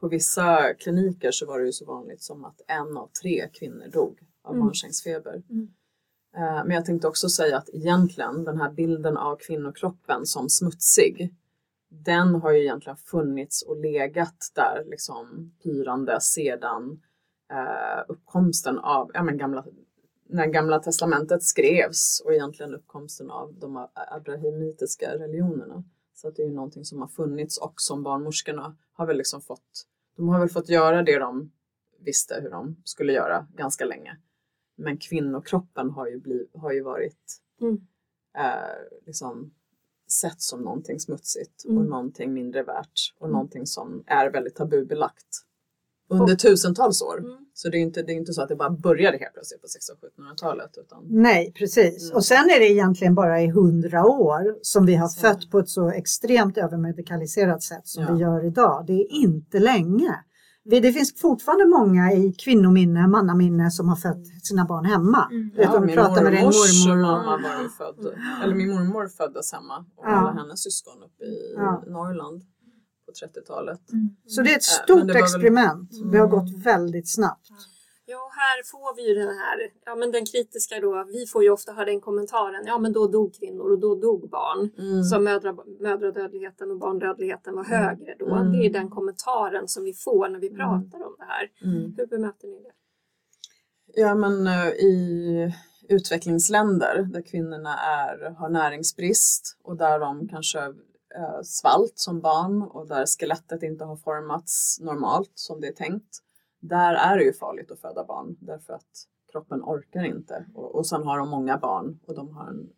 På 0.00 0.08
vissa 0.08 0.74
kliniker 0.74 1.30
så 1.30 1.46
var 1.46 1.58
det 1.58 1.66
ju 1.66 1.72
så 1.72 1.84
vanligt 1.84 2.22
som 2.22 2.44
att 2.44 2.60
en 2.66 2.96
av 2.96 3.10
tre 3.22 3.48
kvinnor 3.52 3.88
dog 3.92 4.20
av 4.42 4.54
mm. 4.54 4.66
barnsängsfeber. 4.66 5.42
Mm. 5.50 5.68
Eh, 6.36 6.64
men 6.64 6.70
jag 6.70 6.84
tänkte 6.84 7.08
också 7.08 7.28
säga 7.28 7.56
att 7.56 7.68
egentligen 7.72 8.44
den 8.44 8.60
här 8.60 8.70
bilden 8.70 9.16
av 9.16 9.36
kvinnokroppen 9.36 10.26
som 10.26 10.48
smutsig 10.48 11.34
den 11.90 12.34
har 12.34 12.52
ju 12.52 12.60
egentligen 12.60 12.96
funnits 12.96 13.62
och 13.62 13.80
legat 13.80 14.52
där 14.54 14.84
liksom 14.86 15.52
pyrande 15.62 16.20
sedan 16.20 17.02
eh, 17.52 18.04
uppkomsten 18.08 18.78
av 18.78 19.10
ja, 19.14 19.22
men 19.22 19.38
gamla 19.38 19.64
när 20.32 20.46
Gamla 20.46 20.78
Testamentet 20.78 21.42
skrevs 21.42 22.22
och 22.24 22.32
egentligen 22.32 22.74
uppkomsten 22.74 23.30
av 23.30 23.54
de 23.54 23.88
abrahimitiska 23.94 25.14
religionerna. 25.14 25.84
Så 26.14 26.28
att 26.28 26.36
det 26.36 26.42
är 26.42 26.46
ju 26.46 26.54
någonting 26.54 26.84
som 26.84 27.00
har 27.00 27.08
funnits 27.08 27.58
och 27.58 27.74
som 27.76 28.02
barnmorskorna 28.02 28.76
har 28.92 29.06
väl 29.06 29.16
liksom 29.16 29.40
fått, 29.40 29.86
de 30.16 30.28
har 30.28 30.40
väl 30.40 30.48
fått 30.48 30.68
göra 30.68 31.02
det 31.02 31.18
de 31.18 31.52
visste 32.00 32.40
hur 32.42 32.50
de 32.50 32.76
skulle 32.84 33.12
göra 33.12 33.46
ganska 33.56 33.84
länge. 33.84 34.16
Men 34.76 34.96
kvinnokroppen 34.96 35.90
har 35.90 36.06
ju, 36.06 36.20
bliv, 36.20 36.46
har 36.54 36.72
ju 36.72 36.82
varit 36.82 37.40
mm. 37.60 37.86
eh, 38.38 39.06
liksom 39.06 39.54
sett 40.10 40.40
som 40.40 40.62
någonting 40.62 41.00
smutsigt 41.00 41.64
och 41.64 41.70
mm. 41.70 41.86
någonting 41.86 42.32
mindre 42.32 42.62
värt 42.62 43.14
och 43.18 43.26
mm. 43.26 43.32
någonting 43.32 43.66
som 43.66 44.04
är 44.06 44.30
väldigt 44.30 44.56
tabubelagt 44.56 45.46
under 46.10 46.34
tusentals 46.34 47.02
år. 47.02 47.18
Mm. 47.18 47.36
Så 47.54 47.68
det 47.68 47.76
är, 47.76 47.80
inte, 47.80 48.02
det 48.02 48.12
är 48.12 48.16
inte 48.16 48.32
så 48.32 48.42
att 48.42 48.48
det 48.48 48.56
bara 48.56 48.70
började 48.70 49.18
helt 49.18 49.32
plötsligt 49.34 49.60
på 49.60 49.66
1600-1700-talet. 49.66 50.70
Utan... 50.76 51.04
Nej, 51.08 51.52
precis. 51.52 52.04
Mm. 52.04 52.16
Och 52.16 52.24
sen 52.24 52.50
är 52.50 52.60
det 52.60 52.70
egentligen 52.70 53.14
bara 53.14 53.42
i 53.42 53.48
hundra 53.48 54.04
år 54.04 54.58
som 54.62 54.86
vi 54.86 54.94
har 54.94 55.08
så. 55.08 55.20
fött 55.20 55.50
på 55.50 55.58
ett 55.58 55.68
så 55.68 55.90
extremt 55.90 56.58
övermedikaliserat 56.58 57.62
sätt 57.62 57.86
som 57.86 58.02
ja. 58.02 58.14
vi 58.14 58.20
gör 58.20 58.46
idag. 58.46 58.84
Det 58.86 58.92
är 58.92 59.12
inte 59.12 59.58
länge. 59.58 60.14
Det 60.64 60.92
finns 60.92 61.20
fortfarande 61.20 61.66
många 61.66 62.12
i 62.12 62.32
kvinnominne, 62.32 63.08
mannaminne 63.08 63.70
som 63.70 63.88
har 63.88 63.96
fött 63.96 64.26
sina 64.42 64.64
barn 64.64 64.84
hemma. 64.84 65.28
Mm. 65.30 65.50
Ja, 65.56 65.80
min 65.80 65.96
mormors 65.96 66.86
mamma 66.86 67.40
var 67.42 67.62
ju 67.62 67.68
född, 67.68 68.14
eller 68.44 68.54
min 68.54 68.70
mormor 68.70 69.08
föddes 69.08 69.52
hemma 69.52 69.78
och 69.96 70.04
ja. 70.04 70.10
alla 70.10 70.32
hennes 70.32 70.62
syskon 70.62 71.02
uppe 71.02 71.24
i 71.24 71.54
ja. 71.56 71.82
Norrland 71.86 72.42
på 73.10 73.26
30-talet. 73.26 73.92
Mm. 73.92 74.08
Så 74.26 74.42
det 74.42 74.50
är 74.50 74.56
ett 74.56 74.72
äh, 74.78 74.84
stort 74.84 75.08
det 75.08 75.18
experiment. 75.18 75.90
Väl... 75.92 76.10
Det 76.10 76.18
har 76.18 76.26
gått 76.26 76.64
väldigt 76.64 77.14
snabbt. 77.14 77.48
Ja, 78.06 78.30
här 78.42 78.62
får 78.72 78.96
vi 78.96 79.08
ju 79.08 79.14
den 79.14 79.28
här, 79.28 79.56
ja 79.84 79.94
men 79.94 80.12
den 80.12 80.26
kritiska 80.26 80.80
då, 80.80 81.04
vi 81.12 81.26
får 81.26 81.42
ju 81.42 81.50
ofta 81.50 81.72
höra 81.72 81.84
den 81.84 82.00
kommentaren, 82.00 82.62
ja 82.66 82.78
men 82.78 82.92
då 82.92 83.06
dog 83.06 83.34
kvinnor 83.34 83.72
och 83.72 83.80
då 83.80 83.94
dog 83.94 84.30
barn. 84.30 84.70
Mm. 84.78 85.02
Så 85.02 85.20
mödra, 85.20 85.56
mödradödligheten 85.80 86.70
och 86.70 86.78
barndödligheten 86.78 87.54
var 87.54 87.64
mm. 87.64 87.78
högre 87.78 88.16
då. 88.18 88.34
Mm. 88.34 88.52
Det 88.52 88.66
är 88.66 88.70
den 88.70 88.90
kommentaren 88.90 89.68
som 89.68 89.84
vi 89.84 89.94
får 89.94 90.28
när 90.28 90.38
vi 90.38 90.48
mm. 90.48 90.58
pratar 90.58 91.06
om 91.06 91.14
det 91.18 91.24
här. 91.24 91.50
Mm. 91.64 91.94
Hur 91.96 92.06
bemöter 92.06 92.48
ni 92.48 92.62
det? 92.62 92.72
Ja 94.00 94.14
men 94.14 94.46
uh, 94.46 94.68
i 94.68 95.54
utvecklingsländer 95.88 97.02
där 97.02 97.22
kvinnorna 97.22 97.78
är, 97.78 98.30
har 98.30 98.48
näringsbrist 98.48 99.58
och 99.62 99.76
där 99.76 99.98
de 99.98 100.28
kanske 100.28 100.58
eh, 101.16 101.42
svalt 101.42 101.98
som 101.98 102.20
barn 102.20 102.62
och 102.62 102.88
där 102.88 103.06
skelettet 103.06 103.62
inte 103.62 103.84
har 103.84 103.96
formats 103.96 104.80
normalt 104.80 105.32
som 105.34 105.60
det 105.60 105.68
är 105.68 105.72
tänkt. 105.72 106.18
Där 106.60 106.94
är 106.94 107.16
det 107.16 107.24
ju 107.24 107.32
farligt 107.32 107.70
att 107.70 107.80
föda 107.80 108.04
barn 108.04 108.36
därför 108.40 108.72
att 108.72 109.06
kroppen 109.32 109.62
orkar 109.62 110.04
inte. 110.04 110.46
Och, 110.54 110.74
och 110.74 110.86
sen 110.86 111.02
har 111.02 111.18
de 111.18 111.28
många 111.28 111.58
barn 111.58 112.00
och 112.06 112.14
de 112.14 112.28
har 112.36 112.48
en 112.48 112.70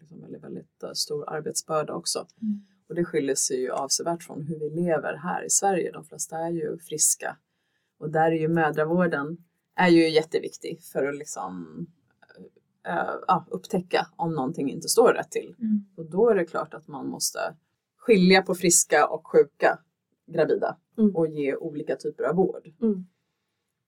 liksom 0.00 0.20
väldigt, 0.20 0.44
väldigt 0.44 0.84
uh, 0.84 0.92
stor 0.92 1.30
arbetsbörda 1.30 1.92
också. 1.92 2.26
Mm. 2.42 2.66
Och 2.88 2.94
det 2.94 3.04
skiljer 3.04 3.34
sig 3.34 3.60
ju 3.60 3.70
avsevärt 3.70 4.22
från 4.22 4.42
hur 4.42 4.58
vi 4.58 4.70
lever 4.70 5.16
här 5.16 5.44
i 5.44 5.50
Sverige. 5.50 5.92
De 5.92 6.04
flesta 6.04 6.38
är 6.38 6.50
ju 6.50 6.78
friska. 6.78 7.36
Och 7.98 8.10
där 8.10 8.32
är 8.32 8.36
ju 8.36 8.48
mödravården 8.48 9.36
är 9.76 9.88
ju 9.88 10.10
jätteviktig 10.10 10.82
för 10.92 11.06
att 11.06 11.16
liksom 11.16 11.86
uh, 12.88 13.42
upptäcka 13.50 14.06
om 14.16 14.34
någonting 14.34 14.70
inte 14.70 14.88
står 14.88 15.12
rätt 15.12 15.30
till. 15.30 15.54
Mm. 15.58 15.84
Och 15.96 16.10
då 16.10 16.30
är 16.30 16.34
det 16.34 16.44
klart 16.44 16.74
att 16.74 16.88
man 16.88 17.08
måste 17.08 17.38
skilja 17.98 18.42
på 18.42 18.54
friska 18.54 19.06
och 19.06 19.26
sjuka 19.26 19.78
gravida 20.32 20.76
mm. 20.98 21.16
och 21.16 21.28
ge 21.28 21.56
olika 21.56 21.96
typer 21.96 22.24
av 22.24 22.36
vård. 22.36 22.66
Mm. 22.82 23.06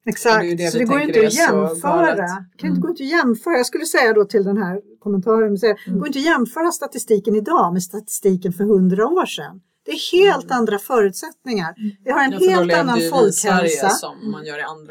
Exakt, 0.07 0.43
det 0.43 0.55
det 0.55 0.71
så 0.71 0.79
det 0.79 0.85
går 0.85 1.01
inte 1.01 1.27
att 1.27 1.35
jämföra. 1.35 2.17
kan 2.17 2.47
inte 2.57 2.67
mm. 2.67 2.81
gå 2.81 2.89
inte 2.89 3.03
att 3.03 3.11
jämföra. 3.11 3.57
Jag 3.57 3.67
skulle 3.67 3.87
säga 3.87 4.13
då 4.13 4.25
till 4.25 4.45
den 4.45 4.57
här 4.57 4.81
kommentaren, 4.99 5.55
det 5.55 5.77
mm. 5.87 5.99
går 5.99 6.07
inte 6.07 6.19
att 6.19 6.25
jämföra 6.25 6.73
statistiken 6.73 7.37
idag 7.37 7.73
med 7.73 7.83
statistiken 7.83 8.53
för 8.53 8.65
hundra 8.65 9.07
år 9.07 9.27
sedan. 9.27 9.61
Det 9.85 9.91
är 9.91 10.13
helt 10.13 10.45
mm. 10.45 10.59
andra 10.59 10.79
förutsättningar. 10.79 11.75
Vi 12.05 12.11
har 12.11 12.25
en 12.25 12.33
ja, 12.33 12.39
helt 12.39 12.73
annan 12.73 13.01
folkhälsa. 13.11 13.91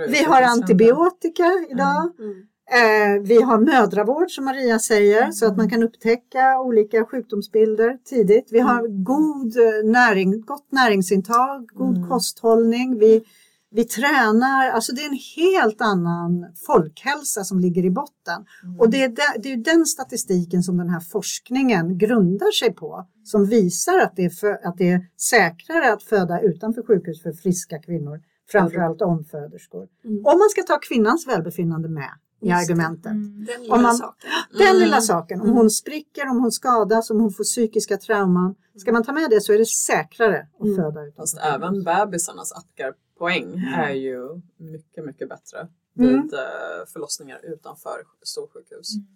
Vi 0.08 0.24
har 0.24 0.42
antibiotika 0.42 1.44
idag. 1.70 2.12
Mm. 2.20 2.48
Eh, 2.72 3.22
vi 3.22 3.42
har 3.42 3.60
mödravård 3.60 4.32
som 4.32 4.46
Maria 4.46 4.80
säger 4.80 5.22
mm. 5.22 5.34
så 5.34 5.46
att 5.46 5.58
man 5.58 5.70
kan 5.70 5.84
upptäcka 5.84 6.60
olika 6.60 7.06
sjukdomsbilder 7.06 7.98
tidigt. 8.06 8.48
Vi 8.52 8.60
har 8.60 8.80
mm. 8.80 9.04
god 9.04 9.58
eh, 9.58 9.92
näring, 9.92 10.42
gott 10.42 10.72
näringsintag, 10.72 11.68
god 11.74 11.98
mm. 11.98 12.10
kosthållning. 12.10 13.00
Vi, 13.00 13.24
vi 13.72 13.84
tränar, 13.84 14.70
alltså 14.70 14.96
det 14.96 15.02
är 15.02 15.10
en 15.10 15.20
helt 15.36 15.82
annan 15.82 16.46
folkhälsa 16.68 17.44
som 17.44 17.60
ligger 17.60 17.86
i 17.86 17.90
botten. 17.90 18.46
Mm. 18.64 18.80
Och 18.80 18.90
det 18.90 19.04
är, 19.04 19.42
det 19.42 19.52
är 19.54 19.58
den 19.58 19.86
statistiken 19.86 20.64
som 20.64 20.78
den 20.78 20.90
här 20.90 21.00
forskningen 21.00 21.98
grundar 21.98 22.52
sig 22.52 22.74
på 22.74 23.08
som 23.24 23.46
visar 23.46 24.00
att 24.00 24.16
det 24.16 24.26
är, 24.26 24.30
för, 24.30 24.68
att 24.68 24.78
det 24.78 24.90
är 24.90 25.06
säkrare 25.18 25.94
att 25.94 26.04
föda 26.04 26.40
utanför 26.40 26.84
sjukhus 26.84 27.24
för 27.24 27.34
friska 27.34 27.80
kvinnor, 27.80 28.22
framförallt 28.52 29.02
omföderskor. 29.02 29.88
Mm. 30.06 30.18
Om 30.18 30.40
man 30.40 30.50
ska 30.50 30.64
ta 30.64 30.80
kvinnans 30.80 31.28
välbefinnande 31.28 31.90
med 31.90 32.12
i 32.42 32.52
argumentet. 32.52 33.12
Mm. 33.12 33.46
Den 33.46 33.62
lilla 33.62 33.82
man, 33.82 33.96
saken. 33.96 34.30
Den 34.58 34.68
mm. 34.68 34.80
lilla 34.80 35.02
saken. 35.02 35.42
Om 35.42 35.50
hon 35.50 35.70
spricker, 35.70 36.30
om 36.30 36.40
hon 36.40 36.52
skadas, 36.52 37.10
om 37.10 37.20
hon 37.20 37.32
får 37.32 37.44
psykiska 37.44 37.98
trauman. 37.98 38.56
Ska 38.76 38.92
man 38.92 39.04
ta 39.04 39.12
med 39.12 39.30
det 39.30 39.42
så 39.42 39.54
är 39.54 39.58
det 39.58 39.66
säkra 39.66 40.26
att 40.26 40.62
mm. 40.62 40.76
föda 40.76 41.02
utanför. 41.02 41.22
Fast 41.22 41.38
även 41.38 41.84
bebisarnas 41.84 42.52
Apgar-poäng 42.52 43.74
är 43.78 43.94
ju 43.94 44.42
mycket, 44.58 45.06
mycket 45.06 45.30
bättre 45.30 45.68
vid 45.94 46.10
mm. 46.10 46.30
Eh, 46.34 46.86
förlossningar 46.94 47.40
utanför 47.44 48.04
storsjukhus. 48.24 48.96
Mm. 48.96 49.08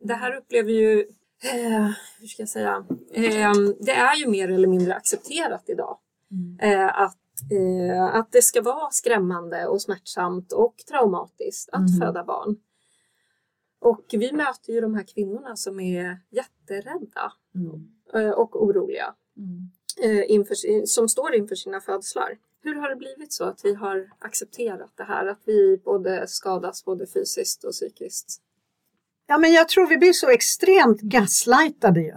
Det 0.00 0.14
här 0.14 0.36
upplever 0.36 0.70
ju, 0.70 1.00
eh, 1.42 1.90
hur 2.20 2.26
ska 2.26 2.42
jag 2.42 2.48
säga, 2.48 2.84
eh, 3.12 3.52
det 3.80 3.92
är 3.92 4.16
ju 4.16 4.26
mer 4.26 4.48
eller 4.48 4.68
mindre 4.68 4.94
accepterat 4.94 5.64
idag. 5.66 5.98
Mm. 6.30 6.58
Eh, 6.80 7.00
att 7.00 7.16
Eh, 7.50 8.04
att 8.14 8.32
det 8.32 8.42
ska 8.42 8.62
vara 8.62 8.90
skrämmande 8.90 9.66
och 9.66 9.82
smärtsamt 9.82 10.52
och 10.52 10.74
traumatiskt 10.88 11.68
att 11.72 11.88
mm. 11.88 12.00
föda 12.00 12.24
barn. 12.24 12.56
Och 13.80 14.04
vi 14.10 14.32
möter 14.32 14.72
ju 14.72 14.80
de 14.80 14.94
här 14.94 15.04
kvinnorna 15.14 15.56
som 15.56 15.80
är 15.80 16.18
jätterädda 16.30 17.32
mm. 17.54 18.32
och 18.34 18.64
oroliga. 18.64 19.14
Mm. 19.36 19.70
Inför, 20.28 20.86
som 20.86 21.08
står 21.08 21.34
inför 21.34 21.54
sina 21.54 21.80
födslar. 21.80 22.38
Hur 22.62 22.74
har 22.74 22.88
det 22.88 22.96
blivit 22.96 23.32
så 23.32 23.44
att 23.44 23.64
vi 23.64 23.74
har 23.74 24.10
accepterat 24.18 24.92
det 24.96 25.04
här? 25.04 25.26
Att 25.26 25.40
vi 25.44 25.80
både 25.84 26.26
skadas 26.26 26.84
både 26.84 27.06
fysiskt 27.06 27.64
och 27.64 27.72
psykiskt? 27.72 28.42
Ja, 29.26 29.38
men 29.38 29.52
jag 29.52 29.68
tror 29.68 29.86
vi 29.86 29.96
blir 29.96 30.12
så 30.12 30.30
extremt 30.30 31.00
gaslightade 31.00 32.00
ju. 32.00 32.14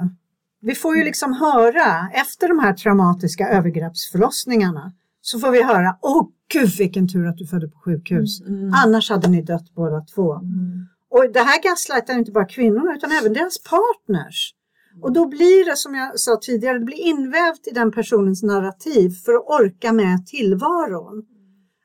Vi 0.59 0.75
får 0.75 0.95
ju 0.95 0.99
mm. 0.99 1.05
liksom 1.05 1.33
höra 1.33 2.09
efter 2.13 2.47
de 2.47 2.59
här 2.59 2.73
traumatiska 2.73 3.49
övergreppsförlossningarna 3.49 4.93
så 5.25 5.39
får 5.39 5.51
vi 5.51 5.63
höra, 5.63 5.97
åh 6.01 6.27
gud 6.53 6.69
vilken 6.77 7.07
tur 7.07 7.27
att 7.27 7.37
du 7.37 7.45
födde 7.47 7.67
på 7.67 7.77
sjukhus. 7.79 8.41
Mm. 8.41 8.59
mm. 8.59 8.73
Annars 8.73 9.09
hade 9.09 9.27
ni 9.27 9.41
dött 9.41 9.75
båda 9.75 10.01
två. 10.01 10.33
Mm. 10.33 10.87
Och 11.09 11.31
det 11.33 11.39
här 11.39 11.63
gaslightar 11.63 12.13
inte 12.13 12.31
bara 12.31 12.45
kvinnorna 12.45 12.95
utan 12.95 13.11
även 13.11 13.33
deras 13.33 13.63
partners. 13.63 14.53
Och 15.01 15.13
då 15.13 15.27
blir 15.27 15.65
det 15.65 15.77
som 15.77 15.95
jag 15.95 16.19
sa 16.19 16.37
tidigare, 16.41 16.79
det 16.79 16.85
blir 16.85 16.99
invävt 16.99 17.67
i 17.67 17.71
den 17.71 17.91
personens 17.91 18.43
narrativ 18.43 19.09
för 19.09 19.33
att 19.33 19.61
orka 19.61 19.93
med 19.93 20.25
tillvaron. 20.25 21.23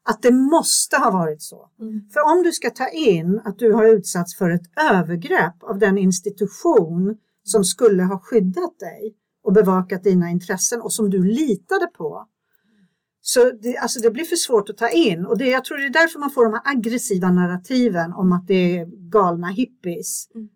Att 0.02 0.22
det 0.22 0.30
måste 0.30 0.96
ha 0.96 1.10
varit 1.10 1.42
så. 1.42 1.70
Mm. 1.80 2.00
För 2.12 2.20
om 2.20 2.42
du 2.42 2.52
ska 2.52 2.70
ta 2.70 2.88
in 2.88 3.40
att 3.44 3.58
du 3.58 3.72
har 3.72 3.84
utsatts 3.84 4.36
för 4.36 4.50
ett 4.50 4.78
övergrepp 4.92 5.62
av 5.62 5.78
den 5.78 5.98
institution 5.98 7.16
som 7.44 7.64
skulle 7.64 8.02
ha 8.02 8.18
skyddat 8.18 8.78
dig 8.78 9.14
och 9.44 9.52
bevakat 9.52 10.04
dina 10.04 10.30
intressen 10.30 10.80
och 10.80 10.92
som 10.92 11.10
du 11.10 11.24
litade 11.24 11.86
på. 11.86 12.26
Så 13.22 13.50
det, 13.62 13.76
alltså 13.76 14.00
det 14.00 14.10
blir 14.10 14.24
för 14.24 14.36
svårt 14.36 14.70
att 14.70 14.76
ta 14.76 14.88
in 14.88 15.26
och 15.26 15.38
det, 15.38 15.46
jag 15.46 15.64
tror 15.64 15.78
det 15.78 15.84
är 15.84 15.90
därför 15.90 16.18
man 16.18 16.30
får 16.30 16.44
de 16.44 16.52
här 16.52 16.62
aggressiva 16.64 17.30
narrativen 17.30 18.12
om 18.12 18.32
att 18.32 18.46
det 18.46 18.78
är 18.78 18.86
galna 19.10 19.48
hippies 19.48 20.28
mm. 20.34 20.48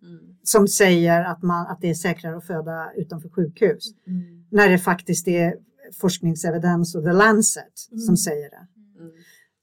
som 0.43 0.69
säger 0.69 1.25
att, 1.25 1.43
man, 1.43 1.67
att 1.67 1.81
det 1.81 1.91
är 1.91 1.95
säkrare 1.95 2.37
att 2.37 2.47
föda 2.47 2.93
utanför 2.97 3.29
sjukhus. 3.29 3.95
Mm. 4.07 4.45
När 4.51 4.69
det 4.69 4.79
faktiskt 4.79 5.29
är 5.29 5.55
forskningsevidens 6.01 6.95
och 6.95 7.05
The 7.05 7.13
Lancet 7.13 7.89
mm. 7.91 8.01
som 8.01 8.17
säger 8.17 8.51
det. 8.51 8.67
Mm. 9.01 9.13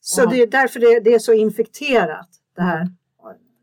Så 0.02 0.26
det 0.26 0.42
är 0.42 0.48
därför 0.48 0.80
det, 0.80 1.00
det, 1.00 1.14
är 1.14 1.20
så 1.20 1.34
infekterat 1.34 2.30
det 2.56 2.62
här. 2.62 2.88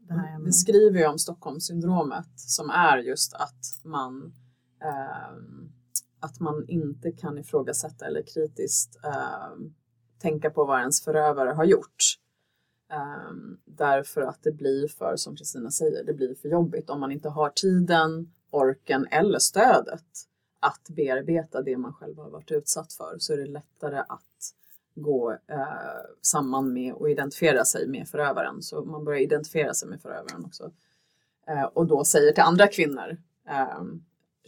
Det 0.08 0.14
här 0.14 0.44
Vi 0.44 0.52
skriver 0.52 0.98
ju 0.98 1.06
om 1.06 1.18
Stockholmssyndromet 1.18 2.28
som 2.36 2.70
är 2.70 2.98
just 2.98 3.34
att 3.34 3.84
man 3.84 4.32
eh, 4.82 5.34
att 6.20 6.40
man 6.40 6.68
inte 6.68 7.12
kan 7.12 7.38
ifrågasätta 7.38 8.06
eller 8.06 8.22
kritiskt 8.22 9.04
eh, 9.04 9.56
tänka 10.18 10.50
på 10.50 10.64
vad 10.64 10.80
ens 10.80 11.04
förövare 11.04 11.50
har 11.50 11.64
gjort. 11.64 12.18
Eh, 12.92 13.32
därför 13.64 14.20
att 14.20 14.42
det 14.42 14.52
blir 14.52 14.88
för, 14.88 15.16
som 15.16 15.36
Kristina 15.36 15.70
säger, 15.70 16.04
det 16.04 16.14
blir 16.14 16.34
för 16.34 16.48
jobbigt 16.48 16.90
om 16.90 17.00
man 17.00 17.12
inte 17.12 17.28
har 17.28 17.50
tiden, 17.50 18.32
orken 18.50 19.06
eller 19.10 19.38
stödet 19.38 20.04
att 20.60 20.88
bearbeta 20.88 21.62
det 21.62 21.76
man 21.76 21.92
själv 21.92 22.18
har 22.18 22.30
varit 22.30 22.50
utsatt 22.50 22.92
för 22.92 23.16
så 23.18 23.32
är 23.32 23.36
det 23.36 23.46
lättare 23.46 23.98
att 23.98 24.54
gå 24.94 25.32
eh, 25.32 25.66
samman 26.22 26.72
med 26.72 26.92
och 26.92 27.10
identifiera 27.10 27.64
sig 27.64 27.88
med 27.88 28.08
förövaren. 28.08 28.62
Så 28.62 28.84
man 28.84 29.04
börjar 29.04 29.20
identifiera 29.20 29.74
sig 29.74 29.88
med 29.88 30.00
förövaren 30.00 30.44
också. 30.44 30.72
Eh, 31.46 31.64
och 31.64 31.86
då 31.86 32.04
säger 32.04 32.32
till 32.32 32.42
andra 32.42 32.66
kvinnor 32.66 33.16
eh, 33.48 33.82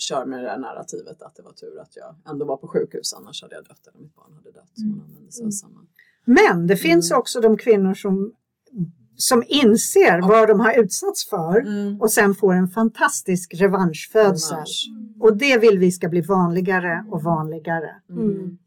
kör 0.00 0.26
med 0.26 0.38
det 0.38 0.44
där 0.44 0.58
narrativet 0.58 1.22
att 1.22 1.34
det 1.34 1.42
var 1.42 1.52
tur 1.52 1.80
att 1.80 1.96
jag 1.96 2.16
ändå 2.28 2.44
var 2.44 2.56
på 2.56 2.68
sjukhus 2.68 3.12
annars 3.12 3.42
hade 3.42 3.54
jag 3.54 3.64
dött 3.64 3.86
eller 3.86 4.00
mitt 4.00 4.14
barn 4.14 4.32
hade 4.32 4.50
dött. 4.50 4.72
Av 5.44 5.50
samma. 5.50 5.86
Men 6.24 6.66
det 6.66 6.76
finns 6.76 7.10
mm. 7.10 7.20
också 7.20 7.40
de 7.40 7.56
kvinnor 7.56 7.94
som, 7.94 8.34
som 9.16 9.44
inser 9.46 10.18
och, 10.18 10.28
vad 10.28 10.48
de 10.48 10.60
har 10.60 10.78
utsatts 10.78 11.28
för 11.28 11.60
mm. 11.60 12.00
och 12.00 12.12
sen 12.12 12.34
får 12.34 12.54
en 12.54 12.68
fantastisk 12.68 13.54
revanschfödsel. 13.54 14.56
Revansch. 14.56 14.90
Mm. 14.90 15.22
Och 15.22 15.36
det 15.36 15.58
vill 15.58 15.78
vi 15.78 15.92
ska 15.92 16.08
bli 16.08 16.20
vanligare 16.20 17.04
och 17.10 17.22
vanligare. 17.22 18.02
Mm. 18.10 18.58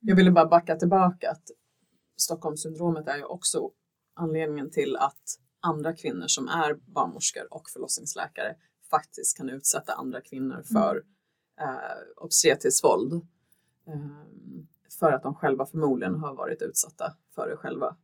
Jag 0.00 0.16
ville 0.16 0.30
bara 0.30 0.46
backa 0.46 0.76
tillbaka 0.76 1.30
att 1.30 1.42
Stockholmssyndromet 2.16 3.08
är 3.08 3.16
ju 3.16 3.24
också 3.24 3.70
anledningen 4.16 4.70
till 4.70 4.96
att 4.96 5.22
andra 5.60 5.92
kvinnor 5.92 6.26
som 6.26 6.48
är 6.48 6.74
barnmorskor 6.74 7.42
och 7.50 7.70
förlossningsläkare 7.70 8.54
faktiskt 8.90 9.36
kan 9.36 9.50
utsätta 9.50 9.92
andra 9.92 10.20
kvinnor 10.20 10.54
mm. 10.54 10.64
för 10.64 11.02
eh, 11.60 12.22
obstetriskt 12.24 12.84
våld. 12.84 13.12
Eh, 13.12 13.94
för 14.98 15.12
att 15.12 15.22
de 15.22 15.34
själva 15.34 15.66
förmodligen 15.66 16.14
har 16.14 16.34
varit 16.34 16.62
utsatta 16.62 17.14
för 17.34 17.48
det 17.48 17.56
själva. 17.56 17.96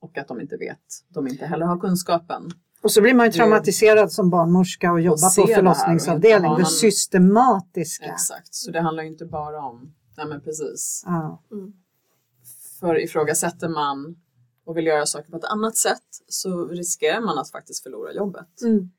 Och 0.00 0.18
att 0.18 0.28
de 0.28 0.40
inte 0.40 0.56
vet, 0.56 0.78
de 1.08 1.26
inte 1.28 1.46
heller 1.46 1.66
har 1.66 1.80
kunskapen. 1.80 2.50
Och 2.82 2.92
så 2.92 3.02
blir 3.02 3.14
man 3.14 3.26
ju 3.26 3.32
traumatiserad 3.32 4.12
som 4.12 4.30
barnmorska 4.30 4.92
och 4.92 5.00
jobbar 5.00 5.42
på 5.42 5.54
förlossningsavdelning. 5.54 6.54
Det, 6.54 6.62
det 6.62 6.66
systematiska. 6.66 8.04
Exakt, 8.04 8.54
så 8.54 8.70
det 8.70 8.80
handlar 8.80 9.02
inte 9.02 9.26
bara 9.26 9.60
om, 9.60 9.94
nej 10.16 10.26
men 10.26 10.40
precis. 10.40 11.02
Ja. 11.06 11.42
Mm. 11.52 11.72
För 12.80 13.00
ifrågasätter 13.00 13.68
man 13.68 14.16
och 14.64 14.76
vill 14.76 14.86
göra 14.86 15.06
saker 15.06 15.30
på 15.30 15.36
ett 15.36 15.44
annat 15.44 15.76
sätt 15.76 16.02
så 16.28 16.66
riskerar 16.66 17.20
man 17.20 17.38
att 17.38 17.50
faktiskt 17.50 17.82
förlora 17.82 18.12
jobbet. 18.12 18.62
Mm. 18.62 18.90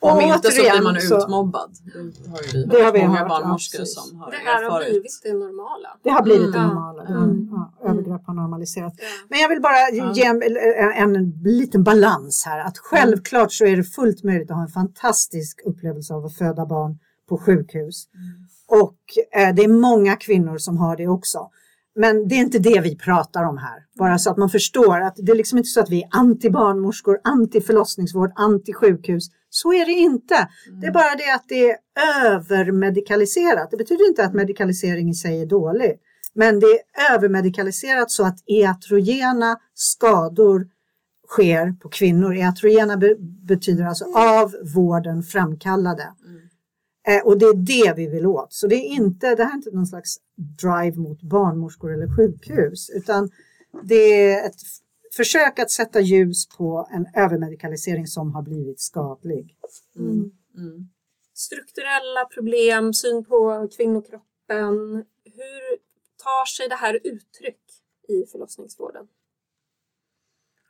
Om 0.00 0.16
och 0.16 0.22
inte 0.22 0.50
så 0.50 0.62
blir 0.62 0.82
man 0.82 0.96
utmobbad. 0.96 1.70
Det 1.84 2.30
har 2.30 2.42
ju 2.42 2.52
vi 2.52 2.64
det 2.64 2.84
har 2.84 2.92
vi 2.92 3.06
många 3.06 3.18
hört, 3.18 3.28
barnmorskor 3.28 3.80
ja, 3.80 3.86
som 3.86 4.20
har 4.20 4.30
Det 4.30 4.36
här 4.36 4.70
har 4.70 4.84
blivit 4.84 5.20
det 5.22 5.32
normala. 5.32 5.88
Det 6.02 6.10
har 6.10 6.22
blivit 6.22 6.46
mm. 6.46 6.52
det 6.52 6.66
normala. 6.66 7.02
Mm. 7.02 7.22
Mm. 7.22 7.48
Ja, 7.50 7.90
övergrepp 7.90 8.26
har 8.26 8.34
normaliserats. 8.34 8.96
Men 9.28 9.40
jag 9.40 9.48
vill 9.48 9.60
bara 9.60 9.90
ge 10.14 10.24
en, 10.24 10.42
en, 10.42 11.16
en, 11.16 11.32
liten 11.44 11.84
balans 11.84 12.44
här. 12.46 12.58
Att 12.58 12.78
självklart 12.78 13.52
så 13.52 13.64
är 13.64 13.76
det 13.76 13.84
fullt 13.84 14.24
möjligt 14.24 14.50
att 14.50 14.56
ha 14.56 14.62
en 14.62 14.68
fantastisk 14.68 15.60
upplevelse 15.64 16.14
av 16.14 16.24
att 16.24 16.36
föda 16.36 16.66
barn 16.66 16.98
på 17.28 17.38
sjukhus. 17.38 18.08
Mm. 18.14 18.82
Och 18.82 18.98
eh, 19.40 19.54
det 19.54 19.62
är 19.62 19.68
många 19.68 20.16
kvinnor 20.16 20.58
som 20.58 20.76
har 20.76 20.96
det 20.96 21.08
också. 21.08 21.50
Men 21.94 22.28
det 22.28 22.34
är 22.34 22.38
inte 22.38 22.58
det 22.58 22.80
vi 22.80 22.96
pratar 22.96 23.44
om 23.44 23.58
här. 23.58 23.78
Bara 23.98 24.18
så 24.18 24.30
att 24.30 24.36
man 24.36 24.50
förstår 24.50 25.00
att 25.00 25.14
det 25.16 25.32
är 25.32 25.36
liksom 25.36 25.58
inte 25.58 25.68
så 25.68 25.80
att 25.80 25.90
vi 25.90 26.02
är 26.02 26.08
anti 26.10 26.50
barnmorskor, 26.50 27.20
anti 27.24 27.60
förlossningsvård, 27.60 28.32
anti 28.34 28.72
sjukhus. 28.72 29.24
Så 29.50 29.72
är 29.72 29.86
det 29.86 29.92
inte. 29.92 30.48
Mm. 30.68 30.80
Det 30.80 30.86
är 30.86 30.92
bara 30.92 31.14
det 31.16 31.34
att 31.34 31.44
det 31.48 31.70
är 31.70 31.76
övermedikaliserat. 32.26 33.70
Det 33.70 33.76
betyder 33.76 34.08
inte 34.08 34.24
att 34.24 34.34
medikalisering 34.34 35.10
i 35.10 35.14
sig 35.14 35.40
är 35.42 35.46
dålig. 35.46 35.98
Men 36.34 36.60
det 36.60 36.66
är 36.66 37.14
övermedikaliserat 37.14 38.10
så 38.10 38.26
att 38.26 38.38
iatrogena 38.46 39.56
skador 39.74 40.66
sker 41.28 41.72
på 41.72 41.88
kvinnor. 41.88 42.36
Iatrogena 42.36 42.96
be 42.96 43.14
betyder 43.46 43.84
alltså 43.84 44.04
av 44.14 44.54
vården 44.74 45.22
framkallade. 45.22 46.02
Mm. 46.02 46.41
Eh, 47.08 47.26
och 47.26 47.38
det 47.38 47.46
är 47.46 47.54
det 47.54 47.94
vi 47.96 48.06
vill 48.06 48.26
åt. 48.26 48.52
Så 48.52 48.66
det 48.66 48.74
är 48.74 48.88
inte, 48.88 49.34
det 49.34 49.44
här 49.44 49.50
är 49.50 49.56
inte 49.56 49.70
någon 49.70 49.86
slags 49.86 50.16
drive 50.36 50.96
mot 50.96 51.22
barnmorskor 51.22 51.92
eller 51.92 52.16
sjukhus 52.16 52.90
utan 52.90 53.30
det 53.82 54.30
är 54.30 54.46
ett 54.46 54.60
försök 55.16 55.58
att 55.58 55.70
sätta 55.70 56.00
ljus 56.00 56.48
på 56.48 56.88
en 56.90 57.06
övermedikalisering 57.14 58.06
som 58.06 58.34
har 58.34 58.42
blivit 58.42 58.80
skadlig. 58.80 59.56
Mm. 59.96 60.30
Mm. 60.56 60.88
Strukturella 61.34 62.24
problem, 62.34 62.94
syn 62.94 63.24
på 63.24 63.68
kvinnokroppen. 63.76 65.04
Hur 65.24 65.78
tar 66.16 66.46
sig 66.46 66.68
det 66.68 66.74
här 66.74 66.94
uttryck 66.94 67.60
i 68.08 68.26
förlossningsvården? 68.32 69.08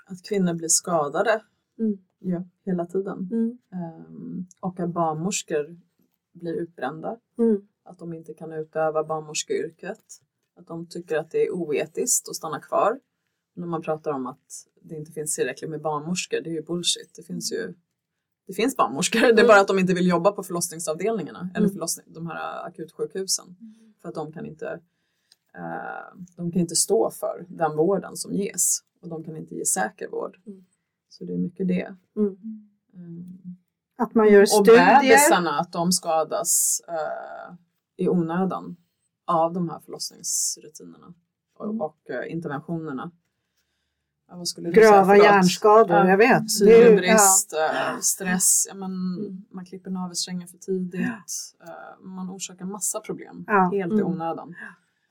Att 0.06 0.22
kvinnor 0.22 0.54
blir 0.54 0.68
skadade 0.68 1.42
mm. 1.78 1.98
ja, 2.18 2.44
hela 2.64 2.86
tiden. 2.86 3.18
Um, 3.72 4.46
och 4.60 4.80
att 4.80 4.90
barnmorskor 4.90 5.76
blir 6.32 6.54
utbrända. 6.54 7.18
Mm. 7.38 7.68
Att 7.84 7.98
de 7.98 8.12
inte 8.12 8.34
kan 8.34 8.52
utöva 8.52 9.04
barnmorskeyrket. 9.04 10.02
Att 10.56 10.66
de 10.66 10.86
tycker 10.86 11.16
att 11.16 11.30
det 11.30 11.46
är 11.46 11.50
oetiskt 11.50 12.28
att 12.28 12.36
stanna 12.36 12.60
kvar. 12.60 13.00
När 13.54 13.66
man 13.66 13.82
pratar 13.82 14.12
om 14.12 14.26
att 14.26 14.66
det 14.82 14.94
inte 14.94 15.12
finns 15.12 15.36
tillräckligt 15.36 15.70
med 15.70 15.80
barnmorskor, 15.80 16.40
det 16.40 16.50
är 16.50 16.54
ju 16.54 16.62
bullshit. 16.62 17.14
Det 17.14 17.22
finns 17.22 17.52
ju 17.52 17.74
det 18.46 18.52
finns 18.52 18.76
barnmorskor, 18.76 19.20
det 19.20 19.26
är 19.26 19.32
mm. 19.32 19.46
bara 19.46 19.60
att 19.60 19.68
de 19.68 19.78
inte 19.78 19.94
vill 19.94 20.08
jobba 20.08 20.32
på 20.32 20.42
förlossningsavdelningarna 20.42 21.40
mm. 21.40 21.52
eller 21.54 21.68
förlossning, 21.68 22.06
de 22.08 22.26
här 22.26 22.66
akutsjukhusen. 22.66 23.56
Mm. 23.60 23.94
För 24.02 24.08
att 24.08 24.14
de 24.14 24.32
kan, 24.32 24.46
inte, 24.46 24.80
eh, 25.54 26.18
de 26.36 26.52
kan 26.52 26.60
inte 26.60 26.76
stå 26.76 27.10
för 27.10 27.46
den 27.48 27.76
vården 27.76 28.16
som 28.16 28.32
ges 28.32 28.78
och 29.00 29.08
de 29.08 29.24
kan 29.24 29.36
inte 29.36 29.54
ge 29.54 29.64
säker 29.64 30.08
vård. 30.08 30.38
Mm. 30.46 30.64
Så 31.08 31.24
det 31.24 31.32
är 31.32 31.38
mycket 31.38 31.68
det. 31.68 31.94
Mm. 32.16 32.38
Att 34.02 34.14
man 34.14 34.28
gör 34.28 34.44
studier. 34.44 34.96
Och 34.96 35.02
bebisarna, 35.02 35.60
att 35.60 35.72
de 35.72 35.92
skadas 35.92 36.80
eh, 36.88 37.54
i 37.96 38.08
onödan 38.08 38.76
av 39.26 39.52
de 39.52 39.68
här 39.68 39.80
förlossningsrutinerna 39.80 41.14
och, 41.58 41.64
mm. 41.64 41.80
och 41.80 42.10
eh, 42.10 42.32
interventionerna. 42.32 43.10
Grava 44.56 45.16
hjärnskador, 45.16 45.96
ja, 45.96 46.08
jag 46.08 46.16
vet. 46.16 46.50
Syrebrist, 46.50 47.52
ja. 47.52 47.92
Eh, 47.92 47.98
stress, 48.00 48.66
ja, 48.68 48.74
men, 48.74 48.90
mm. 48.90 49.44
man 49.50 49.64
klipper 49.64 49.90
navelsträngen 49.90 50.48
för 50.48 50.58
tidigt. 50.58 51.00
Ja. 51.58 51.66
Eh, 51.66 52.04
man 52.04 52.30
orsakar 52.30 52.64
massa 52.64 53.00
problem 53.00 53.44
helt 53.72 53.92
i 53.92 54.00
mm. 54.00 54.06
onödan. 54.06 54.54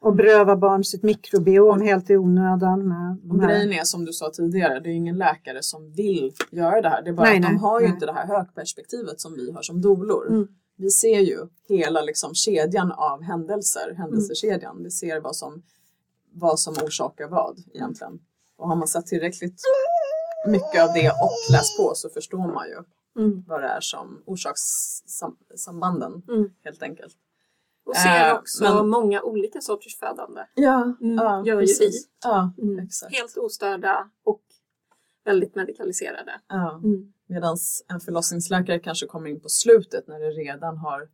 Och 0.04 0.16
beröva 0.16 0.56
barn 0.56 0.84
sitt 0.84 1.04
mikrobiom 1.04 1.82
helt 1.82 2.10
i 2.10 2.18
onödan. 2.18 2.88
Med 2.88 3.18
och 3.30 3.42
grejen 3.42 3.74
är 3.74 3.84
som 3.84 4.06
du 4.06 4.14
sa 4.14 4.32
tidigare, 4.34 4.80
det 4.80 4.90
är 4.90 4.94
ingen 4.94 5.18
läkare 5.18 5.64
som 5.64 5.92
vill 5.92 6.34
göra 6.52 6.82
det 6.82 6.90
här. 6.90 7.02
Det 7.02 7.10
är 7.10 7.14
bara 7.14 7.30
nej, 7.30 7.38
att 7.38 7.44
de 7.44 7.58
har 7.58 7.80
ju 7.80 7.86
nej. 7.86 7.94
inte 7.94 8.06
det 8.06 8.14
här 8.14 8.28
högperspektivet 8.28 9.22
som 9.22 9.34
vi 9.34 9.52
har 9.52 9.62
som 9.62 9.82
dolor. 9.82 10.30
Mm. 10.30 10.48
Vi 10.78 10.90
ser 10.90 11.20
ju 11.20 11.38
hela 11.68 12.02
liksom 12.02 12.34
kedjan 12.34 12.92
av 12.92 13.22
händelser, 13.22 13.94
händelsekedjan. 13.98 14.72
Mm. 14.72 14.84
Vi 14.84 14.92
ser 14.92 15.20
vad 15.20 15.36
som, 15.36 15.64
vad 16.34 16.60
som 16.60 16.74
orsakar 16.74 17.28
vad 17.28 17.58
egentligen. 17.74 18.20
Och 18.58 18.68
har 18.68 18.76
man 18.76 18.88
sett 18.88 19.06
tillräckligt 19.06 19.62
mycket 20.48 20.84
av 20.84 20.94
det 20.94 21.10
och 21.10 21.52
läst 21.52 21.78
på 21.78 21.92
så 21.96 22.10
förstår 22.10 22.54
man 22.54 22.68
ju 22.68 22.78
mm. 23.24 23.44
vad 23.48 23.62
det 23.62 23.68
är 23.68 23.82
som 23.82 24.24
orsakssambanden 24.26 26.24
mm. 26.30 26.50
helt 26.64 26.84
enkelt. 26.84 27.14
Och 27.86 27.96
ser 27.96 28.30
eh, 28.30 28.36
också 28.36 28.64
men, 28.64 28.90
många 28.90 29.22
olika 29.22 29.62
sorters 29.62 30.00
födande. 30.00 30.42
Ja, 30.54 30.96
mm, 31.02 31.16
ja 31.16 31.44
gör 31.46 31.60
precis. 31.60 32.10
Ja, 32.24 32.54
mm. 32.58 32.80
exakt. 32.80 33.16
Helt 33.16 33.38
ostörda 33.38 34.10
och 34.24 34.42
väldigt 35.26 35.56
medikaliserade. 35.56 36.42
Ja. 36.48 36.82
Mm. 36.84 37.14
Medan 37.28 37.58
en 37.88 38.00
förlossningsläkare 38.00 38.80
kanske 38.80 39.06
kommer 39.06 39.30
in 39.30 39.40
på 39.42 39.50
slutet 39.50 40.08
när 40.08 40.20
det 40.20 40.30
redan 40.30 40.78
har 40.78 41.10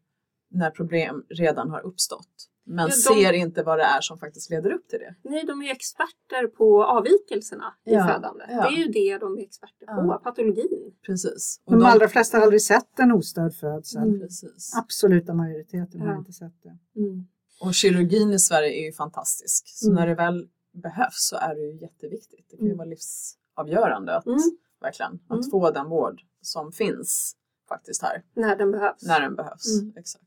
när 0.50 0.72
problem 0.72 1.26
redan 1.30 1.70
har 1.70 1.86
uppstått. 1.86 2.50
Men 2.68 2.78
ja, 2.78 2.86
de... 2.86 2.92
ser 2.92 3.34
inte 3.34 3.64
vad 3.64 3.80
det 3.80 3.84
är 3.84 4.02
som 4.02 4.18
faktiskt 4.18 4.50
leder 4.50 4.72
upp 4.72 4.88
till 4.88 5.00
det. 5.00 5.16
Nej, 5.30 5.46
de 5.46 5.62
är 5.62 5.72
experter 5.72 6.48
på 6.48 6.84
avvikelserna 6.84 7.74
i 7.86 7.94
ja, 7.94 8.08
födandet. 8.08 8.48
Ja. 8.50 8.62
Det 8.62 8.76
är 8.76 8.78
ju 8.78 8.88
det 8.88 9.18
de 9.18 9.38
är 9.38 9.42
experter 9.42 9.86
på, 9.86 10.20
patologin. 10.24 10.94
Precis. 11.06 11.62
Och 11.66 11.72
de, 11.72 11.80
de 11.80 11.86
allra 11.86 12.08
flesta 12.08 12.38
har 12.38 12.44
aldrig 12.44 12.62
sett 12.62 13.00
en 13.00 13.12
ostörd 13.12 13.54
födsel. 13.54 14.04
Mm. 14.04 14.20
Precis. 14.20 14.74
Absoluta 14.76 15.34
majoriteten 15.34 16.02
har 16.02 16.18
inte 16.18 16.34
sett 16.34 16.64
det. 16.64 17.00
Mm. 17.00 17.28
Och 17.62 17.74
kirurgin 17.74 18.34
i 18.34 18.40
Sverige 18.40 18.82
är 18.82 18.86
ju 18.86 18.92
fantastisk. 18.92 19.68
Så 19.68 19.88
mm. 19.88 19.96
när 19.96 20.08
det 20.08 20.16
väl 20.16 20.48
behövs 20.74 21.30
så 21.30 21.36
är 21.36 21.56
det 21.56 21.62
ju 21.62 21.78
jätteviktigt. 21.82 22.46
Det 22.50 22.58
kan 22.58 22.66
ju 22.66 22.72
mm. 22.72 22.78
vara 22.78 22.88
livsavgörande 22.88 24.18
att, 24.18 24.26
mm. 24.26 24.40
verkligen, 24.82 25.20
att 25.28 25.40
mm. 25.40 25.52
få 25.52 25.72
den 25.72 25.90
vård 25.90 26.22
som 26.42 26.72
finns 26.72 27.36
faktiskt 27.70 28.02
här. 28.02 28.24
När 28.34 28.56
den 28.56 28.72
behövs. 28.72 29.04
När 29.04 29.22
den 29.22 29.36
behövs, 29.36 29.82
exakt. 29.96 30.24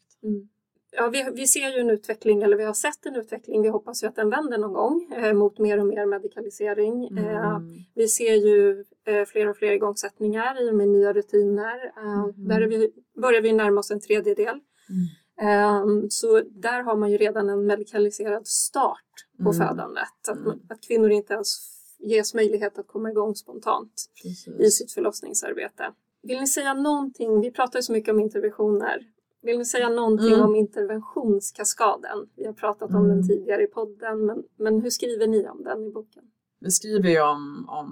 Ja, 0.93 1.09
vi, 1.09 1.31
vi 1.35 1.47
ser 1.47 1.71
ju 1.71 1.81
en 1.81 1.91
utveckling, 1.91 2.43
eller 2.43 2.57
vi 2.57 2.65
har 2.65 2.75
sett 2.75 3.07
en 3.07 3.17
utveckling, 3.17 3.63
vi 3.63 3.69
hoppas 3.69 4.03
ju 4.03 4.07
att 4.07 4.17
den 4.17 4.31
vänder 4.31 4.59
någon 4.59 4.73
gång 4.73 5.13
eh, 5.13 5.35
mot 5.35 5.59
mer 5.59 5.81
och 5.81 5.87
mer 5.87 6.07
medikalisering. 6.07 7.09
Mm. 7.09 7.25
Eh, 7.25 7.61
vi 7.95 8.09
ser 8.09 8.35
ju 8.35 8.85
eh, 9.07 9.25
fler 9.25 9.49
och 9.49 9.57
fler 9.57 9.73
igångsättningar 9.73 10.63
i 10.63 10.71
och 10.71 10.75
med 10.75 10.89
nya 10.89 11.13
rutiner. 11.13 11.93
Eh, 11.97 12.23
mm. 12.23 12.49
Där 12.49 12.61
vi, 12.61 12.91
börjar 13.21 13.43
vi 13.43 13.53
närma 13.53 13.81
oss 13.81 13.91
en 13.91 14.01
tredjedel. 14.01 14.61
Mm. 14.89 15.07
Ehm, 15.41 16.11
så 16.11 16.41
där 16.41 16.83
har 16.83 16.97
man 16.97 17.11
ju 17.11 17.17
redan 17.17 17.49
en 17.49 17.67
medikaliserad 17.67 18.47
start 18.47 19.27
på 19.37 19.51
mm. 19.51 19.69
födandet. 19.69 20.29
Att, 20.29 20.37
mm. 20.37 20.61
att 20.69 20.81
kvinnor 20.81 21.11
inte 21.11 21.35
ens 21.35 21.57
ges 21.99 22.35
möjlighet 22.35 22.79
att 22.79 22.87
komma 22.87 23.11
igång 23.11 23.35
spontant 23.35 23.93
Precis. 24.23 24.61
i 24.61 24.71
sitt 24.71 24.93
förlossningsarbete. 24.93 25.93
Vill 26.23 26.41
ni 26.41 26.47
säga 26.47 26.75
någonting? 26.75 27.41
Vi 27.41 27.51
pratar 27.51 27.79
ju 27.79 27.83
så 27.83 27.93
mycket 27.93 28.13
om 28.15 28.21
interventioner. 28.21 29.07
Vill 29.43 29.59
ni 29.59 29.65
säga 29.65 29.89
någonting 29.89 30.35
mm. 30.35 30.41
om 30.41 30.55
interventionskaskaden? 30.55 32.29
Vi 32.37 32.47
har 32.47 32.53
pratat 32.53 32.95
om 32.95 33.03
den 33.03 33.19
mm. 33.19 33.29
tidigare 33.29 33.63
i 33.63 33.67
podden, 33.67 34.27
men, 34.27 34.43
men 34.57 34.81
hur 34.81 34.91
skriver 34.91 35.27
ni 35.27 35.49
om 35.49 35.65
den 35.65 35.85
i 35.85 35.91
boken? 35.91 36.23
Vi 36.61 36.71
skriver 36.71 37.09
ju 37.09 37.21
om, 37.21 37.67
om 37.69 37.91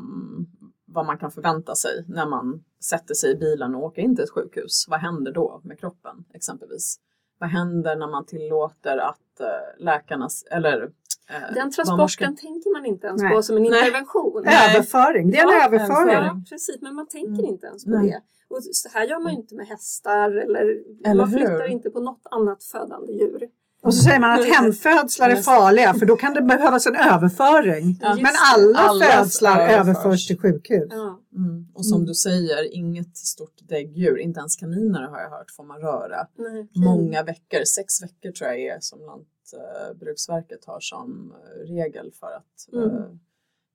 vad 0.86 1.06
man 1.06 1.18
kan 1.18 1.30
förvänta 1.30 1.74
sig 1.74 2.04
när 2.08 2.26
man 2.26 2.64
sätter 2.80 3.14
sig 3.14 3.30
i 3.30 3.36
bilen 3.36 3.74
och 3.74 3.82
åker 3.82 4.02
in 4.02 4.16
till 4.16 4.24
ett 4.24 4.30
sjukhus. 4.30 4.86
Vad 4.88 5.00
händer 5.00 5.32
då 5.32 5.60
med 5.64 5.80
kroppen 5.80 6.24
exempelvis? 6.34 7.00
Vad 7.38 7.50
händer 7.50 7.96
när 7.96 8.08
man 8.08 8.26
tillåter 8.26 8.96
att 8.96 9.40
äh, 9.40 9.84
läkarnas, 9.84 10.44
eller 10.50 10.82
äh, 11.28 11.54
Den 11.54 11.70
transporten 11.70 12.36
tänker 12.36 12.72
man 12.72 12.86
inte 12.86 13.06
ens 13.06 13.22
Nej. 13.22 13.34
på 13.34 13.42
som 13.42 13.56
en 13.56 13.64
intervention. 13.64 14.42
Nej. 14.44 14.76
Överföring, 14.76 15.30
det 15.30 15.38
är 15.38 15.42
en 15.42 15.48
ja, 15.48 15.66
överföring. 15.66 16.14
Ja, 16.14 16.42
precis, 16.48 16.80
men 16.80 16.94
man 16.94 17.08
tänker 17.08 17.42
mm. 17.42 17.44
inte 17.44 17.66
ens 17.66 17.84
på 17.84 17.90
Nej. 17.90 18.10
det. 18.10 18.22
Och 18.50 18.64
så 18.64 18.88
här 18.88 19.06
gör 19.06 19.20
man 19.20 19.32
ju 19.32 19.38
inte 19.38 19.54
med 19.54 19.66
hästar 19.66 20.30
eller, 20.30 20.82
eller 21.04 21.14
man 21.14 21.30
flyttar 21.30 21.62
hur? 21.62 21.68
inte 21.68 21.90
på 21.90 22.00
något 22.00 22.26
annat 22.30 22.64
födande 22.64 23.12
djur. 23.12 23.48
Och 23.82 23.94
så 23.94 24.02
säger 24.02 24.20
man 24.20 24.30
att 24.40 24.46
hemfödslar 24.54 25.30
är 25.30 25.36
farliga 25.36 25.94
för 25.94 26.06
då 26.06 26.16
kan 26.16 26.34
det 26.34 26.42
behövas 26.42 26.86
en 26.86 26.96
överföring. 26.96 27.98
Ja, 28.00 28.14
Men 28.14 28.32
alla, 28.54 28.78
alla 28.78 29.04
födslar 29.04 29.60
överförs. 29.60 29.80
överförs 29.80 30.26
till 30.26 30.38
sjukhus. 30.38 30.88
Ja. 30.90 31.20
Mm. 31.36 31.66
Och 31.74 31.86
som 31.86 31.96
mm. 31.96 32.06
du 32.06 32.14
säger, 32.14 32.74
inget 32.74 33.16
stort 33.16 33.58
däggdjur, 33.68 34.18
inte 34.18 34.40
ens 34.40 34.56
kaniner 34.56 35.02
har 35.02 35.20
jag 35.20 35.30
hört, 35.30 35.50
får 35.56 35.64
man 35.64 35.80
röra. 35.80 36.26
Nej, 36.36 36.68
Många 36.74 37.22
veckor, 37.22 37.64
sex 37.64 38.02
veckor 38.02 38.30
tror 38.30 38.50
jag 38.50 38.60
är 38.60 38.78
som 38.80 38.98
Lantbruksverket 39.00 40.64
har 40.64 40.80
som 40.80 41.32
regel 41.66 42.12
för 42.20 42.26
att 42.26 42.72
mm. 42.72 43.18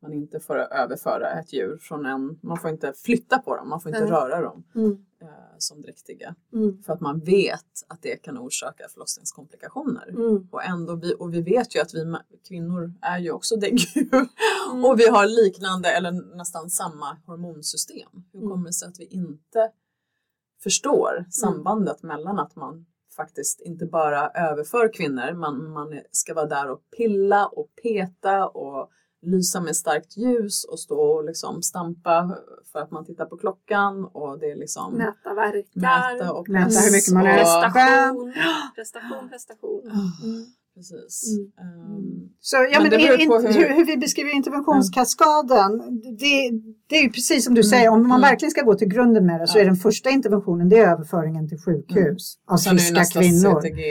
Man 0.04 0.14
inte 0.14 0.40
får 0.40 0.56
överföra 0.56 1.40
ett 1.40 1.54
djur 1.54 1.78
från 1.82 2.06
en, 2.06 2.40
man 2.42 2.58
får 2.58 2.70
inte 2.70 2.94
flytta 2.94 3.40
på 3.40 3.56
dem, 3.56 3.70
man 3.70 3.82
får 3.82 3.90
inte 3.90 4.02
Nej. 4.04 4.12
röra 4.12 4.42
dem 4.42 4.64
mm. 4.76 4.92
eh, 5.22 5.28
som 5.58 5.82
dräktiga. 5.82 6.36
Mm. 6.54 6.84
För 6.84 6.94
att 6.94 7.02
man 7.02 7.20
vet 7.20 7.66
att 7.88 8.02
det 8.02 8.16
kan 8.16 8.38
orsaka 8.38 8.88
förlossningskomplikationer. 8.90 10.10
Mm. 10.10 10.48
Och, 10.52 10.64
ändå 10.64 10.96
vi, 10.96 11.16
och 11.20 11.34
vi 11.34 11.42
vet 11.42 11.76
ju 11.76 11.80
att 11.80 11.94
vi 11.94 12.16
kvinnor 12.48 12.94
är 13.02 13.20
ju 13.20 13.32
också 13.32 13.56
däggdjur 13.56 14.28
mm. 14.72 14.86
och 14.86 15.00
vi 15.00 15.10
har 15.10 15.26
liknande 15.26 15.90
eller 15.90 16.36
nästan 16.38 16.70
samma 16.70 17.18
hormonsystem. 17.26 18.10
Hur 18.34 18.40
mm. 18.40 18.52
kommer 18.52 18.66
det 18.66 18.74
sig 18.74 18.88
att 18.88 19.00
vi 19.00 19.06
inte 19.06 19.72
förstår 20.64 21.18
mm. 21.18 21.32
sambandet 21.32 22.04
mellan 22.04 22.40
att 22.40 22.56
man 22.56 22.86
faktiskt 23.16 23.62
inte 23.62 23.86
bara 23.86 24.30
överför 24.30 24.94
kvinnor, 24.94 25.34
man, 25.34 25.70
man 25.70 26.02
ska 26.12 26.34
vara 26.34 26.46
där 26.46 26.70
och 26.70 26.82
pilla 26.98 27.48
och 27.48 27.68
peta 27.84 28.48
och 28.48 28.90
lysa 29.24 29.62
med 29.62 29.76
starkt 29.76 30.18
ljus 30.18 30.64
och 30.64 30.80
stå 30.80 31.02
och 31.02 31.24
liksom 31.24 31.62
stampa 31.62 32.38
för 32.72 32.80
att 32.80 32.92
man 32.92 33.06
tittar 33.06 33.26
på 33.26 33.38
klockan 33.38 34.06
och 34.06 34.40
det 34.40 34.52
är 34.52 34.56
liksom 34.56 34.94
mäta 34.94 35.34
verkar, 35.34 35.82
mäta, 36.20 36.34
och 36.34 36.50
mäta 36.50 36.80
hur 36.80 36.92
mycket 36.92 37.14
man 37.14 37.26
är 37.26 37.38
prestation, 37.38 38.34
prestation, 38.76 39.30
prestation. 39.30 39.92
Mm. 40.24 40.46
Precis. 40.76 41.38
Mm. 41.38 41.96
Um, 41.96 42.30
så, 42.40 42.58
ja, 42.72 42.80
men, 42.82 42.90
men 42.90 43.00
in, 43.00 43.22
in, 43.22 43.32
hur... 43.32 43.76
hur... 43.76 43.86
vi 43.86 43.98
beskriver 43.98 44.36
interventionskaskaden, 44.36 45.78
det, 46.20 46.52
det 46.90 46.96
är 46.96 47.04
ju 47.04 47.10
precis 47.10 47.46
som 47.46 47.54
du 47.54 47.62
mm. 47.62 47.70
säger, 47.70 47.90
om 47.90 48.08
man 48.08 48.20
mm. 48.20 48.30
verkligen 48.30 48.52
ska 48.52 48.62
gå 48.62 48.76
till 48.76 48.88
grunden 48.88 49.26
med 49.26 49.40
det 49.40 49.48
så 49.48 49.60
är 49.60 49.66
den 49.66 49.76
första 49.76 50.10
interventionen 50.10 50.70
det 50.70 50.78
är 50.78 50.92
överföringen 50.92 51.50
till 51.50 51.58
sjukhus 51.58 52.38
mm. 52.38 52.54
av 52.54 52.58
friska 52.58 53.20
kvinnor. 53.20 53.62
CTG. 53.62 53.82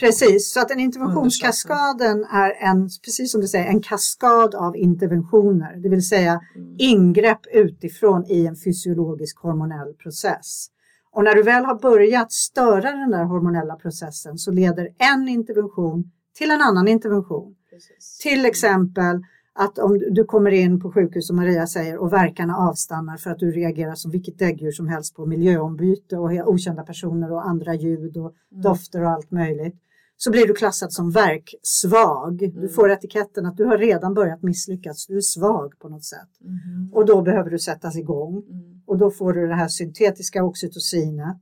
Precis, 0.00 0.52
så 0.52 0.60
att 0.60 0.70
en 0.70 0.80
interventionskaskaden 0.80 2.24
är 2.24 2.50
en, 2.50 2.88
precis 3.04 3.32
som 3.32 3.40
du 3.40 3.48
säger, 3.48 3.66
en 3.66 3.82
kaskad 3.82 4.54
av 4.54 4.76
interventioner, 4.76 5.76
det 5.82 5.88
vill 5.88 6.06
säga 6.08 6.40
mm. 6.56 6.76
ingrepp 6.78 7.40
utifrån 7.52 8.24
i 8.28 8.46
en 8.46 8.56
fysiologisk 8.56 9.38
hormonell 9.38 9.94
process. 9.94 10.66
Och 11.12 11.24
när 11.24 11.34
du 11.34 11.42
väl 11.42 11.64
har 11.64 11.78
börjat 11.78 12.32
störa 12.32 12.92
den 12.92 13.10
där 13.10 13.24
hormonella 13.24 13.76
processen 13.76 14.38
så 14.38 14.50
leder 14.50 14.88
en 14.98 15.28
intervention 15.28 16.10
till 16.34 16.50
en 16.50 16.60
annan 16.60 16.88
intervention. 16.88 17.54
Precis. 17.70 18.18
Till 18.22 18.46
exempel 18.46 19.22
att 19.58 19.78
om 19.78 19.98
du 20.10 20.24
kommer 20.24 20.50
in 20.50 20.80
på 20.80 20.92
sjukhus 20.92 21.26
som 21.26 21.36
Maria 21.36 21.66
säger 21.66 21.98
och 21.98 22.12
verkarna 22.12 22.56
avstannar 22.56 23.16
för 23.16 23.30
att 23.30 23.38
du 23.38 23.50
reagerar 23.50 23.94
som 23.94 24.10
vilket 24.10 24.38
däggdjur 24.38 24.70
som 24.70 24.88
helst 24.88 25.14
på 25.14 25.26
miljöombyte 25.26 26.16
och 26.16 26.48
okända 26.48 26.82
personer 26.82 27.32
och 27.32 27.46
andra 27.46 27.74
ljud 27.74 28.16
och 28.16 28.34
mm. 28.52 28.62
dofter 28.62 29.02
och 29.02 29.10
allt 29.10 29.30
möjligt 29.30 29.76
så 30.16 30.30
blir 30.30 30.46
du 30.46 30.54
klassad 30.54 30.92
som 30.92 31.10
verksvag. 31.10 32.42
Mm. 32.42 32.60
Du 32.60 32.68
får 32.68 32.90
etiketten 32.90 33.46
att 33.46 33.56
du 33.56 33.64
har 33.64 33.78
redan 33.78 34.14
börjat 34.14 34.42
misslyckas, 34.42 35.06
du 35.06 35.16
är 35.16 35.20
svag 35.20 35.78
på 35.78 35.88
något 35.88 36.04
sätt. 36.04 36.40
Mm. 36.40 36.92
Och 36.92 37.06
då 37.06 37.22
behöver 37.22 37.50
du 37.50 37.58
sättas 37.58 37.96
igång 37.96 38.42
mm. 38.50 38.82
och 38.86 38.98
då 38.98 39.10
får 39.10 39.32
du 39.32 39.46
det 39.46 39.54
här 39.54 39.68
syntetiska 39.68 40.44
oxytocinet 40.44 41.38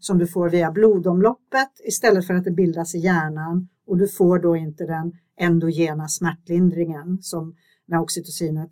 som 0.00 0.18
du 0.18 0.26
får 0.26 0.48
via 0.48 0.70
blodomloppet 0.70 1.70
istället 1.84 2.26
för 2.26 2.34
att 2.34 2.44
det 2.44 2.50
bildas 2.50 2.94
i 2.94 2.98
hjärnan 2.98 3.68
och 3.88 3.96
du 3.98 4.08
får 4.08 4.38
då 4.38 4.56
inte 4.56 4.86
den 4.86 5.12
endogena 5.36 6.08
smärtlindringen 6.08 7.18
som 7.22 7.54
när 7.86 8.00
oxytocinet 8.00 8.70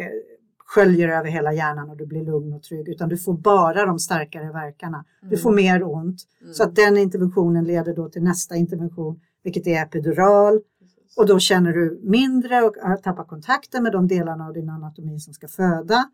eh, 0.00 0.06
sköljer 0.58 1.08
över 1.08 1.30
hela 1.30 1.52
hjärnan 1.52 1.90
och 1.90 1.96
du 1.96 2.06
blir 2.06 2.24
lugn 2.24 2.52
och 2.52 2.62
trygg 2.62 2.88
utan 2.88 3.08
du 3.08 3.18
får 3.18 3.34
bara 3.34 3.86
de 3.86 3.98
starkare 3.98 4.52
verkarna. 4.52 5.04
Mm. 5.22 5.30
Du 5.30 5.36
får 5.36 5.50
mm. 5.50 5.64
mer 5.64 5.82
ont. 5.82 6.22
Mm. 6.40 6.54
Så 6.54 6.62
att 6.62 6.76
den 6.76 6.96
interventionen 6.96 7.64
leder 7.64 7.94
då 7.94 8.08
till 8.08 8.22
nästa 8.22 8.56
intervention 8.56 9.20
vilket 9.42 9.66
är 9.66 9.82
epidural 9.82 10.60
och 11.16 11.26
då 11.26 11.38
känner 11.38 11.72
du 11.72 12.00
mindre 12.02 12.62
och 12.62 12.74
tappar 13.02 13.24
kontakten 13.24 13.82
med 13.82 13.92
de 13.92 14.08
delarna 14.08 14.46
av 14.46 14.52
din 14.52 14.68
anatomi 14.68 15.20
som 15.20 15.34
ska 15.34 15.48
föda. 15.48 16.10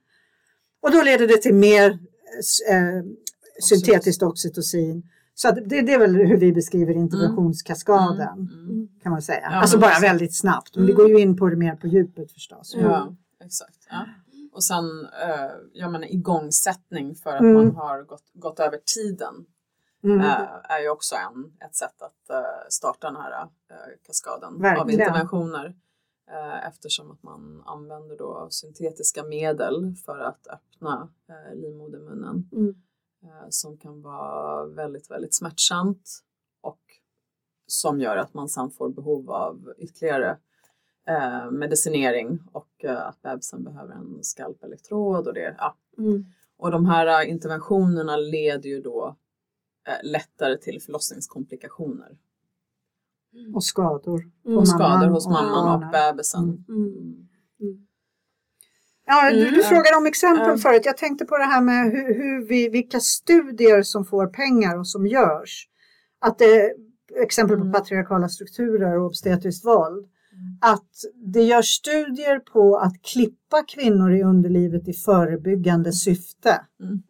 Och 0.82 0.90
då 0.92 1.02
leder 1.02 1.28
det 1.28 1.36
till 1.36 1.54
mer 1.54 1.90
eh, 2.70 3.04
syntetiskt 3.62 4.22
oxytocin 4.22 5.02
så 5.40 5.50
det, 5.50 5.82
det, 5.82 5.94
är 5.94 5.98
väl 5.98 6.16
hur 6.16 6.36
vi 6.36 6.52
beskriver 6.52 6.94
interventionskaskaden 6.94 8.28
mm. 8.28 8.68
Mm. 8.68 8.88
kan 9.02 9.12
man 9.12 9.22
säga. 9.22 9.40
Ja, 9.42 9.60
alltså 9.60 9.78
bara 9.78 10.00
väldigt 10.00 10.36
snabbt. 10.36 10.76
Men 10.76 10.86
vi 10.86 10.92
går 10.92 11.08
ju 11.08 11.20
in 11.20 11.36
på 11.36 11.48
det 11.48 11.56
mer 11.56 11.76
på 11.76 11.86
djupet 11.86 12.32
förstås. 12.32 12.74
Ja, 12.76 13.16
exakt. 13.44 13.86
Ja. 13.90 14.06
Och 14.52 14.64
sen 14.64 14.84
eh, 15.04 15.50
ja, 15.72 15.88
men 15.88 16.04
igångsättning 16.04 17.14
för 17.14 17.30
att 17.30 17.40
mm. 17.40 17.54
man 17.54 17.76
har 17.76 18.02
gått, 18.02 18.24
gått 18.32 18.60
över 18.60 18.78
tiden 18.96 19.34
mm. 20.04 20.20
äh, 20.20 20.48
är 20.62 20.80
ju 20.82 20.88
också 20.88 21.14
en, 21.14 21.52
ett 21.68 21.76
sätt 21.76 22.02
att 22.02 22.30
äh, 22.30 22.44
starta 22.68 23.06
den 23.06 23.16
här 23.16 23.42
äh, 23.42 23.76
kaskaden 24.06 24.60
Verkligen. 24.60 24.80
av 24.80 24.90
interventioner. 24.90 25.76
Eftersom 26.68 27.10
att 27.10 27.22
man 27.22 27.62
använder 27.66 28.16
då 28.16 28.46
syntetiska 28.50 29.24
medel 29.24 29.94
för 30.06 30.18
att 30.18 30.46
öppna 30.46 31.08
livmodermunnen. 31.54 32.48
Mm. 32.52 32.74
Som 33.50 33.76
kan 33.76 34.02
vara 34.02 34.66
väldigt, 34.66 35.10
väldigt 35.10 35.34
smärtsamt 35.34 36.22
och 36.60 36.80
som 37.66 38.00
gör 38.00 38.16
att 38.16 38.34
man 38.34 38.48
sen 38.48 38.70
får 38.70 38.88
behov 38.88 39.30
av 39.30 39.74
ytterligare 39.78 40.38
eh, 41.08 41.50
medicinering 41.50 42.38
och 42.52 42.84
eh, 42.84 43.06
att 43.06 43.22
bebisen 43.22 43.64
behöver 43.64 43.94
en 43.94 44.24
skalpelektrod 44.24 45.28
och 45.28 45.34
det. 45.34 45.54
Ja. 45.58 45.76
Mm. 45.98 46.24
Och 46.56 46.70
de 46.70 46.86
här 46.86 47.24
interventionerna 47.24 48.16
leder 48.16 48.68
ju 48.68 48.80
då 48.80 49.16
eh, 49.88 50.10
lättare 50.10 50.56
till 50.56 50.82
förlossningskomplikationer. 50.82 52.18
Mm. 53.32 53.54
Och 53.54 53.64
skador. 53.64 54.30
Och 54.44 54.68
skador 54.68 55.08
hos 55.08 55.26
mamman 55.26 55.74
och 55.74 55.90
bebisen. 55.90 56.64
Mm. 59.10 59.26
mm. 59.26 59.38
mm. 59.38 59.44
Ja, 59.44 59.50
du, 59.50 59.56
du 59.56 59.62
frågade 59.62 59.96
om 59.96 60.06
exempel 60.06 60.58
förut. 60.58 60.82
Jag 60.84 60.96
tänkte 60.96 61.24
på 61.24 61.38
det 61.38 61.44
här 61.44 61.60
med 61.60 61.92
hur, 61.92 62.14
hur 62.14 62.48
vi, 62.48 62.68
vilka 62.68 63.00
studier 63.00 63.82
som 63.82 64.04
får 64.04 64.26
pengar 64.26 64.78
och 64.78 64.88
som 64.88 65.06
görs. 65.06 65.66
Att 66.20 66.38
det, 66.38 66.72
exempel 67.22 67.56
på 67.56 67.72
patriarkala 67.72 68.28
strukturer 68.28 68.98
och 68.98 69.06
obstetriskt 69.06 69.64
våld 69.64 70.06
att 70.60 70.90
det 71.14 71.42
görs 71.42 71.66
studier 71.66 72.38
på 72.38 72.76
att 72.76 73.02
klippa 73.02 73.62
kvinnor 73.62 74.14
i 74.14 74.22
underlivet 74.22 74.88
i 74.88 74.92
förebyggande 74.92 75.92
syfte. 75.92 76.60
Mm. 76.80 77.02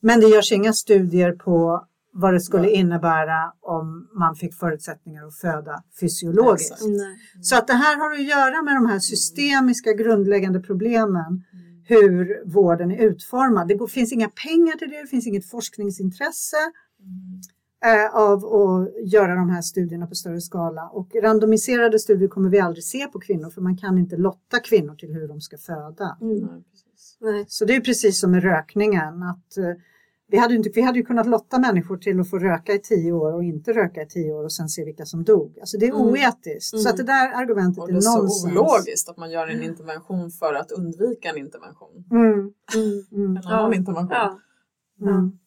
Men 0.00 0.20
det 0.20 0.26
görs 0.26 0.52
inga 0.52 0.72
studier 0.72 1.32
på 1.32 1.86
vad 2.12 2.34
det 2.34 2.40
skulle 2.40 2.70
innebära 2.70 3.52
om 3.60 4.08
man 4.18 4.34
fick 4.34 4.54
förutsättningar 4.54 5.26
att 5.26 5.36
föda 5.36 5.82
fysiologiskt. 6.00 6.82
Mm. 6.82 6.98
Så 7.42 7.56
att 7.56 7.66
det 7.66 7.72
här 7.72 7.96
har 7.96 8.12
att 8.12 8.24
göra 8.24 8.62
med 8.62 8.74
de 8.74 8.86
här 8.86 8.98
systemiska 8.98 9.92
grundläggande 9.92 10.60
problemen 10.60 11.26
mm. 11.26 11.44
hur 11.84 12.42
vården 12.52 12.90
är 12.90 12.98
utformad. 12.98 13.68
Det 13.68 13.88
finns 13.88 14.12
inga 14.12 14.28
pengar 14.28 14.76
till 14.76 14.90
det, 14.90 15.00
det 15.00 15.06
finns 15.06 15.26
inget 15.26 15.50
forskningsintresse. 15.50 16.56
Mm. 17.00 17.40
Eh, 17.84 18.16
av 18.16 18.44
att 18.44 19.12
göra 19.12 19.34
de 19.34 19.50
här 19.50 19.62
studierna 19.62 20.06
på 20.06 20.14
större 20.14 20.40
skala. 20.40 20.88
Och 20.88 21.14
randomiserade 21.22 21.98
studier 21.98 22.28
kommer 22.28 22.50
vi 22.50 22.60
aldrig 22.60 22.84
se 22.84 23.06
på 23.06 23.20
kvinnor 23.20 23.50
för 23.50 23.60
man 23.60 23.76
kan 23.76 23.98
inte 23.98 24.16
lotta 24.16 24.60
kvinnor 24.60 24.94
till 24.94 25.12
hur 25.12 25.28
de 25.28 25.40
ska 25.40 25.58
föda. 25.58 26.18
Mm. 26.20 26.48
Nej, 27.20 27.44
Så 27.48 27.64
det 27.64 27.76
är 27.76 27.80
precis 27.80 28.20
som 28.20 28.30
med 28.30 28.42
rökningen. 28.42 29.22
Att, 29.22 29.56
eh, 29.56 29.64
vi, 30.32 30.38
hade 30.38 30.54
inte, 30.54 30.70
vi 30.74 30.82
hade 30.82 30.98
ju 30.98 31.04
kunnat 31.04 31.26
lotta 31.26 31.58
människor 31.58 31.96
till 31.96 32.20
att 32.20 32.30
få 32.30 32.38
röka 32.38 32.72
i 32.72 32.78
tio 32.78 33.12
år 33.12 33.34
och 33.34 33.44
inte 33.44 33.72
röka 33.72 34.02
i 34.02 34.06
tio 34.06 34.32
år 34.32 34.44
och 34.44 34.52
sen 34.52 34.68
se 34.68 34.84
vilka 34.84 35.04
som 35.04 35.24
dog. 35.24 35.58
Alltså 35.60 35.78
det 35.78 35.86
är 35.86 35.90
mm. 35.90 36.02
oetiskt. 36.02 36.72
Mm. 36.72 36.82
Så 36.82 36.88
att 36.88 36.96
det 36.96 37.02
där 37.02 37.32
argumentet 37.32 37.82
och 37.82 37.88
är 37.88 37.92
nonsens. 37.92 38.42
Det 38.44 38.50
är 38.50 38.54
så 38.54 38.60
ologiskt 38.60 39.08
att 39.08 39.16
man 39.16 39.30
gör 39.30 39.46
en 39.46 39.62
intervention 39.62 40.30
för 40.30 40.54
att 40.54 40.72
undvika 40.72 41.28
en 41.28 41.38
intervention. 41.38 42.04
Mm. 42.10 42.32
Mm. 42.32 42.52
mm. 43.12 43.36
En 43.36 43.46
annan 43.46 43.72
ja. 43.72 43.74
intervention. 43.74 44.16
Ja. 44.16 44.38
Mm. 45.10 45.38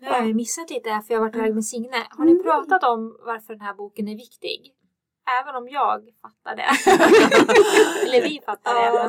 Nu 0.00 0.06
har 0.06 0.26
jag 0.26 0.36
missat 0.36 0.70
lite 0.70 1.02
för 1.06 1.14
jag 1.14 1.20
har 1.20 1.26
varit 1.26 1.36
iväg 1.36 1.54
med 1.54 1.64
Signe. 1.64 2.06
Har 2.10 2.24
ni 2.24 2.32
mm. 2.32 2.42
pratat 2.42 2.84
om 2.84 3.18
varför 3.26 3.54
den 3.54 3.60
här 3.60 3.74
boken 3.74 4.08
är 4.08 4.16
viktig? 4.16 4.74
Även 5.40 5.54
om 5.56 5.68
jag 5.68 6.00
fattar 6.22 6.56
det. 6.56 6.70
Eller 8.04 8.28
vi 8.28 8.40
fattar 8.46 8.74
det. 8.74 9.08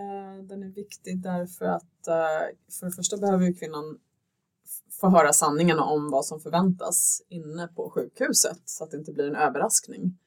Uh, 0.00 0.42
den 0.42 0.62
är 0.62 0.74
viktig 0.74 1.22
därför 1.22 1.64
att 1.64 1.98
uh, 2.08 2.42
för 2.78 2.86
det 2.86 2.92
första 2.92 3.16
behöver 3.16 3.46
ju 3.46 3.54
kvinnan 3.54 3.98
få 5.00 5.08
höra 5.08 5.32
sanningen 5.32 5.78
om 5.78 6.10
vad 6.10 6.24
som 6.24 6.40
förväntas 6.40 7.22
inne 7.28 7.68
på 7.68 7.90
sjukhuset 7.90 8.62
så 8.64 8.84
att 8.84 8.90
det 8.90 8.96
inte 8.96 9.12
blir 9.12 9.28
en 9.28 9.36
överraskning. 9.36 10.18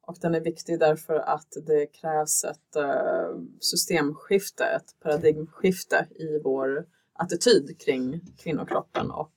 Och 0.00 0.16
den 0.20 0.34
är 0.34 0.40
viktig 0.40 0.78
därför 0.78 1.14
att 1.14 1.52
det 1.66 1.86
krävs 1.86 2.44
ett 2.44 2.76
eh, 2.76 3.38
systemskifte, 3.60 4.64
ett 4.64 5.00
paradigmskifte 5.02 6.08
i 6.10 6.40
vår 6.44 6.86
attityd 7.12 7.80
kring 7.80 8.20
kvinnokroppen 8.38 9.10
och 9.10 9.34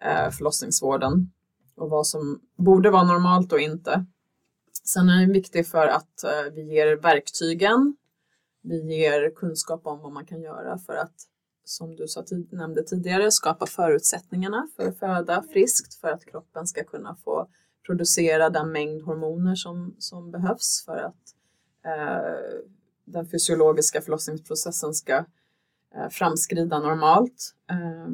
eh, 0.00 0.30
förlossningsvården 0.30 1.32
och 1.76 1.90
vad 1.90 2.06
som 2.06 2.40
borde 2.56 2.90
vara 2.90 3.04
normalt 3.04 3.52
och 3.52 3.60
inte. 3.60 4.06
Sen 4.84 5.08
är 5.08 5.20
den 5.20 5.32
viktig 5.32 5.66
för 5.66 5.86
att 5.86 6.24
eh, 6.24 6.52
vi 6.52 6.62
ger 6.62 6.96
verktygen, 6.96 7.96
vi 8.62 8.96
ger 8.96 9.30
kunskap 9.30 9.86
om 9.86 10.00
vad 10.00 10.12
man 10.12 10.26
kan 10.26 10.40
göra 10.40 10.78
för 10.78 10.94
att, 10.94 11.14
som 11.64 11.96
du 11.96 12.08
sa, 12.08 12.24
nämnde 12.50 12.82
tidigare, 12.82 13.30
skapa 13.30 13.66
förutsättningarna 13.66 14.68
för 14.76 14.88
att 14.88 14.98
föda 14.98 15.42
friskt 15.52 15.94
för 15.94 16.08
att 16.08 16.24
kroppen 16.24 16.66
ska 16.66 16.84
kunna 16.84 17.16
få 17.24 17.48
producera 17.86 18.50
den 18.50 18.72
mängd 18.72 19.02
hormoner 19.02 19.54
som, 19.54 19.94
som 19.98 20.30
behövs 20.30 20.84
för 20.84 20.96
att 20.96 21.34
eh, 21.84 22.60
den 23.04 23.26
fysiologiska 23.26 24.00
förlossningsprocessen 24.00 24.94
ska 24.94 25.24
Eh, 25.96 26.08
framskrida 26.10 26.78
normalt. 26.78 27.54
Eh, 27.70 28.08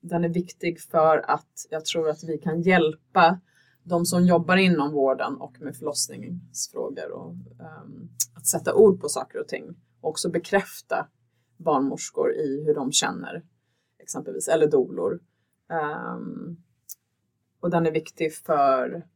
den 0.00 0.24
är 0.24 0.28
viktig 0.28 0.80
för 0.80 1.30
att 1.30 1.66
jag 1.70 1.84
tror 1.84 2.08
att 2.08 2.24
vi 2.24 2.38
kan 2.38 2.62
hjälpa 2.62 3.40
de 3.82 4.04
som 4.06 4.26
jobbar 4.26 4.56
inom 4.56 4.92
vården 4.92 5.36
och 5.36 5.60
med 5.60 5.76
förlossningsfrågor 5.76 7.12
och 7.12 7.30
ehm, 7.60 8.08
att 8.36 8.46
sätta 8.46 8.74
ord 8.74 9.00
på 9.00 9.08
saker 9.08 9.40
och 9.40 9.48
ting. 9.48 9.64
Och 10.00 10.10
också 10.10 10.30
bekräfta 10.30 11.06
barnmorskor 11.60 12.34
i 12.34 12.64
hur 12.66 12.74
de 12.74 12.92
känner 12.92 13.42
exempelvis, 13.98 14.48
eller 14.48 14.66
dolor. 14.66 15.20
Ehm, 15.68 16.56
och 17.60 17.70
den 17.70 17.86
är 17.86 17.90
viktig 17.90 18.34
för 18.34 19.06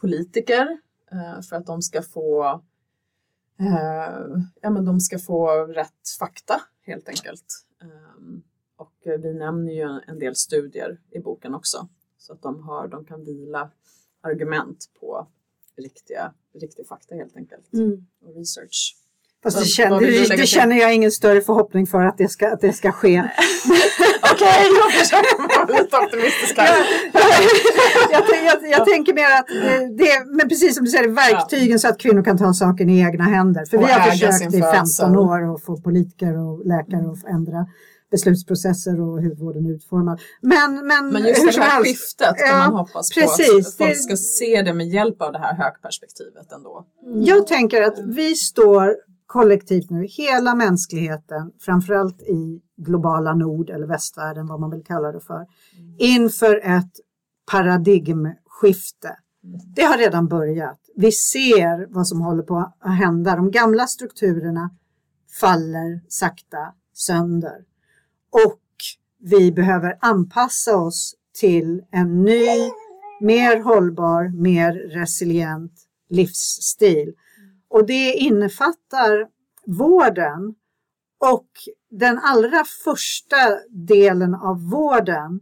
politiker 0.00 0.78
eh, 1.12 1.40
för 1.40 1.56
att 1.56 1.66
de 1.66 1.82
ska 1.82 2.02
få 2.02 2.62
ja, 4.60 4.70
men 4.70 4.84
de 4.84 5.00
ska 5.00 5.18
få 5.18 5.66
rätt 5.66 6.08
fakta 6.18 6.60
helt 6.82 7.08
enkelt. 7.08 7.66
Ehm, 7.82 8.42
och 8.76 8.94
vi 9.04 9.34
nämner 9.34 9.72
ju 9.72 10.00
en 10.06 10.18
del 10.18 10.36
studier 10.36 11.00
i 11.10 11.20
boken 11.20 11.54
också 11.54 11.88
så 12.18 12.32
att 12.32 12.42
de, 12.42 12.62
har, 12.62 12.88
de 12.88 13.04
kan 13.04 13.24
vila 13.24 13.70
argument 14.20 14.90
på 15.00 15.28
riktiga, 15.76 16.34
riktig 16.52 16.86
fakta 16.86 17.14
helt 17.14 17.36
enkelt 17.36 17.72
mm. 17.72 18.06
och 18.20 18.34
research. 18.34 18.96
Fast 19.42 19.58
det, 19.58 19.64
känner, 19.64 20.00
det, 20.00 20.36
det 20.36 20.46
känner 20.46 20.76
jag 20.76 20.94
ingen 20.94 21.10
större 21.10 21.40
förhoppning 21.40 21.86
för 21.86 22.02
att 22.02 22.18
det 22.18 22.28
ska, 22.28 22.52
att 22.52 22.60
det 22.60 22.72
ska 22.72 22.92
ske. 22.92 23.18
Okej, 24.32 24.70
jag 24.80 24.92
försöker 24.92 25.38
vara 25.38 25.82
lite 25.82 25.96
optimistisk 25.96 26.56
här. 26.58 26.78
jag, 28.12 28.22
jag, 28.44 28.70
jag, 28.70 28.86
tänker 28.86 29.14
mer 29.14 29.30
att 29.38 29.46
det, 29.48 30.04
det, 30.04 30.24
men 30.26 30.48
precis 30.48 30.74
som 30.74 30.84
du 30.84 30.90
säger, 30.90 31.08
verktygen 31.08 31.72
ja. 31.72 31.78
så 31.78 31.88
att 31.88 31.98
kvinnor 31.98 32.22
kan 32.22 32.38
ta 32.38 32.52
saken 32.52 32.90
i 32.90 33.00
egna 33.00 33.24
händer. 33.24 33.64
För 33.70 33.76
och 33.76 33.82
vi 33.82 33.92
har 33.92 34.10
försökt 34.10 34.54
i 34.54 34.62
15 34.98 35.16
år 35.16 35.54
att 35.54 35.64
få 35.64 35.76
politiker 35.76 36.38
och 36.38 36.66
läkare 36.66 37.12
att 37.12 37.24
ändra 37.34 37.66
beslutsprocesser 38.10 39.00
och 39.00 39.22
hur 39.22 39.34
vården 39.34 39.66
är 39.66 39.70
utformad. 39.70 40.20
Men, 40.40 40.86
men, 40.86 41.08
men 41.08 41.26
just 41.26 41.56
det 41.56 41.62
här 41.62 41.82
skiftet 41.84 42.36
kan 42.36 42.58
man 42.58 42.72
hoppas 42.72 43.10
precis, 43.14 43.76
på 43.76 43.84
att 43.84 43.88
folk 43.88 44.02
ska 44.02 44.16
se 44.16 44.62
det 44.62 44.74
med 44.74 44.88
hjälp 44.88 45.22
av 45.22 45.32
det 45.32 45.38
här 45.38 45.54
högperspektivet 45.54 46.52
ändå. 46.52 46.84
Mm. 47.06 47.24
Jag 47.24 47.46
tänker 47.46 47.82
att 47.82 47.98
vi 47.98 48.34
står 48.34 48.96
kollektivt 49.32 49.90
nu, 49.90 50.06
hela 50.06 50.54
mänskligheten, 50.54 51.52
framförallt 51.60 52.22
i 52.22 52.60
globala 52.76 53.34
nord 53.34 53.70
eller 53.70 53.86
västvärlden, 53.86 54.46
vad 54.46 54.60
man 54.60 54.70
vill 54.70 54.84
kalla 54.84 55.12
det 55.12 55.20
för, 55.20 55.46
inför 55.98 56.60
ett 56.64 56.92
paradigmskifte. 57.52 59.16
Det 59.76 59.82
har 59.82 59.98
redan 59.98 60.28
börjat. 60.28 60.78
Vi 60.96 61.12
ser 61.12 61.86
vad 61.90 62.06
som 62.08 62.20
håller 62.20 62.42
på 62.42 62.72
att 62.80 62.98
hända. 62.98 63.36
De 63.36 63.50
gamla 63.50 63.86
strukturerna 63.86 64.70
faller 65.40 66.00
sakta 66.08 66.74
sönder. 66.94 67.58
Och 68.46 68.62
vi 69.18 69.52
behöver 69.52 69.98
anpassa 70.00 70.76
oss 70.76 71.14
till 71.40 71.82
en 71.90 72.22
ny, 72.22 72.70
mer 73.20 73.60
hållbar, 73.62 74.28
mer 74.28 74.72
resilient 74.72 75.72
livsstil. 76.08 77.14
Och 77.70 77.86
det 77.86 78.12
innefattar 78.12 79.26
vården 79.66 80.54
och 81.20 81.46
den 81.90 82.18
allra 82.18 82.64
första 82.84 83.36
delen 83.70 84.34
av 84.34 84.70
vården 84.70 85.40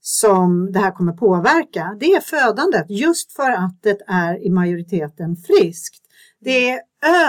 som 0.00 0.72
det 0.72 0.78
här 0.78 0.90
kommer 0.90 1.12
påverka, 1.12 1.96
det 2.00 2.14
är 2.14 2.20
födandet 2.20 2.86
just 2.88 3.32
för 3.32 3.50
att 3.50 3.82
det 3.82 3.98
är 4.06 4.46
i 4.46 4.50
majoriteten 4.50 5.36
friskt. 5.36 6.02
Det 6.40 6.70
är 6.70 6.80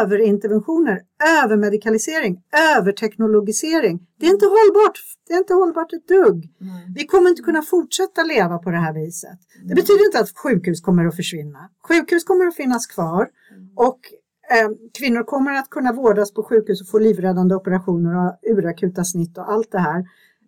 överinterventioner, 0.01 1.01
övermedikalisering, 1.43 2.41
överteknologisering. 2.77 4.07
Det 4.19 4.25
är 4.25 4.29
inte 4.29 4.45
hållbart. 4.45 4.99
Det 5.27 5.33
är 5.33 5.37
inte 5.37 5.53
hållbart 5.53 5.93
ett 5.93 6.07
dugg. 6.07 6.49
Mm. 6.61 6.93
Vi 6.95 7.05
kommer 7.05 7.29
inte 7.29 7.41
kunna 7.41 7.61
fortsätta 7.61 8.23
leva 8.23 8.57
på 8.57 8.71
det 8.71 8.77
här 8.77 8.93
viset. 8.93 9.39
Det 9.63 9.75
betyder 9.75 10.05
inte 10.05 10.19
att 10.19 10.37
sjukhus 10.37 10.81
kommer 10.81 11.05
att 11.05 11.15
försvinna. 11.15 11.69
Sjukhus 11.87 12.23
kommer 12.23 12.45
att 12.45 12.55
finnas 12.55 12.87
kvar 12.87 13.27
och 13.75 13.99
Eh, 14.01 14.26
Ehm, 14.49 14.77
kvinnor 14.99 15.23
kommer 15.23 15.53
att 15.53 15.69
kunna 15.69 15.93
vårdas 15.93 16.33
på 16.33 16.43
sjukhus 16.43 16.81
och 16.81 16.87
få 16.87 16.99
livräddande 16.99 17.55
operationer 17.55 18.25
och 18.25 18.39
urakuta 18.43 19.03
snitt 19.03 19.37
och 19.37 19.51
allt 19.51 19.71
det 19.71 19.79
här 19.79 20.05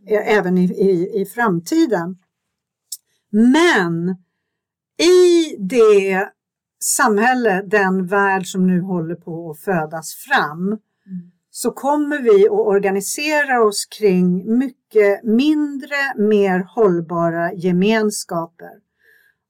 e, 0.07 0.15
även 0.15 0.57
i, 0.57 0.63
i, 0.63 1.21
i 1.21 1.25
framtiden. 1.25 2.17
Men 3.31 4.09
i 4.97 5.55
det 5.59 6.29
samhälle, 6.79 7.61
den 7.61 8.07
värld 8.07 8.45
som 8.45 8.67
nu 8.67 8.81
håller 8.81 9.15
på 9.15 9.51
att 9.51 9.59
födas 9.59 10.13
fram, 10.15 10.67
mm. 10.67 10.79
så 11.51 11.71
kommer 11.71 12.21
vi 12.21 12.45
att 12.45 12.51
organisera 12.51 13.63
oss 13.63 13.85
kring 13.85 14.57
mycket 14.57 15.23
mindre, 15.23 15.95
mer 16.17 16.59
hållbara 16.59 17.53
gemenskaper. 17.53 18.88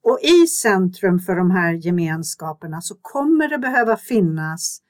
Och 0.03 0.19
i 0.21 0.47
centrum 0.47 1.19
för 1.19 1.35
de 1.35 1.51
här 1.51 1.73
gemenskaperna 1.73 2.81
så 2.81 2.95
kommer 3.01 3.47
det 3.47 3.57
behöva 3.57 3.97
finnas 3.97 4.81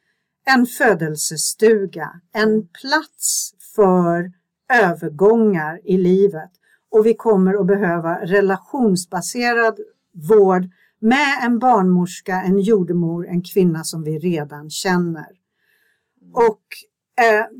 en 0.45 0.65
födelsestuga, 0.65 2.09
en 2.33 2.67
plats 2.67 3.53
för 3.75 4.31
övergångar 4.73 5.79
i 5.83 5.97
livet. 5.97 6.51
Och 6.91 7.05
vi 7.05 7.13
kommer 7.13 7.53
att 7.53 7.67
behöva 7.67 8.25
relationsbaserad 8.25 9.79
vård 10.29 10.69
med 10.99 11.43
en 11.43 11.59
barnmorska, 11.59 12.41
en 12.41 12.59
jordemor, 12.59 13.27
en 13.27 13.41
kvinna 13.41 13.83
som 13.83 14.03
vi 14.03 14.19
redan 14.19 14.69
känner. 14.69 15.27
Och 16.33 16.61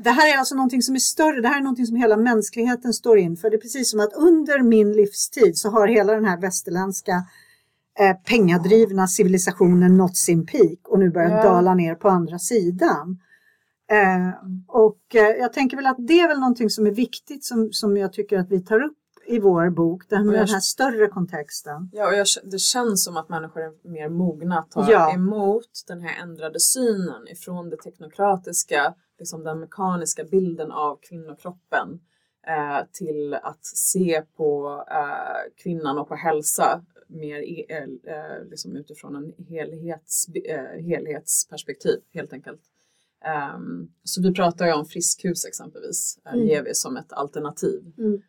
det 0.04 0.10
här 0.10 0.34
är 0.34 0.38
alltså 0.38 0.54
någonting 0.54 0.82
som 0.82 0.94
är 0.94 0.98
större, 0.98 1.40
det 1.40 1.48
här 1.48 1.58
är 1.58 1.62
någonting 1.62 1.86
som 1.86 1.96
hela 1.96 2.16
mänskligheten 2.16 2.92
står 2.92 3.18
inför. 3.18 3.50
Det 3.50 3.56
är 3.56 3.60
precis 3.60 3.90
som 3.90 4.00
att 4.00 4.12
under 4.12 4.62
min 4.62 4.92
livstid 4.92 5.58
så 5.58 5.70
har 5.70 5.88
hela 5.88 6.14
den 6.14 6.24
här 6.24 6.40
västerländska 6.40 7.12
eh, 7.98 8.16
pengadrivna 8.24 9.06
civilisationen 9.06 9.96
nått 9.96 10.16
sin 10.16 10.46
peak 10.46 10.78
och 10.88 10.98
nu 10.98 11.10
börjar 11.10 11.30
ja. 11.30 11.42
dala 11.42 11.74
ner 11.74 11.94
på 11.94 12.08
andra 12.08 12.38
sidan. 12.38 13.18
Eh, 13.90 14.28
och 14.66 15.14
eh, 15.14 15.36
jag 15.38 15.52
tänker 15.52 15.76
väl 15.76 15.86
att 15.86 15.96
det 15.98 16.20
är 16.20 16.28
väl 16.28 16.40
någonting 16.40 16.70
som 16.70 16.86
är 16.86 16.90
viktigt 16.90 17.44
som, 17.44 17.72
som 17.72 17.96
jag 17.96 18.12
tycker 18.12 18.38
att 18.38 18.50
vi 18.50 18.60
tar 18.60 18.82
upp 18.82 18.98
i 19.30 19.38
vår 19.38 19.70
bok, 19.70 20.08
den, 20.08 20.26
jag, 20.26 20.34
den 20.34 20.48
här 20.48 20.60
större 20.60 21.08
kontexten. 21.08 21.90
Ja, 21.92 22.08
och 22.08 22.14
jag, 22.14 22.26
det 22.44 22.58
känns 22.58 23.04
som 23.04 23.16
att 23.16 23.28
människor 23.28 23.62
är 23.62 23.88
mer 23.88 24.08
mogna 24.08 24.58
att 24.58 24.70
ta 24.70 24.90
ja. 24.90 25.14
emot 25.14 25.84
den 25.88 26.00
här 26.00 26.22
ändrade 26.22 26.60
synen 26.60 27.28
ifrån 27.28 27.70
det 27.70 27.76
teknokratiska, 27.76 28.94
liksom 29.18 29.44
den 29.44 29.60
mekaniska 29.60 30.24
bilden 30.24 30.72
av 30.72 30.98
kvinnokroppen 31.08 32.00
eh, 32.46 32.86
till 32.92 33.34
att 33.34 33.64
se 33.64 34.22
på 34.36 34.84
eh, 34.90 35.62
kvinnan 35.62 35.98
och 35.98 36.08
på 36.08 36.14
hälsa 36.14 36.82
mer 37.10 37.44
eh, 37.68 37.82
eh, 38.14 38.44
liksom 38.50 38.76
utifrån 38.76 39.16
en 39.16 39.46
helhets, 39.46 40.28
eh, 40.28 40.84
helhetsperspektiv 40.84 42.00
helt 42.12 42.32
enkelt. 42.32 42.60
Um, 43.54 43.92
så 44.04 44.22
vi 44.22 44.34
pratar 44.34 44.66
ju 44.66 44.72
om 44.72 44.86
friskhus 44.86 45.44
exempelvis, 45.44 46.18
mm. 46.32 46.46
ger 46.46 46.62
vi 46.62 46.74
som 46.74 46.96
ett 46.96 47.12
alternativ. 47.12 47.92
Mm. 47.98 48.22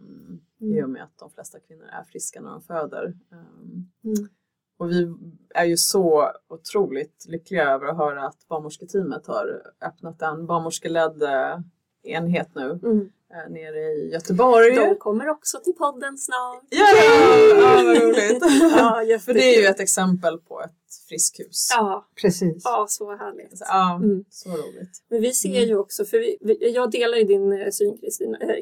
Um, 0.00 0.40
mm. 0.60 0.78
I 0.78 0.82
och 0.82 0.90
med 0.90 1.02
att 1.02 1.18
de 1.18 1.30
flesta 1.30 1.60
kvinnor 1.60 1.86
är 1.86 2.04
friska 2.04 2.40
när 2.40 2.50
de 2.50 2.62
föder. 2.62 3.14
Um, 3.30 3.90
mm. 4.04 4.28
Och 4.78 4.90
vi 4.90 5.14
är 5.54 5.64
ju 5.64 5.76
så 5.76 6.32
otroligt 6.48 7.26
lyckliga 7.28 7.70
över 7.70 7.86
att 7.86 7.96
höra 7.96 8.26
att 8.26 8.48
barnmorsketeamet 8.48 9.26
har 9.26 9.62
öppnat 9.80 10.22
en 10.22 10.46
barnmorskeledd 10.46 11.22
enhet 12.06 12.48
nu 12.54 12.80
mm. 12.82 13.10
äh, 13.30 13.52
nere 13.52 13.78
i 13.78 14.10
Göteborg. 14.12 14.74
De 14.74 14.96
kommer 14.96 15.28
också 15.28 15.58
till 15.58 15.74
podden 15.74 16.18
snart. 16.18 16.64
Ja, 16.70 16.86
ja 16.96 17.84
vad 17.84 18.02
roligt! 18.02 18.42
ja, 19.12 19.18
För 19.18 19.34
det 19.34 19.54
är 19.54 19.60
ju 19.60 19.66
ett 19.66 19.80
exempel 19.80 20.38
på 20.38 20.62
ett 20.62 20.86
friskhus. 21.08 21.68
Ja, 21.70 22.06
precis. 22.20 22.62
Ja, 22.64 22.86
så 22.88 23.16
härligt. 23.16 23.58
Ja, 23.60 23.96
mm. 23.96 24.24
så 24.30 24.50
roligt. 24.50 25.02
Men 25.08 25.20
vi 25.20 25.32
ser 25.32 25.48
mm. 25.48 25.68
ju 25.68 25.76
också, 25.76 26.04
för 26.04 26.18
vi, 26.18 26.38
vi, 26.40 26.74
jag 26.74 26.90
delar 26.90 27.18
ju 27.18 27.24
din 27.24 27.52
eh, 27.52 27.70
syn 27.70 27.98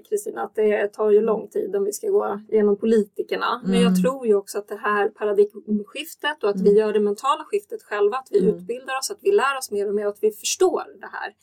Kristina, 0.08 0.40
äh, 0.40 0.44
att 0.44 0.54
det 0.54 0.88
tar 0.88 1.10
ju 1.10 1.20
lång 1.20 1.48
tid 1.48 1.76
om 1.76 1.84
vi 1.84 1.92
ska 1.92 2.08
gå 2.08 2.40
igenom 2.48 2.76
politikerna. 2.76 3.62
Men 3.64 3.74
jag 3.74 3.90
mm. 3.90 4.02
tror 4.02 4.26
ju 4.26 4.34
också 4.34 4.58
att 4.58 4.68
det 4.68 4.76
här 4.76 5.08
paradigmskiftet 5.08 6.44
och 6.44 6.50
att 6.50 6.60
vi 6.60 6.68
mm. 6.68 6.76
gör 6.76 6.92
det 6.92 7.00
mentala 7.00 7.44
skiftet 7.44 7.82
själva, 7.82 8.16
att 8.16 8.28
vi 8.30 8.38
mm. 8.38 8.54
utbildar 8.54 8.98
oss, 8.98 9.10
att 9.10 9.18
vi 9.20 9.32
lär 9.32 9.58
oss 9.58 9.70
mer 9.70 9.88
och 9.88 9.94
mer 9.94 10.06
och 10.06 10.12
att 10.12 10.22
vi 10.22 10.30
förstår 10.30 10.84
det 11.00 11.08
här 11.12 11.34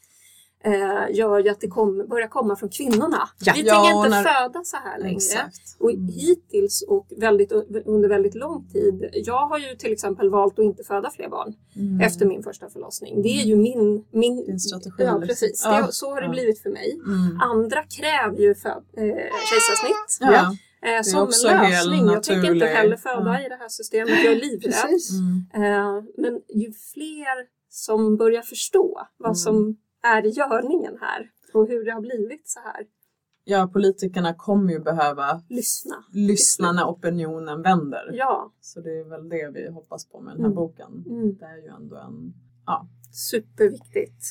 eh, 0.63 1.15
gör 1.15 1.39
ju 1.39 1.49
att 1.49 1.59
det 1.59 1.67
kom, 1.67 2.07
börjar 2.07 2.27
komma 2.27 2.55
från 2.55 2.69
kvinnorna. 2.69 3.29
Ja. 3.39 3.53
Vi 3.55 3.63
tänker 3.63 3.97
inte 3.97 4.09
när... 4.09 4.23
föda 4.23 4.63
så 4.63 4.77
här 4.77 4.99
längre. 4.99 5.15
Exakt. 5.15 5.77
Och 5.79 5.91
mm. 5.91 6.07
hittills 6.07 6.83
och 6.87 7.07
väldigt, 7.17 7.51
under 7.85 8.09
väldigt 8.09 8.35
lång 8.35 8.67
tid. 8.67 9.09
Jag 9.13 9.47
har 9.47 9.59
ju 9.59 9.75
till 9.75 9.91
exempel 9.91 10.29
valt 10.29 10.59
att 10.59 10.65
inte 10.65 10.83
föda 10.83 11.09
fler 11.09 11.29
barn 11.29 11.53
mm. 11.75 12.01
efter 12.01 12.25
min 12.25 12.43
första 12.43 12.69
förlossning. 12.69 13.21
Det 13.21 13.29
är 13.29 13.45
ju 13.45 13.55
min... 13.55 14.05
min 14.11 14.45
Din 14.45 14.59
strategi. 14.59 15.03
Ja, 15.03 15.17
liksom. 15.17 15.27
precis. 15.27 15.61
Ja. 15.65 15.85
Det, 15.85 15.93
så 15.93 16.09
har 16.09 16.21
det 16.21 16.27
ja. 16.27 16.31
blivit 16.31 16.61
för 16.61 16.69
mig. 16.69 16.99
Mm. 17.05 17.41
Andra 17.41 17.83
kräver 17.83 18.37
ju 18.37 18.51
eh, 18.51 18.55
kejsarsnitt. 19.49 20.17
Ja. 20.19 20.55
Eh, 20.85 21.01
som 21.01 21.19
en 21.19 21.71
lösning. 21.71 22.05
Jag 22.05 22.23
tänker 22.23 22.53
inte 22.53 22.65
heller 22.65 22.97
föda 22.97 23.45
i 23.45 23.49
det 23.49 23.55
här 23.55 23.69
systemet. 23.69 24.23
Jag 24.23 24.33
är 24.33 24.41
livrädd. 24.41 24.99
Mm. 25.53 25.63
Eh, 25.65 26.03
men 26.17 26.33
ju 26.33 26.73
fler 26.93 27.61
som 27.69 28.17
börjar 28.17 28.41
förstå 28.41 29.07
vad 29.17 29.29
mm. 29.29 29.35
som 29.35 29.77
är 30.03 30.21
görningen 30.21 30.97
här 31.01 31.29
och 31.53 31.67
hur 31.67 31.85
det 31.85 31.91
har 31.91 32.01
blivit 32.01 32.49
så 32.49 32.59
här. 32.59 32.87
Ja, 33.43 33.69
politikerna 33.73 34.33
kommer 34.33 34.73
ju 34.73 34.79
behöva 34.79 35.41
lyssna, 35.49 36.03
lyssna 36.13 36.71
när 36.71 36.85
opinionen 36.85 37.61
vänder. 37.61 38.09
Ja. 38.13 38.51
Så 38.61 38.81
det 38.81 38.99
är 38.99 39.03
väl 39.03 39.29
det 39.29 39.51
vi 39.53 39.69
hoppas 39.69 40.09
på 40.09 40.21
med 40.21 40.33
den 40.33 40.41
här 40.41 40.45
mm. 40.45 40.55
boken. 40.55 41.03
Mm. 41.07 41.37
Det 41.37 41.45
är 41.45 41.57
ju 41.57 41.67
ändå 41.67 41.95
en... 41.95 42.33
Ja. 42.65 42.87
Superviktigt. 43.13 44.23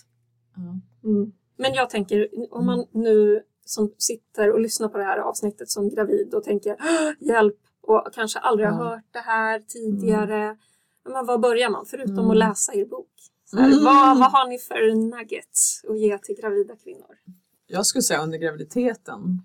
Mm. 1.04 1.32
Men 1.56 1.74
jag 1.74 1.90
tänker, 1.90 2.28
om 2.50 2.66
man 2.66 2.86
nu 2.92 3.42
som 3.64 3.94
sitter 3.98 4.52
och 4.52 4.60
lyssnar 4.60 4.88
på 4.88 4.98
det 4.98 5.04
här 5.04 5.18
avsnittet 5.18 5.70
som 5.70 5.88
gravid 5.88 6.34
och 6.34 6.44
tänker 6.44 6.76
hjälp 7.20 7.58
och 7.80 8.08
kanske 8.12 8.38
aldrig 8.38 8.68
har 8.68 8.84
hört 8.84 9.04
det 9.10 9.18
här 9.18 9.60
tidigare. 9.60 10.42
Mm. 10.42 10.56
Men 11.04 11.26
var 11.26 11.38
börjar 11.38 11.70
man 11.70 11.86
förutom 11.86 12.18
att 12.18 12.36
mm. 12.36 12.36
läsa 12.36 12.74
er 12.74 12.84
bok? 12.84 13.10
Mm. 13.52 13.84
Vad, 13.84 14.18
vad 14.18 14.32
har 14.32 14.48
ni 14.48 14.58
för 14.58 14.94
nuggets 14.94 15.84
att 15.88 15.98
ge 15.98 16.18
till 16.18 16.36
gravida 16.36 16.76
kvinnor? 16.76 17.18
Jag 17.66 17.86
skulle 17.86 18.02
säga 18.02 18.22
under 18.22 18.38
graviditeten. 18.38 19.42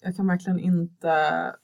Jag 0.00 0.16
kan 0.16 0.26
verkligen 0.26 0.58
inte 0.58 1.54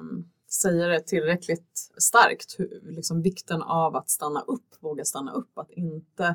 um, 0.00 0.30
säga 0.50 0.86
det 0.86 1.00
tillräckligt 1.00 1.90
starkt. 1.96 2.54
Hur, 2.58 2.80
liksom 2.82 3.22
vikten 3.22 3.62
av 3.62 3.96
att 3.96 4.10
stanna 4.10 4.40
upp, 4.40 4.76
våga 4.80 5.04
stanna 5.04 5.32
upp, 5.32 5.58
att 5.58 5.70
inte 5.70 6.34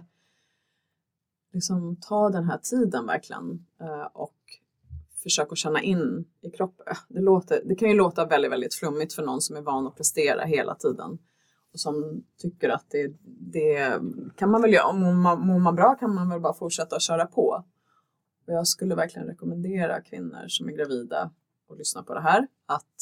liksom 1.54 1.96
ta 1.96 2.30
den 2.30 2.44
här 2.44 2.58
tiden 2.58 3.06
verkligen 3.06 3.66
uh, 3.82 4.08
och 4.14 4.36
försöka 5.24 5.56
känna 5.56 5.82
in 5.82 6.26
i 6.42 6.50
kroppen. 6.50 6.86
Det, 7.08 7.22
låter, 7.22 7.62
det 7.66 7.76
kan 7.76 7.90
ju 7.90 7.96
låta 7.96 8.26
väldigt, 8.26 8.52
väldigt 8.52 8.76
flummigt 8.76 9.14
för 9.14 9.24
någon 9.24 9.42
som 9.42 9.56
är 9.56 9.62
van 9.62 9.88
att 9.88 9.96
prestera 9.96 10.44
hela 10.44 10.76
tiden 10.76 11.20
som 11.78 12.24
tycker 12.42 12.70
att 12.70 12.86
det, 12.90 13.14
det 13.24 14.02
kan 14.36 14.52
man 14.52 14.62
väl 14.62 14.74
göra. 14.74 14.88
om 14.88 15.22
man, 15.22 15.40
mår 15.40 15.60
man 15.60 15.76
bra 15.76 15.96
kan 15.96 16.16
man 16.16 16.30
väl 16.30 16.40
bara 16.40 16.54
fortsätta 16.54 16.96
att 16.96 17.02
köra 17.02 17.26
på. 17.26 17.64
Och 18.48 18.54
jag 18.54 18.68
skulle 18.68 18.96
verkligen 18.96 19.28
rekommendera 19.28 20.02
kvinnor 20.02 20.48
som 20.48 20.70
är 20.70 20.74
gravida 20.74 21.32
och 21.70 21.78
lyssnar 21.78 22.04
på 22.04 22.14
det 22.14 22.22
här 22.22 22.48
att 22.66 22.96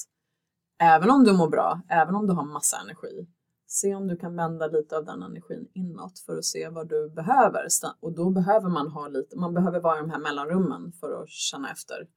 även 0.80 1.09
om 1.09 1.23
du 1.23 1.34
mår 1.34 1.49
bra, 1.49 1.82
även 1.89 2.15
om 2.15 2.28
du 2.28 2.34
har 2.34 2.45
massa 2.45 2.78
energi, 2.78 3.28
se 3.67 3.95
om 3.95 4.07
du 4.07 4.17
kan 4.17 4.36
vända 4.36 4.67
lite 4.67 4.97
av 4.97 5.05
den 5.05 5.23
energin 5.23 5.67
inåt 5.73 6.19
för 6.19 6.38
att 6.38 6.45
se 6.45 6.69
vad 6.69 6.89
du 6.89 7.09
behöver. 7.09 7.67
Och 7.99 8.15
då 8.15 8.30
behöver 8.30 8.69
man 8.69 8.88
ha 8.88 9.07
lite, 9.07 9.38
man 9.38 9.53
behöver 9.53 9.80
vara 9.80 9.97
i 9.97 10.01
de 10.01 10.09
här 10.09 10.19
mellanrummen 10.19 10.91
för 10.91 11.23
att 11.23 11.30
känna 11.30 11.71
efter 11.71 12.07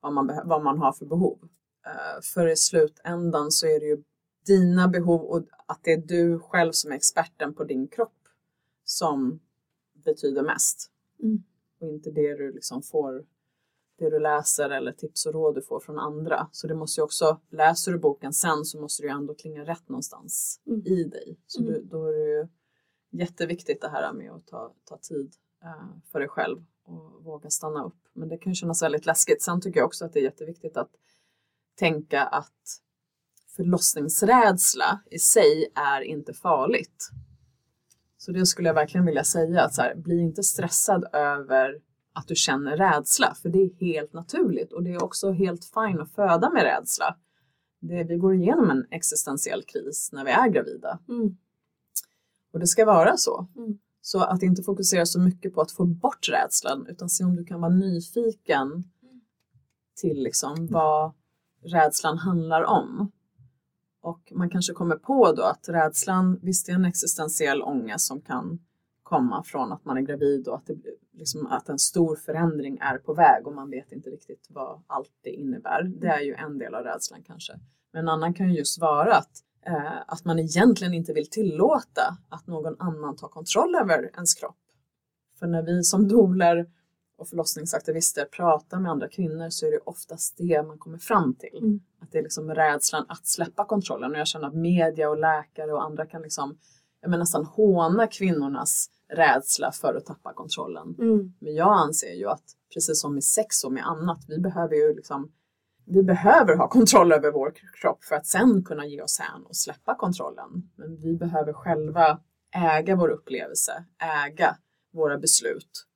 vad 0.00 0.12
man, 0.12 0.40
vad 0.44 0.62
man 0.62 0.78
har 0.78 0.92
för 0.92 1.06
behov. 1.06 1.38
Eh, 1.86 2.20
för 2.34 2.46
i 2.46 2.56
slutändan 2.56 3.50
så 3.50 3.66
är 3.66 3.80
det 3.80 3.86
ju 3.86 4.02
dina 4.46 4.88
behov 4.88 5.20
och 5.20 5.42
att 5.66 5.80
det 5.82 5.92
är 5.92 5.96
du 5.96 6.38
själv 6.38 6.72
som 6.72 6.92
är 6.92 6.96
experten 6.96 7.54
på 7.54 7.64
din 7.64 7.88
kropp 7.88 8.28
som 8.84 9.40
betyder 10.04 10.42
mest. 10.42 10.90
Mm. 11.22 11.42
Och 11.80 11.88
inte 11.88 12.10
det 12.10 12.34
du 12.34 12.52
liksom 12.52 12.82
får, 12.82 13.26
det 13.98 14.10
du 14.10 14.18
läser 14.18 14.70
eller 14.70 14.92
tips 14.92 15.26
och 15.26 15.32
råd 15.32 15.54
du 15.54 15.62
får 15.62 15.80
från 15.80 15.98
andra. 15.98 16.48
Så 16.52 16.66
det 16.66 16.74
måste 16.74 17.00
ju 17.00 17.04
också, 17.04 17.40
läser 17.50 17.92
du 17.92 17.98
boken 17.98 18.32
sen 18.32 18.64
så 18.64 18.80
måste 18.80 19.02
det 19.02 19.06
ju 19.06 19.14
ändå 19.14 19.34
klinga 19.34 19.64
rätt 19.64 19.88
någonstans 19.88 20.60
mm. 20.66 20.86
i 20.86 21.04
dig. 21.04 21.38
Så 21.46 21.60
mm. 21.60 21.72
du, 21.72 21.82
då 21.82 22.06
är 22.06 22.12
det 22.12 22.30
ju 22.30 22.48
jätteviktigt 23.10 23.80
det 23.80 23.88
här 23.88 24.12
med 24.12 24.32
att 24.32 24.46
ta, 24.46 24.74
ta 24.84 24.98
tid 24.98 25.34
uh, 25.64 25.96
för 26.12 26.18
dig 26.18 26.28
själv 26.28 26.64
och 26.84 27.24
våga 27.24 27.50
stanna 27.50 27.84
upp. 27.84 28.08
Men 28.12 28.28
det 28.28 28.38
kan 28.38 28.52
ju 28.52 28.54
kännas 28.54 28.82
väldigt 28.82 29.06
läskigt. 29.06 29.42
Sen 29.42 29.60
tycker 29.60 29.80
jag 29.80 29.86
också 29.86 30.04
att 30.04 30.12
det 30.12 30.18
är 30.18 30.24
jätteviktigt 30.24 30.76
att 30.76 30.90
tänka 31.74 32.22
att 32.22 32.80
förlossningsrädsla 33.56 35.00
i 35.10 35.18
sig 35.18 35.66
är 35.74 36.00
inte 36.00 36.34
farligt. 36.34 37.10
Så 38.18 38.32
det 38.32 38.46
skulle 38.46 38.68
jag 38.68 38.74
verkligen 38.74 39.06
vilja 39.06 39.24
säga 39.24 39.62
att 39.62 39.74
så 39.74 39.82
här, 39.82 39.94
bli 39.94 40.20
inte 40.20 40.42
stressad 40.42 41.04
över 41.12 41.80
att 42.14 42.28
du 42.28 42.34
känner 42.34 42.76
rädsla, 42.76 43.34
för 43.42 43.48
det 43.48 43.58
är 43.58 43.74
helt 43.80 44.12
naturligt 44.12 44.72
och 44.72 44.82
det 44.82 44.90
är 44.90 45.04
också 45.04 45.30
helt 45.30 45.64
fint 45.64 46.00
att 46.00 46.14
föda 46.14 46.50
med 46.50 46.62
rädsla. 46.62 47.16
Det, 47.80 48.04
vi 48.04 48.16
går 48.16 48.34
igenom 48.34 48.70
en 48.70 48.86
existentiell 48.90 49.62
kris 49.62 50.10
när 50.12 50.24
vi 50.24 50.30
är 50.30 50.48
gravida. 50.48 50.98
Mm. 51.08 51.36
Och 52.52 52.60
det 52.60 52.66
ska 52.66 52.84
vara 52.84 53.16
så. 53.16 53.48
Mm. 53.56 53.78
Så 54.00 54.20
att 54.20 54.42
inte 54.42 54.62
fokusera 54.62 55.06
så 55.06 55.20
mycket 55.20 55.54
på 55.54 55.60
att 55.60 55.72
få 55.72 55.84
bort 55.84 56.28
rädslan 56.28 56.86
utan 56.88 57.08
se 57.08 57.24
om 57.24 57.36
du 57.36 57.44
kan 57.44 57.60
vara 57.60 57.74
nyfiken 57.74 58.84
till 60.00 60.22
liksom 60.22 60.66
vad 60.66 61.12
rädslan 61.62 62.18
handlar 62.18 62.64
om. 62.64 63.12
Och 64.04 64.32
man 64.34 64.50
kanske 64.50 64.72
kommer 64.72 64.96
på 64.96 65.32
då 65.32 65.42
att 65.42 65.68
rädslan, 65.68 66.38
visst 66.42 66.66
det 66.66 66.72
är 66.72 66.76
en 66.76 66.84
existentiell 66.84 67.62
ångest 67.62 68.06
som 68.06 68.20
kan 68.20 68.58
komma 69.02 69.42
från 69.44 69.72
att 69.72 69.84
man 69.84 69.96
är 69.96 70.00
gravid 70.00 70.48
och 70.48 70.56
att, 70.56 70.66
det, 70.66 70.76
liksom, 71.12 71.46
att 71.46 71.68
en 71.68 71.78
stor 71.78 72.16
förändring 72.16 72.78
är 72.80 72.98
på 72.98 73.14
väg 73.14 73.46
och 73.46 73.54
man 73.54 73.70
vet 73.70 73.92
inte 73.92 74.10
riktigt 74.10 74.46
vad 74.50 74.82
allt 74.86 75.12
det 75.22 75.30
innebär. 75.30 75.82
Det 75.82 76.06
är 76.06 76.20
ju 76.20 76.34
en 76.34 76.58
del 76.58 76.74
av 76.74 76.84
rädslan 76.84 77.22
kanske. 77.26 77.52
Men 77.92 78.02
en 78.02 78.08
annan 78.08 78.34
kan 78.34 78.50
ju 78.50 78.58
just 78.58 78.80
vara 78.80 79.16
att, 79.16 79.32
eh, 79.66 80.00
att 80.06 80.24
man 80.24 80.38
egentligen 80.38 80.94
inte 80.94 81.12
vill 81.12 81.30
tillåta 81.30 82.18
att 82.28 82.46
någon 82.46 82.76
annan 82.78 83.16
tar 83.16 83.28
kontroll 83.28 83.74
över 83.74 84.10
ens 84.14 84.34
kropp. 84.34 84.58
För 85.38 85.46
när 85.46 85.62
vi 85.62 85.82
som 85.82 86.08
doler 86.08 86.66
och 87.24 87.28
förlossningsaktivister 87.28 88.24
pratar 88.24 88.80
med 88.80 88.90
andra 88.90 89.08
kvinnor 89.08 89.50
så 89.50 89.66
är 89.66 89.70
det 89.70 89.78
oftast 89.84 90.34
det 90.38 90.62
man 90.62 90.78
kommer 90.78 90.98
fram 90.98 91.34
till. 91.34 91.58
Mm. 91.58 91.80
Att 92.00 92.12
det 92.12 92.18
är 92.18 92.22
liksom 92.22 92.54
rädslan 92.54 93.06
att 93.08 93.26
släppa 93.26 93.64
kontrollen 93.64 94.12
och 94.12 94.18
jag 94.18 94.26
känner 94.26 94.48
att 94.48 94.54
media 94.54 95.10
och 95.10 95.18
läkare 95.18 95.72
och 95.72 95.84
andra 95.84 96.06
kan 96.06 96.22
liksom 96.22 96.58
jag 97.00 97.10
menar, 97.10 97.22
nästan 97.22 97.44
håna 97.44 98.06
kvinnornas 98.06 98.90
rädsla 99.12 99.72
för 99.72 99.94
att 99.94 100.06
tappa 100.06 100.32
kontrollen. 100.32 100.94
Mm. 100.98 101.34
Men 101.38 101.54
jag 101.54 101.72
anser 101.72 102.14
ju 102.14 102.28
att 102.28 102.44
precis 102.74 103.00
som 103.00 103.14
med 103.14 103.24
sex 103.24 103.64
och 103.64 103.72
med 103.72 103.86
annat, 103.86 104.24
vi 104.28 104.38
behöver 104.38 104.74
ju 104.74 104.94
liksom 104.94 105.32
vi 105.86 106.02
behöver 106.02 106.56
ha 106.56 106.68
kontroll 106.68 107.12
över 107.12 107.32
vår 107.32 107.54
kropp 107.80 108.04
för 108.04 108.14
att 108.16 108.26
sen 108.26 108.64
kunna 108.64 108.86
ge 108.86 109.02
oss 109.02 109.18
hän 109.18 109.46
och 109.46 109.56
släppa 109.56 109.94
kontrollen. 109.94 110.70
Men 110.76 110.96
vi 110.96 111.14
behöver 111.14 111.52
själva 111.52 112.20
äga 112.54 112.96
vår 112.96 113.08
upplevelse, 113.08 113.84
äga 114.26 114.56
våra 114.92 115.18
beslut, 115.18 115.86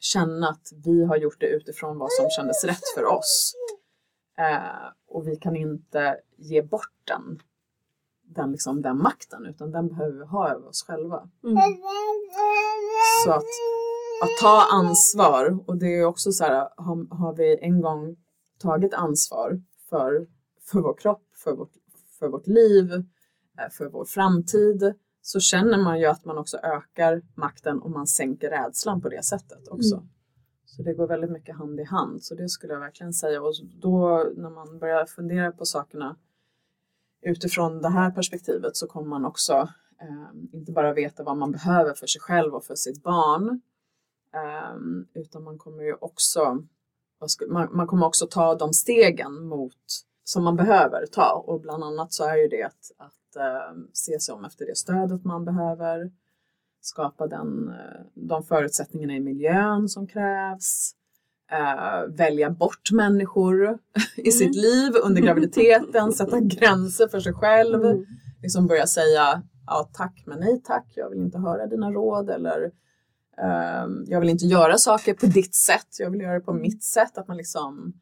känna 0.00 0.48
att 0.48 0.72
vi 0.84 1.04
har 1.04 1.16
gjort 1.16 1.40
det 1.40 1.46
utifrån 1.46 1.98
vad 1.98 2.12
som 2.12 2.30
kändes 2.30 2.64
rätt 2.64 2.88
för 2.94 3.04
oss. 3.04 3.54
Eh, 4.38 4.92
och 5.08 5.28
vi 5.28 5.36
kan 5.36 5.56
inte 5.56 6.16
ge 6.36 6.62
bort 6.62 6.92
den 7.04 7.40
den, 8.34 8.52
liksom, 8.52 8.82
den 8.82 9.02
makten 9.02 9.46
utan 9.46 9.70
den 9.70 9.88
behöver 9.88 10.18
vi 10.18 10.24
ha 10.24 10.50
över 10.50 10.68
oss 10.68 10.84
själva. 10.86 11.28
Mm. 11.44 11.56
Så 13.24 13.30
att, 13.30 13.44
att 14.22 14.38
ta 14.40 14.66
ansvar 14.70 15.58
och 15.66 15.76
det 15.76 15.98
är 15.98 16.04
också 16.04 16.32
så 16.32 16.44
här, 16.44 16.68
har, 16.76 17.16
har 17.16 17.34
vi 17.34 17.58
en 17.60 17.80
gång 17.80 18.16
tagit 18.58 18.94
ansvar 18.94 19.62
för, 19.90 20.26
för 20.60 20.80
vår 20.80 20.94
kropp, 20.94 21.24
för 21.34 21.52
vårt, 21.52 21.72
för 22.18 22.28
vårt 22.28 22.46
liv, 22.46 22.92
eh, 23.58 23.70
för 23.70 23.86
vår 23.86 24.04
framtid 24.04 24.94
så 25.28 25.40
känner 25.40 25.78
man 25.78 26.00
ju 26.00 26.06
att 26.06 26.24
man 26.24 26.38
också 26.38 26.56
ökar 26.56 27.22
makten 27.34 27.78
och 27.78 27.90
man 27.90 28.06
sänker 28.06 28.50
rädslan 28.50 29.00
på 29.00 29.08
det 29.08 29.24
sättet 29.24 29.68
också. 29.68 29.94
Mm. 29.94 30.08
Så 30.66 30.82
det 30.82 30.94
går 30.94 31.06
väldigt 31.06 31.30
mycket 31.30 31.56
hand 31.56 31.80
i 31.80 31.84
hand. 31.84 32.22
Så 32.22 32.34
det 32.34 32.48
skulle 32.48 32.72
jag 32.72 32.80
verkligen 32.80 33.12
säga. 33.12 33.42
Och 33.42 33.54
då 33.80 34.30
när 34.36 34.50
man 34.50 34.78
börjar 34.78 35.06
fundera 35.06 35.52
på 35.52 35.64
sakerna 35.64 36.16
utifrån 37.22 37.82
det 37.82 37.88
här 37.88 38.10
perspektivet 38.10 38.76
så 38.76 38.86
kommer 38.86 39.08
man 39.08 39.24
också 39.24 39.52
eh, 40.00 40.52
inte 40.52 40.72
bara 40.72 40.92
veta 40.92 41.22
vad 41.22 41.36
man 41.36 41.52
behöver 41.52 41.94
för 41.94 42.06
sig 42.06 42.20
själv 42.20 42.54
och 42.54 42.64
för 42.64 42.74
sitt 42.74 43.02
barn 43.02 43.60
eh, 44.34 44.76
utan 45.14 45.42
man 45.44 45.58
kommer 45.58 45.84
ju 45.84 45.94
också 45.94 46.64
man, 47.48 47.68
man, 47.70 47.86
kommer 47.86 48.06
också 48.06 48.26
ta 48.26 48.54
de 48.54 48.72
stegen 48.72 49.42
mot 49.42 50.04
som 50.24 50.44
man 50.44 50.56
behöver 50.56 51.06
ta 51.06 51.44
och 51.46 51.60
bland 51.60 51.84
annat 51.84 52.12
så 52.12 52.24
är 52.24 52.36
ju 52.36 52.48
det 52.48 52.62
att, 52.62 52.92
att 52.96 53.27
se 53.92 54.20
sig 54.20 54.34
om 54.34 54.44
efter 54.44 54.66
det 54.66 54.76
stödet 54.76 55.24
man 55.24 55.44
behöver 55.44 56.10
skapa 56.80 57.26
den, 57.26 57.68
eh, 57.68 58.00
de 58.14 58.42
förutsättningarna 58.42 59.16
i 59.16 59.20
miljön 59.20 59.88
som 59.88 60.06
krävs 60.06 60.94
Uh, 61.52 62.16
välja 62.16 62.50
bort 62.50 62.90
människor 62.92 63.64
mm. 63.64 63.78
i 64.16 64.30
sitt 64.30 64.56
mm. 64.56 64.62
liv 64.62 64.92
under 65.04 65.22
graviditeten, 65.22 66.12
sätta 66.18 66.40
gränser 66.40 67.08
för 67.08 67.20
sig 67.20 67.32
själv. 67.32 67.84
Mm. 67.84 68.04
Liksom 68.42 68.66
börja 68.66 68.86
säga 68.86 69.42
ja, 69.66 69.90
tack 69.92 70.22
men 70.26 70.40
nej 70.40 70.62
tack, 70.64 70.92
jag 70.94 71.10
vill 71.10 71.18
inte 71.18 71.38
höra 71.38 71.66
dina 71.66 71.90
råd 71.90 72.30
eller 72.30 72.70
jag 74.06 74.20
vill 74.20 74.28
inte 74.28 74.46
göra 74.46 74.78
saker 74.78 75.14
på 75.14 75.26
ditt 75.26 75.54
sätt, 75.54 75.86
jag 75.98 76.10
vill 76.10 76.20
göra 76.20 76.34
det 76.34 76.40
på 76.40 76.52
mitt 76.52 76.84
sätt. 76.84 77.18
Att 77.18 77.28
man 77.28 77.36
liksom 77.36 77.92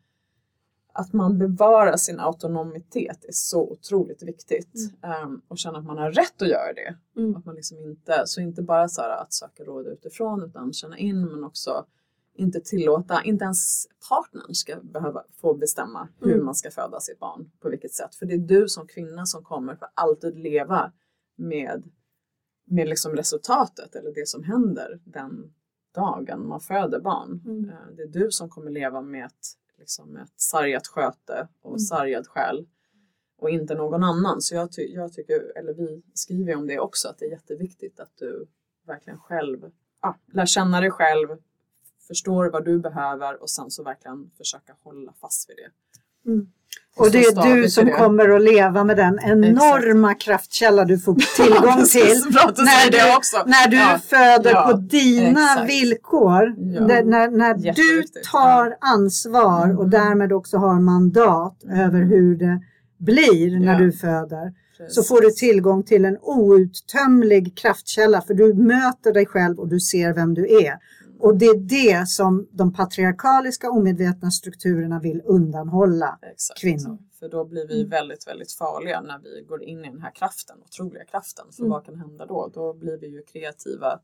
att 0.97 1.13
man 1.13 1.39
bevarar 1.39 1.97
sin 1.97 2.21
autonomitet 2.21 3.25
är 3.25 3.33
så 3.33 3.71
otroligt 3.71 4.23
viktigt 4.23 4.75
mm. 5.03 5.29
um, 5.29 5.43
och 5.49 5.59
känna 5.59 5.79
att 5.79 5.85
man 5.85 5.99
har 5.99 6.11
rätt 6.11 6.43
att 6.43 6.49
göra 6.49 6.73
det. 6.73 6.97
Mm. 7.21 7.37
Att 7.37 7.45
man 7.45 7.55
liksom 7.55 7.79
inte, 7.79 8.23
så 8.27 8.41
inte 8.41 8.63
bara 8.63 8.89
så 8.89 9.03
att 9.03 9.33
söka 9.33 9.65
råd 9.65 9.87
utifrån 9.87 10.45
utan 10.45 10.73
känna 10.73 10.99
in 10.99 11.25
men 11.25 11.45
också 11.45 11.87
inte 12.35 12.61
tillåta, 12.61 13.23
inte 13.23 13.45
ens 13.45 13.87
partnern 14.09 14.55
ska 14.55 14.77
behöva 14.83 15.25
få 15.41 15.55
bestämma 15.55 16.09
hur 16.21 16.33
mm. 16.33 16.45
man 16.45 16.55
ska 16.55 16.71
föda 16.71 17.01
sitt 17.01 17.19
barn, 17.19 17.51
på 17.61 17.69
vilket 17.69 17.93
sätt. 17.93 18.15
För 18.15 18.27
det 18.27 18.35
är 18.35 18.39
du 18.39 18.69
som 18.69 18.87
kvinna 18.87 19.27
som 19.27 19.45
kommer 19.45 19.77
för 19.77 19.89
alltid 19.95 20.39
leva 20.39 20.93
med, 21.37 21.85
med 22.67 22.89
liksom 22.89 23.13
resultatet 23.13 23.95
eller 23.95 24.15
det 24.15 24.29
som 24.29 24.43
händer 24.43 25.01
den 25.05 25.53
dagen 25.95 26.49
man 26.49 26.61
föder 26.61 27.01
barn. 27.01 27.43
Mm. 27.45 27.71
Eh, 27.71 27.97
det 27.97 28.03
är 28.03 28.09
du 28.09 28.31
som 28.31 28.49
kommer 28.49 28.71
leva 28.71 29.01
med 29.01 29.27
ett, 29.27 29.47
liksom 29.79 30.17
ett 30.17 30.33
sargat 30.37 30.87
sköte 30.87 31.49
och 31.63 31.71
mm. 31.71 31.79
sargad 31.79 32.27
själ 32.27 32.67
och 33.39 33.51
inte 33.51 33.75
någon 33.75 34.05
annan. 34.05 34.41
Så 34.41 34.55
jag, 34.55 34.73
ty 34.73 34.83
jag 34.83 35.13
tycker, 35.13 35.59
eller 35.59 35.75
vi 35.75 36.03
skriver 36.15 36.57
om 36.57 36.67
det 36.67 36.79
också, 36.79 37.09
att 37.09 37.19
det 37.19 37.25
är 37.25 37.31
jätteviktigt 37.31 38.01
att 38.01 38.17
du 38.17 38.47
verkligen 38.87 39.19
själv 39.19 39.71
ja, 40.03 40.17
lär 40.33 40.47
känna 40.47 40.81
dig 40.81 40.91
själv, 40.91 41.29
förstår 42.07 42.51
vad 42.51 42.65
du 42.65 42.79
behöver 42.79 43.43
och 43.43 43.51
sen 43.51 43.71
så 43.71 43.83
verkligen 43.83 44.31
försöka 44.37 44.77
hålla 44.83 45.13
fast 45.13 45.51
vid 45.51 45.57
det. 45.57 45.71
Mm. 46.31 46.53
Och, 46.99 47.11
det 47.11 47.19
är 47.19 47.55
du 47.55 47.69
som 47.69 47.91
kommer 47.91 48.29
att 48.29 48.43
leva 48.43 48.85
med 48.85 48.97
den 48.97 49.19
enorma 49.23 50.11
Exakt. 50.11 50.23
kraftkälla 50.23 50.85
du 50.85 50.99
får 50.99 51.15
tillgång 51.37 51.85
till 51.85 52.33
när 52.65 52.91
du, 52.91 53.51
när 53.51 53.69
du 53.69 53.77
ja. 53.77 54.01
föder 54.05 54.51
ja. 54.51 54.69
på 54.71 54.77
dina 54.77 55.53
Exakt. 55.53 55.71
villkor. 55.71 56.55
Ja. 56.57 56.87
När, 56.87 57.31
när 57.31 57.55
du 57.55 58.03
tar 58.33 58.77
ansvar 58.81 59.65
mm. 59.65 59.79
och 59.79 59.89
därmed 59.89 60.33
också 60.33 60.57
har 60.57 60.81
mandat 60.81 61.65
mm. 61.65 61.81
över 61.81 62.03
hur 62.03 62.37
det 62.37 62.61
blir 62.99 63.61
när 63.61 63.79
du 63.79 63.93
föder. 63.93 64.53
Precis. 64.79 64.95
Så 64.95 65.03
får 65.03 65.21
du 65.21 65.31
tillgång 65.31 65.83
till 65.83 66.05
en 66.05 66.19
outtömlig 66.23 67.57
kraftkälla 67.57 68.21
för 68.21 68.35
du 68.35 68.55
möter 68.55 69.13
dig 69.13 69.27
själv 69.27 69.59
och 69.59 69.69
du 69.69 69.81
ser 69.81 70.13
vem 70.13 70.35
du 70.35 70.43
är. 70.65 70.75
Och 71.19 71.37
det 71.37 71.47
är 71.47 71.57
det 71.57 72.09
som 72.09 72.49
de 72.51 72.73
patriarkaliska 72.73 73.71
omedvetna 73.71 74.31
strukturerna 74.31 75.01
vill 75.01 75.23
undanhålla 75.25 76.19
Exakt. 76.23 76.61
kvinnor. 76.61 76.99
För 77.19 77.29
då 77.29 77.45
blir 77.45 77.67
vi 77.69 77.79
mm. 77.79 77.91
väldigt, 77.91 78.27
väldigt 78.27 78.53
farliga 78.53 79.01
när 79.01 79.19
vi 79.19 79.45
går 79.49 79.63
in 79.63 79.85
i 79.85 79.91
den 79.91 80.01
här 80.01 80.11
kraften, 80.11 80.57
otroliga 80.65 81.05
kraften. 81.05 81.45
För 81.53 81.61
mm. 81.61 81.71
vad 81.71 81.85
kan 81.85 81.99
hända 81.99 82.27
då? 82.27 82.51
Då 82.55 82.75
blir 82.75 82.99
vi 82.99 83.07
ju 83.07 83.23
kreativa. 83.23 84.01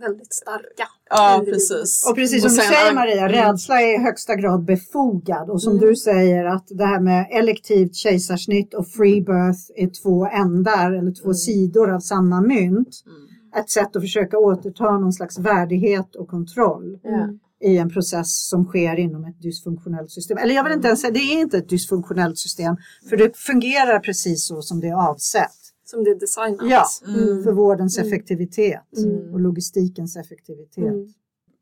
Väldigt 0.00 0.34
starka. 0.34 0.88
Ja, 1.10 1.42
precis. 1.44 2.06
Och 2.08 2.14
precis 2.14 2.42
som 2.42 2.48
och 2.48 2.52
sen, 2.52 2.70
du 2.70 2.76
säger 2.76 2.94
Maria, 2.94 3.28
mm. 3.28 3.32
rädsla 3.32 3.80
är 3.80 3.94
i 3.94 4.02
högsta 4.02 4.34
grad 4.34 4.64
befogad. 4.64 5.50
Och 5.50 5.62
som 5.62 5.72
mm. 5.72 5.88
du 5.88 5.96
säger 5.96 6.44
att 6.44 6.66
det 6.68 6.84
här 6.84 7.00
med 7.00 7.28
elektivt 7.30 7.94
kejsarsnitt 7.94 8.74
och 8.74 8.88
free 8.88 9.20
birth 9.20 9.60
är 9.74 10.02
två 10.02 10.26
ändar 10.26 10.92
eller 10.92 11.12
två 11.12 11.24
mm. 11.24 11.34
sidor 11.34 11.90
av 11.90 12.00
samma 12.00 12.40
mynt. 12.40 13.02
Mm 13.06 13.35
ett 13.58 13.70
sätt 13.70 13.96
att 13.96 14.02
försöka 14.02 14.38
återta 14.38 14.98
någon 14.98 15.12
slags 15.12 15.38
värdighet 15.38 16.14
och 16.14 16.28
kontroll 16.28 16.98
mm. 17.04 17.38
i 17.60 17.78
en 17.78 17.90
process 17.90 18.48
som 18.48 18.64
sker 18.64 18.96
inom 18.96 19.24
ett 19.24 19.42
dysfunktionellt 19.42 20.10
system. 20.10 20.38
Eller 20.38 20.54
jag 20.54 20.64
vill 20.64 20.72
inte 20.72 20.88
ens 20.88 21.00
säga, 21.00 21.12
det 21.12 21.18
är 21.18 21.40
inte 21.40 21.58
ett 21.58 21.68
dysfunktionellt 21.68 22.38
system 22.38 22.76
för 23.08 23.16
det 23.16 23.36
fungerar 23.36 23.98
precis 23.98 24.46
så 24.46 24.62
som 24.62 24.80
det 24.80 24.88
är 24.88 25.10
avsett. 25.10 25.66
Som 25.84 26.04
det 26.04 26.10
är 26.10 26.20
designat. 26.20 26.70
Ja, 26.70 26.84
mm. 27.06 27.44
för 27.44 27.52
vårdens 27.52 27.98
mm. 27.98 28.08
effektivitet 28.08 28.96
mm. 28.96 29.32
och 29.34 29.40
logistikens 29.40 30.16
effektivitet. 30.16 30.78
Mm. 30.78 31.12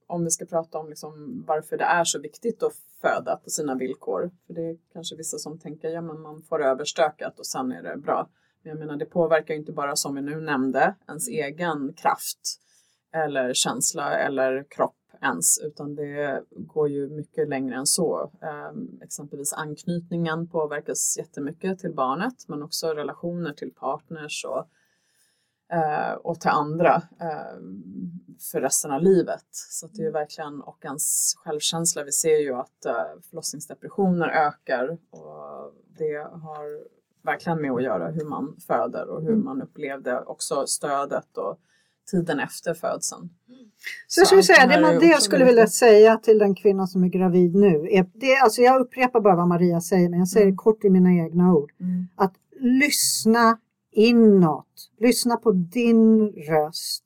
Om 0.06 0.24
vi 0.24 0.30
ska 0.30 0.44
prata 0.44 0.78
om 0.78 0.88
liksom 0.88 1.44
varför 1.46 1.76
det 1.76 1.84
är 1.84 2.04
så 2.04 2.20
viktigt 2.20 2.62
att 2.62 2.72
föda 3.00 3.36
på 3.36 3.50
sina 3.50 3.74
villkor. 3.74 4.30
För 4.46 4.54
det 4.54 4.62
är 4.62 4.76
kanske 4.92 5.16
vissa 5.16 5.38
som 5.38 5.58
tänker, 5.58 5.88
ja 5.88 6.00
men 6.00 6.20
man 6.20 6.42
får 6.42 6.62
överstökat 6.62 7.38
och 7.38 7.46
sen 7.46 7.72
är 7.72 7.82
det 7.82 7.96
bra. 7.96 8.28
Jag 8.66 8.78
menar, 8.78 8.96
det 8.96 9.06
påverkar 9.06 9.54
inte 9.54 9.72
bara 9.72 9.96
som 9.96 10.14
vi 10.14 10.20
nu 10.20 10.40
nämnde 10.40 10.94
ens 11.08 11.28
egen 11.28 11.92
kraft 11.92 12.60
eller 13.12 13.54
känsla 13.54 14.18
eller 14.18 14.64
kropp 14.70 14.96
ens, 15.22 15.58
utan 15.58 15.94
det 15.94 16.42
går 16.50 16.88
ju 16.88 17.08
mycket 17.08 17.48
längre 17.48 17.76
än 17.76 17.86
så. 17.86 18.32
Um, 18.72 19.00
exempelvis 19.02 19.52
anknytningen 19.52 20.48
påverkas 20.48 21.18
jättemycket 21.18 21.78
till 21.78 21.94
barnet, 21.94 22.48
men 22.48 22.62
också 22.62 22.94
relationer 22.94 23.52
till 23.52 23.74
partners 23.74 24.44
och, 24.44 24.68
uh, 25.74 26.12
och 26.12 26.40
till 26.40 26.50
andra 26.50 26.96
uh, 26.96 27.60
för 28.52 28.60
resten 28.60 28.90
av 28.90 29.02
livet. 29.02 29.48
Så 29.52 29.86
det 29.86 30.02
är 30.02 30.12
verkligen, 30.12 30.60
och 30.60 30.84
ens 30.84 31.34
självkänsla, 31.36 32.04
vi 32.04 32.12
ser 32.12 32.38
ju 32.38 32.54
att 32.54 32.86
uh, 32.86 33.20
förlossningsdepressioner 33.30 34.28
ökar 34.28 34.98
och 35.10 35.72
det 35.98 36.16
har 36.32 36.94
verkligen 37.24 37.62
med 37.62 37.70
att 37.70 37.82
göra 37.82 38.10
hur 38.10 38.24
man 38.24 38.56
föder 38.66 39.08
och 39.08 39.22
hur 39.22 39.32
mm. 39.32 39.44
man 39.44 39.62
upplevde 39.62 40.20
också 40.20 40.66
stödet 40.66 41.36
och 41.36 41.58
tiden 42.10 42.40
efter 42.40 42.74
födseln. 42.74 43.28
Så, 44.06 44.20
jag 44.20 44.26
skulle 44.26 44.42
säga, 44.42 44.66
det, 44.66 44.80
man, 44.80 44.98
det 44.98 45.06
jag 45.06 45.22
skulle 45.22 45.44
vilja 45.44 45.66
säga 45.66 46.16
till 46.16 46.38
den 46.38 46.54
kvinna 46.54 46.86
som 46.86 47.04
är 47.04 47.08
gravid 47.08 47.54
nu, 47.54 47.88
är, 47.90 48.06
det, 48.14 48.36
alltså 48.36 48.62
jag 48.62 48.80
upprepar 48.80 49.20
bara 49.20 49.36
vad 49.36 49.48
Maria 49.48 49.80
säger, 49.80 50.08
men 50.08 50.18
jag 50.18 50.28
säger 50.28 50.46
mm. 50.46 50.56
kort 50.56 50.84
i 50.84 50.90
mina 50.90 51.12
egna 51.12 51.54
ord. 51.54 51.72
Mm. 51.80 52.06
Att 52.16 52.34
lyssna 52.60 53.58
inåt. 53.92 54.90
Lyssna 55.00 55.36
på 55.36 55.52
din 55.52 56.28
röst. 56.28 57.04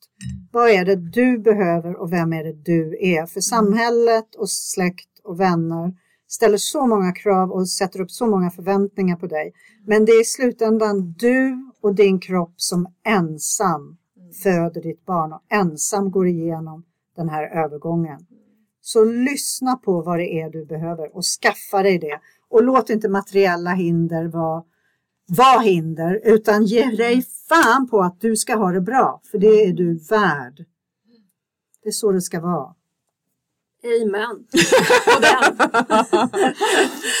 Vad 0.51 0.69
är 0.69 0.85
det 0.85 0.95
du 0.95 1.39
behöver 1.39 1.95
och 1.95 2.13
vem 2.13 2.33
är 2.33 2.43
det 2.43 2.53
du 2.53 2.97
är? 3.01 3.25
För 3.25 3.41
samhället 3.41 4.35
och 4.35 4.49
släkt 4.49 5.19
och 5.23 5.39
vänner 5.39 5.93
ställer 6.29 6.57
så 6.57 6.87
många 6.87 7.11
krav 7.11 7.51
och 7.51 7.69
sätter 7.69 8.01
upp 8.01 8.11
så 8.11 8.27
många 8.27 8.51
förväntningar 8.51 9.15
på 9.15 9.27
dig. 9.27 9.53
Men 9.85 10.05
det 10.05 10.11
är 10.11 10.21
i 10.21 10.25
slutändan 10.25 11.13
du 11.17 11.71
och 11.81 11.95
din 11.95 12.19
kropp 12.19 12.53
som 12.55 12.87
ensam 13.05 13.97
föder 14.43 14.81
ditt 14.81 15.05
barn 15.05 15.33
och 15.33 15.41
ensam 15.49 16.11
går 16.11 16.27
igenom 16.27 16.83
den 17.15 17.29
här 17.29 17.65
övergången. 17.65 18.25
Så 18.81 19.05
lyssna 19.05 19.75
på 19.75 20.01
vad 20.01 20.19
det 20.19 20.41
är 20.41 20.49
du 20.49 20.65
behöver 20.65 21.15
och 21.15 21.23
skaffa 21.23 21.83
dig 21.83 21.99
det. 21.99 22.19
Och 22.49 22.63
låt 22.63 22.89
inte 22.89 23.09
materiella 23.09 23.73
hinder 23.73 24.27
vara, 24.27 24.63
vara 25.27 25.59
hinder 25.59 26.21
utan 26.23 26.65
ge 26.65 26.85
dig 26.85 27.25
fan 27.49 27.87
på 27.87 28.01
att 28.01 28.21
du 28.21 28.35
ska 28.35 28.55
ha 28.55 28.71
det 28.71 28.81
bra 28.81 29.21
för 29.31 29.37
det 29.37 29.63
är 29.63 29.73
du 29.73 29.99
värd. 30.09 30.65
Det 31.83 31.89
är 31.89 31.91
så 31.91 32.11
det 32.11 32.21
ska 32.21 32.39
vara. 32.39 32.75
Amen. 33.83 34.45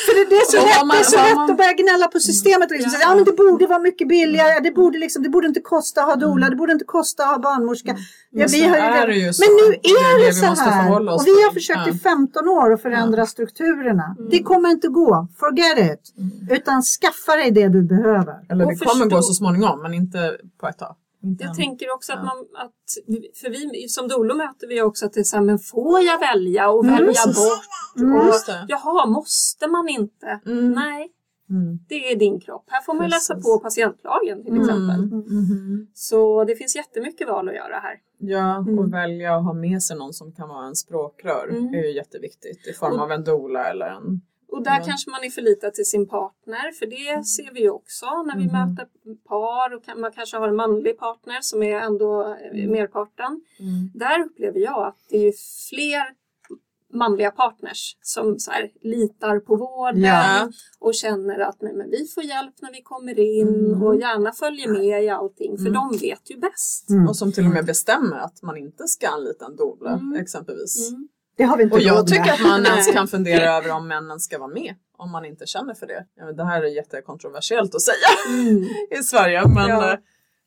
För 0.05 0.13
det, 0.17 0.25
det, 0.29 0.35
är 0.35 0.47
så 0.51 0.57
lätt, 0.57 0.91
det 0.91 0.99
är 0.99 1.03
så 1.03 1.17
lätt 1.27 1.49
att 1.51 1.57
börja 1.57 1.73
gnälla 1.73 2.07
på 2.07 2.19
systemet. 2.19 2.71
Liksom. 2.71 2.91
Ja. 3.01 3.15
men 3.15 3.25
det 3.25 3.31
borde 3.31 3.67
vara 3.67 3.79
mycket 3.79 4.07
billigare. 4.07 4.59
Det 4.59 4.71
borde, 4.71 4.97
liksom, 4.97 5.23
det 5.23 5.29
borde 5.29 5.47
inte 5.47 5.59
kosta 5.59 6.01
att 6.01 6.07
ha 6.07 6.15
doula. 6.15 6.45
Mm. 6.45 6.49
Det 6.49 6.55
borde 6.55 6.73
inte 6.73 6.85
kosta 6.85 7.23
att 7.23 7.29
ha 7.29 7.39
barnmorska. 7.39 7.91
Mm. 7.91 8.01
Ja, 8.31 8.47
vi 8.51 8.61
har 8.61 8.77
ju, 8.77 9.07
det 9.07 9.15
ju 9.15 9.25
men 9.25 9.51
nu 9.59 9.67
är 9.73 10.19
det, 10.19 10.27
det 10.27 10.33
så 10.33 10.69
här. 10.69 10.91
Och 10.91 11.21
vi 11.25 11.43
har 11.43 11.53
försökt 11.53 11.87
ja. 11.87 11.93
i 11.93 11.97
15 11.97 12.47
år 12.47 12.73
att 12.73 12.81
förändra 12.81 13.21
ja. 13.21 13.25
strukturerna. 13.25 14.15
Mm. 14.19 14.29
Det 14.29 14.43
kommer 14.43 14.69
inte 14.69 14.87
gå. 14.87 15.27
Forget 15.39 15.77
it. 15.77 16.17
Mm. 16.17 16.57
Utan 16.57 16.81
skaffa 16.81 17.35
dig 17.35 17.51
det 17.51 17.69
du 17.69 17.83
behöver. 17.83 18.35
Eller 18.49 18.65
det 18.65 18.75
kommer 18.75 19.05
gå 19.05 19.21
så 19.21 19.33
småningom 19.33 19.81
men 19.81 19.93
inte 19.93 20.37
på 20.59 20.67
ett 20.67 20.77
tag. 20.77 20.95
Jag 21.39 21.55
tänker 21.55 21.93
också 21.93 22.13
att 22.13 22.25
man, 22.25 22.37
att, 22.55 22.73
för 23.41 23.49
vi 23.49 23.87
som 23.87 24.07
dolo 24.07 24.35
möter 24.35 24.67
vi 24.67 24.81
också 24.81 25.05
att 25.05 25.13
det 25.13 25.19
är 25.19 25.23
så 25.23 25.35
här, 25.35 25.43
men 25.43 25.59
får 25.59 26.01
jag 26.01 26.19
välja 26.19 26.69
och 26.69 26.83
mm. 26.83 26.95
välja 26.95 27.25
bort? 27.25 27.97
Mm. 27.97 28.17
Och, 28.17 28.33
jaha, 28.67 29.05
måste 29.05 29.67
man 29.67 29.89
inte? 29.89 30.39
Mm. 30.45 30.71
Nej, 30.71 31.11
mm. 31.49 31.79
det 31.87 32.11
är 32.11 32.15
din 32.15 32.39
kropp. 32.39 32.65
Här 32.67 32.81
får 32.81 32.93
man 32.93 33.09
Precis. 33.09 33.29
läsa 33.29 33.41
på 33.41 33.59
patientlagen 33.59 34.43
till 34.43 34.57
exempel. 34.57 35.03
Mm. 35.03 35.23
Mm-hmm. 35.23 35.87
Så 35.93 36.43
det 36.43 36.55
finns 36.55 36.75
jättemycket 36.75 37.27
val 37.27 37.49
att 37.49 37.55
göra 37.55 37.79
här. 37.79 37.95
Ja, 38.17 38.65
och 38.79 38.93
välja 38.93 39.35
att 39.35 39.43
ha 39.43 39.53
med 39.53 39.83
sig 39.83 39.97
någon 39.97 40.13
som 40.13 40.31
kan 40.31 40.49
vara 40.49 40.65
en 40.65 40.75
språkrör 40.75 41.47
är 41.75 41.87
ju 41.87 41.95
jätteviktigt 41.95 42.67
i 42.67 42.73
form 42.73 42.93
och, 42.93 42.99
av 42.99 43.11
en 43.11 43.23
dola 43.23 43.69
eller 43.69 43.85
en 43.85 44.21
och 44.51 44.63
där 44.63 44.75
mm. 44.75 44.87
kanske 44.87 45.09
man 45.11 45.23
är 45.23 45.29
förlitad 45.29 45.73
till 45.73 45.85
sin 45.85 46.07
partner, 46.07 46.71
för 46.71 46.85
det 46.85 47.09
mm. 47.09 47.23
ser 47.23 47.53
vi 47.53 47.61
ju 47.61 47.69
också 47.69 48.05
när 48.05 48.37
vi 48.37 48.43
mm. 48.49 48.69
möter 48.69 48.87
par 49.27 49.75
och 49.75 49.99
man 49.99 50.11
kanske 50.11 50.37
har 50.37 50.47
en 50.47 50.55
manlig 50.55 50.97
partner 50.97 51.39
som 51.41 51.63
är 51.63 51.79
ändå 51.79 52.21
eh, 52.23 52.59
mm. 52.59 52.71
merparten. 52.71 53.41
Mm. 53.59 53.91
Där 53.93 54.25
upplever 54.25 54.59
jag 54.59 54.87
att 54.87 54.97
det 55.09 55.27
är 55.27 55.33
fler 55.69 56.19
manliga 56.93 57.31
partners 57.31 57.97
som 58.01 58.39
så 58.39 58.51
här, 58.51 58.71
litar 58.81 59.39
på 59.39 59.55
vården 59.55 60.01
ja. 60.01 60.49
och 60.79 60.95
känner 60.95 61.39
att 61.39 61.61
nej, 61.61 61.73
men 61.73 61.89
vi 61.89 62.07
får 62.07 62.23
hjälp 62.23 62.55
när 62.61 62.71
vi 62.71 62.81
kommer 62.81 63.19
in 63.19 63.47
mm. 63.47 63.83
och 63.83 63.95
gärna 63.95 64.31
följer 64.31 64.67
med 64.67 65.03
i 65.03 65.09
allting 65.09 65.57
för 65.57 65.69
de 65.69 65.91
vet 65.91 66.31
ju 66.31 66.37
bäst. 66.37 66.87
Och 67.09 67.15
som 67.15 67.31
till 67.31 67.45
och 67.45 67.51
med 67.51 67.65
bestämmer 67.65 68.17
att 68.17 68.41
man 68.41 68.57
inte 68.57 68.87
ska 68.87 69.07
anlita 69.07 69.45
en 69.45 69.55
doula 69.55 70.01
exempelvis. 70.21 70.91
Det 71.39 71.45
har 71.45 71.57
vi 71.57 71.63
inte 71.63 71.75
Och 71.75 71.81
jag 71.81 72.07
tycker 72.07 72.31
att 72.33 72.41
man 72.41 72.65
ens 72.65 72.91
kan 72.91 73.07
fundera 73.15 73.57
över 73.57 73.71
om 73.71 73.87
männen 73.87 74.19
ska 74.19 74.39
vara 74.39 74.49
med 74.49 74.75
om 74.97 75.11
man 75.11 75.25
inte 75.25 75.45
känner 75.45 75.73
för 75.73 75.87
det. 75.87 76.05
Ja, 76.15 76.31
det 76.31 76.43
här 76.43 76.63
är 76.63 76.67
jättekontroversiellt 76.67 77.75
att 77.75 77.81
säga 77.81 78.39
mm. 78.39 78.63
i 78.99 79.03
Sverige 79.03 79.47
men 79.47 79.69
ja. 79.69 79.97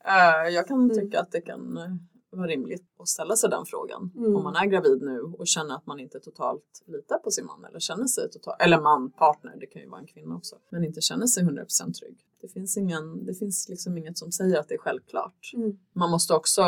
äh, 0.05 0.55
jag 0.55 0.69
kan 0.69 0.81
mm. 0.81 0.97
tycka 0.97 1.21
att 1.21 1.33
det 1.33 1.41
kan 1.41 1.77
eh, 1.77 1.85
vara 2.31 2.47
rimligt 2.47 2.85
att 2.99 3.09
ställa 3.09 3.37
sig 3.37 3.51
den 3.51 3.67
frågan. 3.67 4.13
Mm. 4.17 4.37
Om 4.37 4.45
man 4.45 4.57
är 4.57 4.67
gravid 4.67 5.03
nu 5.03 5.21
och 5.21 5.47
känner 5.47 5.75
att 5.75 5.87
man 5.87 6.01
inte 6.01 6.21
totalt 6.21 6.83
litar 6.87 7.19
på 7.19 7.31
sin 7.31 7.47
man 7.47 7.65
eller 7.65 7.81
känner 7.81 8.07
sig 8.07 8.31
totalt, 8.31 8.63
eller 8.63 8.81
man, 8.81 9.11
partner, 9.11 9.57
det 9.61 9.67
kan 9.67 9.83
ju 9.83 9.89
vara 9.89 10.01
en 10.01 10.07
kvinna 10.07 10.37
också, 10.37 10.57
men 10.71 10.85
inte 10.85 11.01
känner 11.01 11.27
sig 11.27 11.45
100% 11.45 11.93
trygg. 11.93 12.19
Det 12.41 12.49
finns, 12.49 12.77
ingen, 12.77 13.25
det 13.27 13.35
finns 13.35 13.69
liksom 13.69 13.99
inget 13.99 14.19
som 14.19 14.33
säger 14.33 14.59
att 14.59 14.69
det 14.69 14.75
är 14.75 14.79
självklart. 14.79 15.51
Mm. 15.55 15.79
Man 15.93 16.11
måste 16.11 16.35
också 16.35 16.63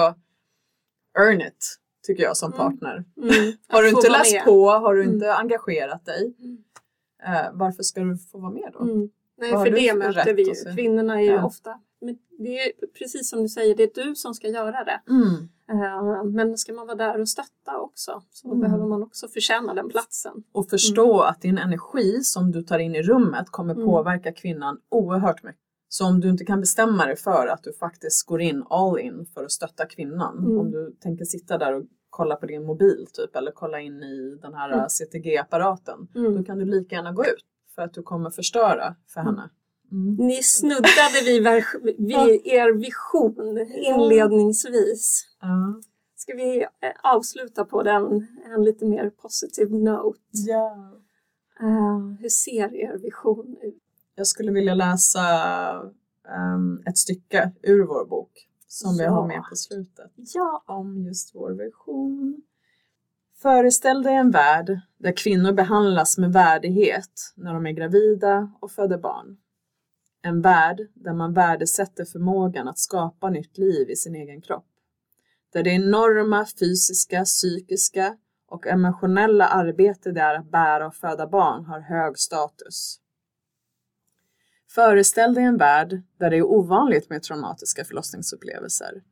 earn 1.18 1.40
it 1.40 1.80
tycker 2.06 2.22
jag 2.22 2.36
som 2.36 2.52
mm. 2.52 2.58
partner. 2.58 3.04
Mm. 3.16 3.52
har 3.68 3.82
du 3.82 3.88
inte 3.88 4.08
läst 4.08 4.32
med. 4.32 4.44
på, 4.44 4.70
har 4.70 4.94
du 4.94 5.02
mm. 5.02 5.14
inte 5.14 5.34
engagerat 5.34 6.04
dig, 6.04 6.34
eh, 7.26 7.50
varför 7.52 7.82
ska 7.82 8.00
du 8.00 8.18
få 8.18 8.38
vara 8.38 8.52
med 8.52 8.70
då? 8.72 8.82
Mm. 8.82 9.08
Nej, 9.38 9.50
för 9.50 9.70
det 9.70 9.94
möter 9.94 10.34
vi 10.34 10.42
ju. 10.42 10.74
Kvinnorna 10.74 11.20
är 11.20 11.24
ju 11.24 11.32
ja. 11.32 11.44
ofta, 11.44 11.80
men 12.00 12.18
det 12.38 12.58
är 12.58 12.72
precis 12.98 13.30
som 13.30 13.42
du 13.42 13.48
säger, 13.48 13.76
det 13.76 13.82
är 13.82 14.04
du 14.04 14.14
som 14.14 14.34
ska 14.34 14.48
göra 14.48 14.84
det. 14.84 15.00
Mm. 15.08 15.48
Uh, 15.72 16.24
men 16.24 16.58
ska 16.58 16.72
man 16.72 16.86
vara 16.86 16.96
där 16.96 17.20
och 17.20 17.28
stötta 17.28 17.78
också 17.80 18.22
så 18.30 18.48
mm. 18.48 18.60
behöver 18.60 18.86
man 18.86 19.02
också 19.02 19.28
förtjäna 19.28 19.74
den 19.74 19.88
platsen. 19.88 20.32
Och 20.52 20.70
förstå 20.70 21.20
att 21.20 21.40
din 21.40 21.58
energi 21.58 22.20
som 22.22 22.52
du 22.52 22.62
tar 22.62 22.78
in 22.78 22.94
i 22.94 23.02
rummet 23.02 23.50
kommer 23.50 23.74
påverka 23.74 24.32
kvinnan 24.32 24.80
oerhört 24.88 25.42
mycket. 25.42 25.63
Så 25.96 26.06
om 26.06 26.20
du 26.20 26.30
inte 26.30 26.44
kan 26.44 26.60
bestämma 26.60 27.06
dig 27.06 27.16
för 27.16 27.46
att 27.46 27.62
du 27.62 27.72
faktiskt 27.72 28.26
går 28.26 28.40
in 28.40 28.64
all 28.70 28.98
in 28.98 29.26
för 29.34 29.44
att 29.44 29.52
stötta 29.52 29.86
kvinnan. 29.86 30.38
Mm. 30.38 30.58
Om 30.58 30.70
du 30.70 30.96
tänker 31.00 31.24
sitta 31.24 31.58
där 31.58 31.72
och 31.72 31.84
kolla 32.10 32.36
på 32.36 32.46
din 32.46 32.66
mobil 32.66 33.06
typ 33.12 33.36
eller 33.36 33.52
kolla 33.52 33.80
in 33.80 34.02
i 34.02 34.38
den 34.42 34.54
här 34.54 34.72
mm. 34.72 34.86
CTG-apparaten. 34.88 36.08
Mm. 36.14 36.36
Då 36.36 36.44
kan 36.44 36.58
du 36.58 36.64
lika 36.64 36.94
gärna 36.94 37.12
gå 37.12 37.22
ut 37.22 37.44
för 37.74 37.82
att 37.82 37.94
du 37.94 38.02
kommer 38.02 38.30
förstöra 38.30 38.96
för 39.14 39.20
mm. 39.20 39.34
henne. 39.34 39.50
Mm. 39.92 40.26
Ni 40.26 40.42
snuddade 40.42 41.18
vid, 41.24 41.42
vid 41.98 42.46
er 42.46 42.72
vision 42.72 43.58
inledningsvis. 43.74 45.26
Ska 46.16 46.34
vi 46.36 46.62
eh, 46.62 47.14
avsluta 47.14 47.64
på 47.64 47.82
den 47.82 48.26
en 48.54 48.64
lite 48.64 48.86
mer 48.86 49.10
positiv 49.10 49.70
note? 49.70 50.20
Ja. 50.32 51.00
Uh, 51.62 52.20
hur 52.20 52.28
ser 52.28 52.74
er 52.74 52.98
vision 52.98 53.56
ut? 53.62 53.83
Jag 54.14 54.26
skulle 54.26 54.52
vilja 54.52 54.74
läsa 54.74 55.22
um, 56.54 56.82
ett 56.86 56.98
stycke 56.98 57.52
ur 57.62 57.86
vår 57.86 58.06
bok 58.06 58.48
som 58.68 58.96
ja. 58.96 59.02
vi 59.02 59.04
har 59.04 59.26
med 59.26 59.42
på 59.50 59.56
slutet. 59.56 60.12
Ja. 60.16 60.64
Om 60.66 60.98
just 60.98 61.34
vår 61.34 61.50
vision. 61.50 62.42
Föreställ 63.42 64.02
dig 64.02 64.14
en 64.14 64.30
värld 64.30 64.80
där 64.98 65.12
kvinnor 65.12 65.52
behandlas 65.52 66.18
med 66.18 66.32
värdighet 66.32 67.32
när 67.34 67.54
de 67.54 67.66
är 67.66 67.72
gravida 67.72 68.52
och 68.60 68.70
föder 68.70 68.98
barn. 68.98 69.36
En 70.22 70.40
värld 70.40 70.80
där 70.94 71.14
man 71.14 71.32
värdesätter 71.32 72.04
förmågan 72.04 72.68
att 72.68 72.78
skapa 72.78 73.30
nytt 73.30 73.58
liv 73.58 73.90
i 73.90 73.96
sin 73.96 74.14
egen 74.14 74.42
kropp. 74.42 74.66
Där 75.52 75.62
det 75.62 75.70
enorma 75.70 76.46
fysiska, 76.60 77.24
psykiska 77.24 78.16
och 78.48 78.66
emotionella 78.66 79.46
arbete 79.46 80.12
det 80.12 80.20
är 80.20 80.34
att 80.34 80.50
bära 80.50 80.86
och 80.86 80.94
föda 80.94 81.26
barn 81.26 81.64
har 81.64 81.80
hög 81.80 82.18
status. 82.18 83.00
Föreställ 84.74 85.34
dig 85.34 85.44
en 85.44 85.56
värld 85.56 86.02
där 86.18 86.30
det 86.30 86.36
är 86.36 86.42
ovanligt 86.42 87.10
med 87.10 87.22
traumatiska 87.22 87.84
förlossningsupplevelser. 87.84 89.02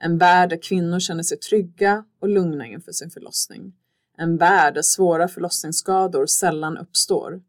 En 0.00 0.18
värld 0.18 0.50
där 0.50 0.62
kvinnor 0.62 1.00
känner 1.00 1.22
sig 1.22 1.38
trygga 1.38 2.04
och 2.20 2.28
lugna 2.28 2.66
inför 2.66 2.92
sin 2.92 3.10
förlossning. 3.10 3.72
En 4.18 4.36
värld 4.36 4.74
där 4.74 4.82
svåra 4.82 5.28
förlossningsskador 5.28 6.26
sällan 6.26 6.78
uppstår. 6.78 7.42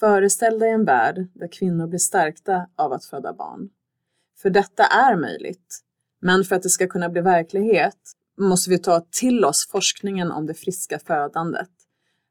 Föreställ 0.00 0.58
dig 0.58 0.70
en 0.70 0.84
värld 0.84 1.28
där 1.34 1.48
kvinnor 1.52 1.86
blir 1.86 1.98
stärkta 1.98 2.66
av 2.76 2.92
att 2.92 3.04
föda 3.04 3.32
barn. 3.32 3.68
För 4.42 4.50
detta 4.50 4.84
är 4.84 5.16
möjligt. 5.16 5.80
Men 6.20 6.44
för 6.44 6.56
att 6.56 6.62
det 6.62 6.70
ska 6.70 6.86
kunna 6.86 7.08
bli 7.08 7.20
verklighet 7.20 7.98
måste 8.38 8.70
vi 8.70 8.78
ta 8.78 9.06
till 9.10 9.44
oss 9.44 9.68
forskningen 9.70 10.30
om 10.30 10.46
det 10.46 10.54
friska 10.54 10.98
födandet. 10.98 11.70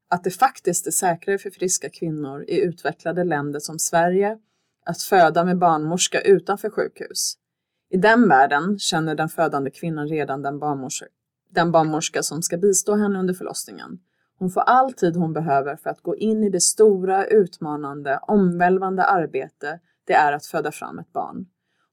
Att 0.09 0.23
det 0.23 0.31
faktiskt 0.31 0.87
är 0.87 0.91
säkrare 0.91 1.37
för 1.37 1.49
friska 1.49 1.89
kvinnor 1.89 2.43
i 2.47 2.61
utvecklade 2.61 3.23
länder 3.23 3.59
som 3.59 3.79
Sverige 3.79 4.37
att 4.85 5.01
föda 5.01 5.43
med 5.43 5.57
barnmorska 5.57 6.21
utanför 6.21 6.69
sjukhus. 6.69 7.33
I 7.89 7.97
den 7.97 8.27
världen 8.27 8.79
känner 8.79 9.15
den 9.15 9.29
födande 9.29 9.69
kvinnan 9.71 10.07
redan 10.07 10.41
den 10.41 10.59
barnmorska, 10.59 11.05
den 11.49 11.71
barnmorska 11.71 12.23
som 12.23 12.41
ska 12.41 12.57
bistå 12.57 12.95
henne 12.95 13.19
under 13.19 13.33
förlossningen. 13.33 13.99
Hon 14.37 14.49
får 14.49 14.61
all 14.61 14.93
tid 14.93 15.15
hon 15.15 15.33
behöver 15.33 15.75
för 15.75 15.89
att 15.89 16.01
gå 16.01 16.15
in 16.15 16.43
i 16.43 16.49
det 16.49 16.61
stora, 16.61 17.25
utmanande, 17.25 18.19
omvälvande 18.21 19.03
arbete 19.03 19.79
det 20.05 20.13
är 20.13 20.33
att 20.33 20.45
föda 20.45 20.71
fram 20.71 20.99
ett 20.99 21.13
barn. 21.13 21.45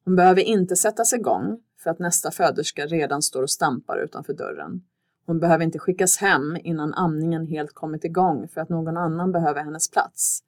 Hon 0.05 0.17
behöver 0.17 0.43
inte 0.43 0.77
sättas 0.77 1.13
igång 1.13 1.59
för 1.83 1.91
att 1.91 1.99
nästa 1.99 2.31
föderska 2.31 2.87
redan 2.87 3.23
står 3.23 3.43
och 3.43 3.51
stampar 3.51 3.99
utanför 3.99 4.33
dörren. 4.33 4.83
Hon 5.27 5.41
behöver 5.41 5.65
inte 5.65 5.79
skickas 5.79 6.17
hem 6.17 6.57
innan 6.65 6.95
amningen 6.95 7.47
helt 7.47 7.75
kommit 7.75 8.05
igång 8.05 8.49
för 8.49 8.61
att 8.61 8.69
någon 8.69 8.97
annan 8.97 9.33
behöver 9.33 9.63
hennes 9.65 9.91
plats. 9.91 10.43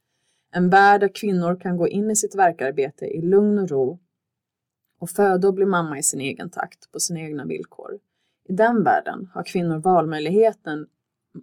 En 0.55 0.71
värld 0.71 1.01
där 1.01 1.15
kvinnor 1.15 1.61
kan 1.61 1.77
gå 1.77 1.89
in 1.89 2.11
i 2.11 2.17
sitt 2.17 2.35
verkarbete 2.35 3.05
i 3.05 3.23
lugn 3.23 3.59
och 3.59 3.71
ro 3.71 3.99
och 5.01 5.11
föda 5.11 5.49
och 5.49 5.55
bli 5.55 5.67
mamma 5.67 5.99
i 5.99 6.03
sin 6.03 6.21
egen 6.21 6.51
takt, 6.51 6.93
på 6.93 7.01
sina 7.01 7.21
egna 7.21 7.45
villkor. 7.45 7.99
I 8.49 8.53
den 8.53 8.85
världen 8.85 9.31
har 9.35 9.43
kvinnor 9.45 9.79
valmöjligheten, 9.79 10.87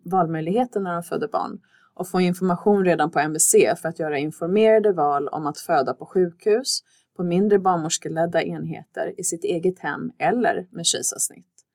valmöjligheten 0.04 0.84
när 0.84 0.94
de 0.94 1.04
föder 1.04 1.28
barn 1.28 1.62
och 1.94 2.08
får 2.08 2.22
information 2.22 2.86
redan 2.86 3.12
på 3.12 3.20
MVC 3.20 3.56
för 3.82 3.90
att 3.90 4.00
göra 4.00 4.18
informerade 4.18 4.92
val 4.92 5.28
om 5.28 5.48
att 5.48 5.58
föda 5.58 5.94
på 5.94 6.06
sjukhus, 6.06 6.84
på 7.16 7.24
mindre 7.24 7.60
barnmorskeledda 7.60 8.44
enheter 8.44 9.14
i 9.18 9.24
sitt 9.24 9.44
eget 9.44 9.80
hem 9.80 10.12
eller 10.18 10.68
med 10.72 10.86
kejsarsnitt. 10.86 11.66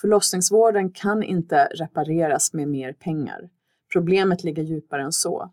Förlossningsvården 0.00 0.92
kan 0.92 1.22
inte 1.22 1.64
repareras 1.64 2.52
med 2.52 2.68
mer 2.68 2.92
pengar. 2.92 3.50
Problemet 3.92 4.44
ligger 4.44 4.62
djupare 4.62 5.02
än 5.02 5.12
så. 5.12 5.50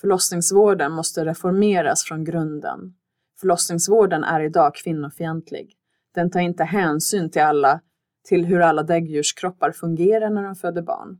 Förlossningsvården 0.00 0.92
måste 0.92 1.24
reformeras 1.24 2.04
från 2.04 2.24
grunden. 2.24 2.94
Förlossningsvården 3.40 4.24
är 4.24 4.40
idag 4.40 4.74
kvinnofientlig. 4.74 5.76
Den 6.14 6.30
tar 6.30 6.40
inte 6.40 6.64
hänsyn 6.64 7.30
till, 7.30 7.42
alla, 7.42 7.80
till 8.28 8.44
hur 8.44 8.60
alla 8.60 8.82
däggdjurskroppar 8.82 9.72
fungerar 9.72 10.30
när 10.30 10.42
de 10.42 10.54
föder 10.54 10.82
barn. 10.82 11.18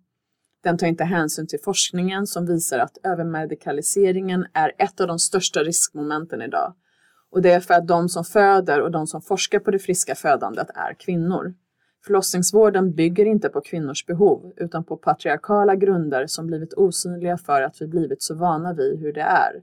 Den 0.62 0.78
tar 0.78 0.86
inte 0.86 1.04
hänsyn 1.04 1.46
till 1.46 1.58
forskningen 1.64 2.26
som 2.26 2.46
visar 2.46 2.78
att 2.78 2.98
övermedikaliseringen 3.02 4.46
är 4.52 4.72
ett 4.78 5.00
av 5.00 5.06
de 5.06 5.18
största 5.18 5.60
riskmomenten 5.60 6.42
idag. 6.42 6.74
Och 7.30 7.42
det 7.42 7.52
är 7.52 7.60
för 7.60 7.74
att 7.74 7.88
de 7.88 8.08
som 8.08 8.24
föder 8.24 8.80
och 8.80 8.90
de 8.90 9.06
som 9.06 9.22
forskar 9.22 9.58
på 9.58 9.70
det 9.70 9.78
friska 9.78 10.14
födandet 10.14 10.70
är 10.74 10.94
kvinnor. 10.94 11.54
Förlossningsvården 12.06 12.94
bygger 12.94 13.24
inte 13.26 13.48
på 13.48 13.60
kvinnors 13.60 14.06
behov 14.06 14.52
utan 14.56 14.84
på 14.84 14.96
patriarkala 14.96 15.74
grunder 15.74 16.26
som 16.26 16.46
blivit 16.46 16.74
osynliga 16.74 17.38
för 17.38 17.62
att 17.62 17.82
vi 17.82 17.86
blivit 17.86 18.22
så 18.22 18.34
vana 18.34 18.72
vid 18.72 19.00
hur 19.00 19.12
det 19.12 19.20
är. 19.20 19.62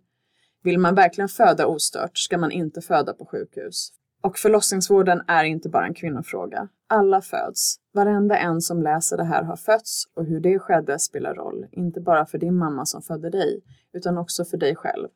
Vill 0.63 0.79
man 0.79 0.95
verkligen 0.95 1.29
föda 1.29 1.65
ostört 1.65 2.17
ska 2.17 2.37
man 2.37 2.51
inte 2.51 2.81
föda 2.81 3.13
på 3.13 3.25
sjukhus. 3.25 3.89
Och 4.21 4.37
förlossningsvården 4.37 5.21
är 5.27 5.43
inte 5.43 5.69
bara 5.69 5.85
en 5.85 5.93
kvinnofråga. 5.93 6.67
Alla 6.89 7.21
föds. 7.21 7.75
Varenda 7.93 8.37
en 8.37 8.61
som 8.61 8.83
läser 8.83 9.17
det 9.17 9.23
här 9.23 9.43
har 9.43 9.55
fötts 9.55 10.03
och 10.15 10.25
hur 10.25 10.39
det 10.39 10.59
skedde 10.59 10.99
spelar 10.99 11.35
roll, 11.35 11.65
inte 11.71 12.01
bara 12.01 12.25
för 12.25 12.37
din 12.37 12.57
mamma 12.57 12.85
som 12.85 13.01
födde 13.01 13.29
dig, 13.29 13.61
utan 13.93 14.17
också 14.17 14.45
för 14.45 14.57
dig 14.57 14.75
själv. 14.75 15.07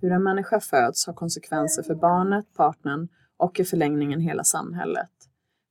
Hur 0.00 0.12
en 0.12 0.22
människa 0.22 0.60
föds 0.60 1.06
har 1.06 1.14
konsekvenser 1.14 1.82
för 1.82 1.94
barnet, 1.94 2.54
partnern 2.56 3.08
och 3.36 3.60
i 3.60 3.64
förlängningen 3.64 4.20
hela 4.20 4.44
samhället. 4.44 5.10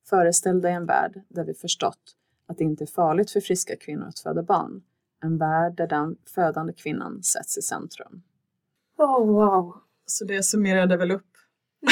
Föreställ 0.09 0.61
dig 0.61 0.73
en 0.73 0.85
värld 0.85 1.21
där 1.29 1.43
vi 1.43 1.53
förstått 1.53 2.15
att 2.47 2.57
det 2.57 2.63
inte 2.63 2.83
är 2.83 2.85
farligt 2.85 3.31
för 3.31 3.41
friska 3.41 3.75
kvinnor 3.75 4.07
att 4.07 4.19
föda 4.19 4.43
barn. 4.43 4.81
En 5.23 5.37
värld 5.37 5.77
där 5.77 5.87
den 5.87 6.17
födande 6.35 6.73
kvinnan 6.73 7.23
sätts 7.23 7.57
i 7.57 7.61
centrum. 7.61 8.21
Oh, 8.97 9.27
wow! 9.27 9.75
Så 10.05 10.25
det 10.25 10.43
summerade 10.43 10.97
väl 10.97 11.11
upp 11.11 11.31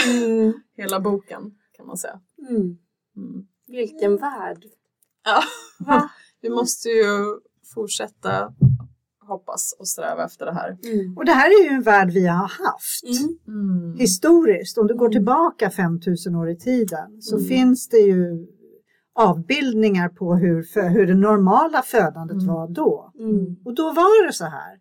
mm. 0.08 0.54
hela 0.78 1.00
boken 1.00 1.58
kan 1.72 1.88
man 1.88 1.98
säga. 1.98 2.22
Mm. 2.50 2.78
Mm. 3.16 3.48
Vilken 3.68 4.18
värld! 4.18 4.66
Ja, 5.24 5.44
Va? 5.80 6.10
vi 6.42 6.50
måste 6.50 6.90
ju 6.90 7.40
fortsätta 7.74 8.54
hoppas 9.28 9.76
och 9.80 9.88
sträva 9.88 10.26
efter 10.26 10.46
det 10.46 10.54
här. 10.54 10.78
Mm. 10.84 11.18
Och 11.18 11.26
det 11.26 11.32
här 11.32 11.50
är 11.50 11.64
ju 11.64 11.76
en 11.76 11.82
värld 11.82 12.12
vi 12.12 12.28
har 12.28 12.38
haft 12.38 13.04
mm. 13.04 13.38
mm. 13.48 13.98
historiskt. 13.98 14.78
Om 14.78 14.88
du 14.88 14.96
går 14.96 15.06
mm. 15.06 15.12
tillbaka 15.12 15.70
5000 15.70 16.36
år 16.36 16.50
i 16.50 16.58
tiden 16.58 17.22
så 17.22 17.36
mm. 17.36 17.48
finns 17.48 17.90
det 17.90 17.98
ju 17.98 18.48
avbildningar 19.16 20.10
på 20.10 20.36
hur, 20.36 20.90
hur 20.90 21.08
det 21.08 21.16
normala 21.16 21.82
födandet 21.82 22.42
mm. 22.42 22.48
var 22.48 22.68
då. 22.68 23.12
Och 23.66 23.76
då 23.76 23.84
var 23.84 24.28
det 24.28 24.34
så 24.34 24.46
här. 24.46 24.80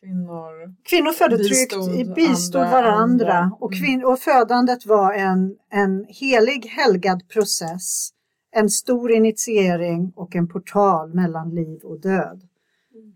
Kvinnor, 0.00 0.74
Kvinnor 0.82 1.12
födde 1.12 1.38
tryggt, 1.38 2.14
bistod 2.14 2.62
andra, 2.62 2.82
varandra 2.82 3.32
andra. 3.32 3.56
Och, 3.60 3.72
kvin- 3.72 4.04
och 4.04 4.18
födandet 4.18 4.86
var 4.86 5.12
en, 5.12 5.56
en 5.70 6.04
helig 6.08 6.66
helgad 6.66 7.28
process. 7.28 8.10
En 8.54 8.70
stor 8.70 9.12
initiering 9.12 10.12
och 10.16 10.36
en 10.36 10.48
portal 10.48 11.14
mellan 11.14 11.54
liv 11.54 11.80
och 11.84 12.00
död. 12.00 12.42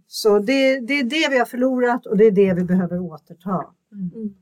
Så 0.06 0.38
det, 0.38 0.80
det 0.80 0.94
är 0.94 1.04
det 1.04 1.28
vi 1.30 1.38
har 1.38 1.46
förlorat 1.46 2.06
och 2.06 2.16
det 2.16 2.24
är 2.24 2.30
det 2.30 2.54
vi 2.54 2.64
behöver 2.64 2.98
återta. 2.98 3.74
Mm. 3.92 4.34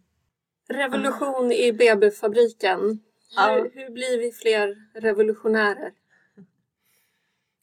Revolution 0.69 1.53
i 1.53 1.73
BB-fabriken. 1.73 2.81
Hur, 2.81 2.99
ja. 3.37 3.67
hur 3.73 3.91
blir 3.91 4.19
vi 4.19 4.33
fler 4.33 4.77
revolutionärer? 5.01 5.93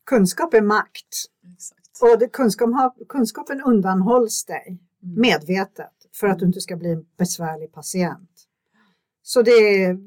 Kunskap 0.06 0.54
är 0.54 0.62
makt. 0.62 1.08
Exakt. 1.56 2.02
Och 2.02 2.20
det, 2.20 2.28
kunskap, 2.28 2.98
kunskapen 3.10 3.62
undanhålls 3.62 4.46
dig 4.46 4.80
mm. 5.04 5.22
medvetet 5.22 5.92
för 6.14 6.28
att 6.28 6.40
du 6.40 6.46
inte 6.46 6.62
ska 6.62 6.76
bli 6.76 6.90
en 6.90 7.06
besvärlig 7.18 7.74
patient. 7.74 8.30
Så 9.24 9.42
det 9.42 9.52
är 9.52 9.98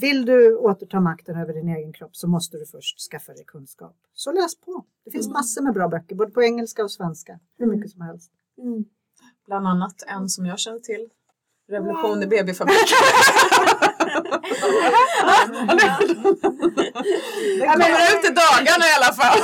vill 0.00 0.24
du 0.24 0.56
återta 0.56 1.00
makten 1.00 1.36
över 1.36 1.52
din 1.52 1.68
egen 1.68 1.92
kropp 1.92 2.16
så 2.16 2.28
måste 2.28 2.56
du 2.56 2.66
först 2.66 3.10
skaffa 3.10 3.32
dig 3.32 3.44
kunskap. 3.44 3.96
Så 4.14 4.32
läs 4.32 4.60
på. 4.60 4.84
Det 5.04 5.10
finns 5.10 5.26
mm. 5.26 5.32
massor 5.32 5.62
med 5.62 5.74
bra 5.74 5.88
böcker, 5.88 6.14
både 6.14 6.30
på 6.30 6.42
engelska 6.42 6.84
och 6.84 6.90
svenska. 6.90 7.38
Hur 7.58 7.66
mycket 7.66 7.90
som 7.90 8.00
helst. 8.00 8.30
Mm. 8.58 8.84
Bland 9.46 9.66
annat 9.66 10.02
en 10.06 10.28
som 10.28 10.46
jag 10.46 10.58
känner 10.58 10.78
till. 10.78 11.08
Revolution 11.68 12.22
i 12.22 12.26
BB-fabriken. 12.26 12.96
Den 17.58 17.68
kommer 17.70 18.18
ut 18.18 18.24
i 18.24 18.34
dagarna 18.34 18.84
i 18.84 18.94
alla 18.98 19.12
fall. 19.14 19.38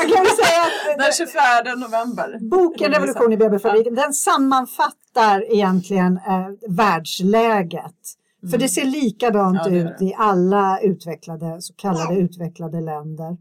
Den 0.99 1.13
24 1.13 1.75
november. 1.77 2.39
Boken 2.51 2.93
Revolution 2.93 3.33
i 3.33 3.37
BB-fabriken 3.37 3.95
den 3.95 4.13
sammanfattar 4.13 5.53
egentligen 5.53 6.17
eh, 6.17 6.49
världsläget 6.69 8.20
för 8.51 8.59
det 8.59 8.69
ser 8.69 8.85
likadant 8.85 9.59
ja, 9.65 9.71
det 9.71 9.79
ut 9.79 10.03
i 10.03 10.15
alla 10.19 10.81
utvecklade, 10.81 11.63
så 11.63 11.75
kallade 11.75 12.15
utvecklade 12.15 12.81
länder. 12.81 13.37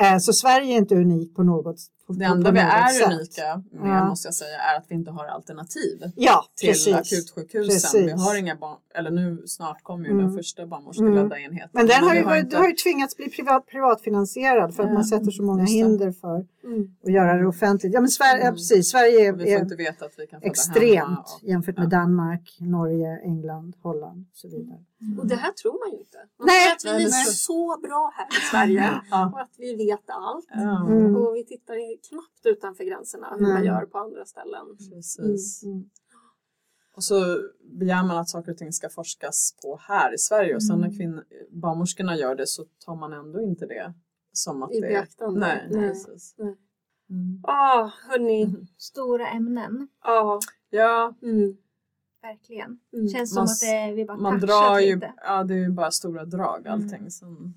Eh, 0.00 0.18
så 0.18 0.32
Sverige 0.32 0.74
är 0.74 0.78
inte 0.78 0.94
unikt 0.94 1.34
på 1.34 1.42
något 1.42 1.76
Det 2.08 2.24
enda 2.24 2.50
vi 2.50 2.58
är 2.58 2.88
sätt. 2.88 3.06
unika 3.06 3.62
med 3.70 3.98
ja. 3.98 4.08
måste 4.08 4.28
jag 4.28 4.34
säga 4.34 4.58
är 4.58 4.76
att 4.76 4.84
vi 4.88 4.94
inte 4.94 5.10
har 5.10 5.26
alternativ 5.26 6.12
ja, 6.16 6.44
till 6.56 6.68
precis. 6.68 6.94
akutsjukhusen. 6.94 7.68
Precis. 7.68 7.94
Vi 7.94 8.10
har 8.10 8.36
inga 8.36 8.56
barn, 8.56 8.78
eller 8.94 9.10
nu 9.10 9.42
snart 9.46 9.82
kommer 9.82 10.04
ju 10.04 10.10
mm. 10.10 10.24
den 10.24 10.36
första 10.36 10.66
barnmorskeledda 10.66 11.36
mm. 11.36 11.50
enheten. 11.50 11.70
Men 11.72 11.86
den 11.86 12.04
har 12.04 12.14
ju, 12.14 12.24
har, 12.24 12.36
inte... 12.36 12.56
har 12.56 12.68
ju 12.68 12.74
tvingats 12.74 13.16
bli 13.16 13.30
privat, 13.30 13.66
privatfinansierad 13.66 14.74
för 14.74 14.82
att 14.82 14.92
man 14.92 15.04
sätter 15.04 15.30
så 15.30 15.42
många 15.42 15.64
hinder 15.64 16.12
för 16.12 16.46
mm. 16.64 16.96
att 17.04 17.12
göra 17.12 17.38
det 17.38 17.46
offentligt. 17.46 17.94
Ja 17.94 18.00
men 18.00 18.10
Sverige, 18.10 18.42
mm. 18.42 18.54
precis, 18.54 18.90
Sverige 18.90 19.28
är, 19.28 19.42
är 19.42 20.46
extremt 20.46 21.40
och, 21.42 21.48
jämfört 21.48 21.78
med 21.78 21.88
Danmark, 21.88 22.56
Norge, 22.60 23.20
England, 23.24 23.74
Holland 23.82 24.26
och 24.32 24.36
så 24.36 24.48
vidare. 24.48 24.78
Och 25.18 25.26
det 25.26 25.36
här 25.36 25.52
tror 25.52 25.76
man 25.84 25.92
ju 25.92 25.98
inte. 25.98 26.18
Man 26.38 26.46
Nej, 26.46 26.76
tror 26.76 26.92
att 26.92 27.00
vi 27.00 27.04
är 27.04 27.32
så 27.50 27.78
bra 27.82 28.12
här 28.16 28.26
i 28.38 28.40
Sverige 28.50 29.00
och 29.32 29.40
att 29.40 29.54
vi 29.58 29.76
vet 29.76 30.10
allt. 30.10 30.46
Och 31.16 31.36
vi 31.36 31.44
tittar 31.44 31.74
knappt 32.08 32.46
utanför 32.46 32.84
gränserna 32.84 33.36
hur 33.38 33.46
man 33.46 33.64
gör 33.64 33.86
på 33.86 33.98
andra 33.98 34.24
ställen. 34.24 34.66
Precis. 34.76 35.62
Mm. 35.62 35.74
Mm. 35.74 35.90
Och 36.96 37.04
så 37.04 37.14
begär 37.78 38.02
man 38.06 38.16
att 38.16 38.28
saker 38.28 38.52
och 38.52 38.58
ting 38.58 38.72
ska 38.72 38.88
forskas 38.88 39.54
på 39.62 39.78
här 39.82 40.14
i 40.14 40.18
Sverige 40.18 40.54
och 40.54 40.62
sen 40.62 40.80
när 40.80 40.86
mm. 40.86 40.98
kvinn- 40.98 41.22
barnmorskorna 41.50 42.16
gör 42.16 42.34
det 42.34 42.46
så 42.46 42.64
tar 42.84 42.96
man 42.96 43.12
ändå 43.12 43.40
inte 43.40 43.66
det 43.66 43.94
som 44.32 44.62
att 44.62 44.72
I 44.72 44.80
det 44.80 44.88
beaktande. 44.88 45.40
Nej, 45.40 45.68
nej, 45.70 45.88
precis. 45.88 46.34
Nej. 46.38 46.56
Mm. 47.10 47.40
Ah, 47.42 47.90
hörni. 48.08 48.42
Mm. 48.42 48.66
Stora 48.76 49.28
ämnen. 49.28 49.88
Ah. 50.00 50.38
Ja. 50.70 51.14
Mm. 51.22 51.56
Verkligen. 52.22 52.78
Mm. 52.92 53.08
Känns 53.08 53.34
man, 53.34 53.48
som 53.48 53.68
att 53.68 53.72
det, 53.72 53.94
vi 53.94 54.04
bara 54.04 54.16
man 54.16 54.40
drar 54.40 54.78
ju, 54.78 54.94
lite. 54.94 55.12
Ja, 55.16 55.44
det 55.44 55.54
är 55.54 55.58
ju 55.58 55.70
bara 55.70 55.90
stora 55.90 56.24
drag 56.24 56.68
allting. 56.68 56.98
Mm. 56.98 57.10
Som... 57.10 57.54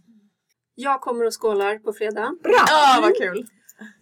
Jag 0.76 1.02
kommer 1.02 1.26
och 1.26 1.42
skålar 1.42 1.80
på 1.80 1.94
fredag. 1.94 2.36
Bra! 2.44 2.54
Ja, 2.68 3.00
vad 3.02 3.18
kul! 3.18 3.48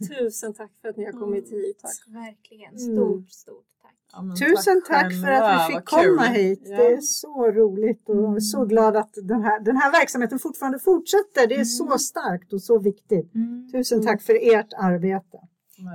Tusen 0.07 0.53
tack 0.53 0.71
för 0.81 0.89
att 0.89 0.97
ni 0.97 1.05
har 1.05 1.11
kommit 1.11 1.51
mm, 1.51 1.61
hit. 1.61 1.79
Tack. 1.79 1.91
Verkligen. 2.07 2.75
Mm. 2.75 2.95
Stort, 2.95 3.31
stort 3.31 3.65
tack. 3.81 3.95
Ja, 4.11 4.35
Tusen 4.39 4.81
tack, 4.87 5.03
tack 5.03 5.21
för 5.21 5.31
att 5.31 5.69
vi 5.69 5.75
fick 5.75 5.85
komma 5.85 6.23
hit. 6.23 6.61
Ja. 6.65 6.77
Det 6.77 6.87
är 6.93 7.01
så 7.01 7.51
roligt 7.51 8.09
och 8.09 8.27
mm. 8.27 8.41
så 8.41 8.65
glad 8.65 8.95
att 8.95 9.13
den 9.13 9.43
här, 9.43 9.59
den 9.59 9.77
här 9.77 9.91
verksamheten 9.91 10.39
fortfarande 10.39 10.79
fortsätter. 10.79 11.47
Det 11.47 11.53
är 11.53 11.55
mm. 11.55 11.65
så 11.65 11.97
starkt 11.97 12.53
och 12.53 12.61
så 12.61 12.79
viktigt. 12.79 13.35
Mm. 13.35 13.69
Tusen 13.71 14.05
tack 14.05 14.21
för 14.21 14.55
ert 14.55 14.73
arbete. 14.73 15.37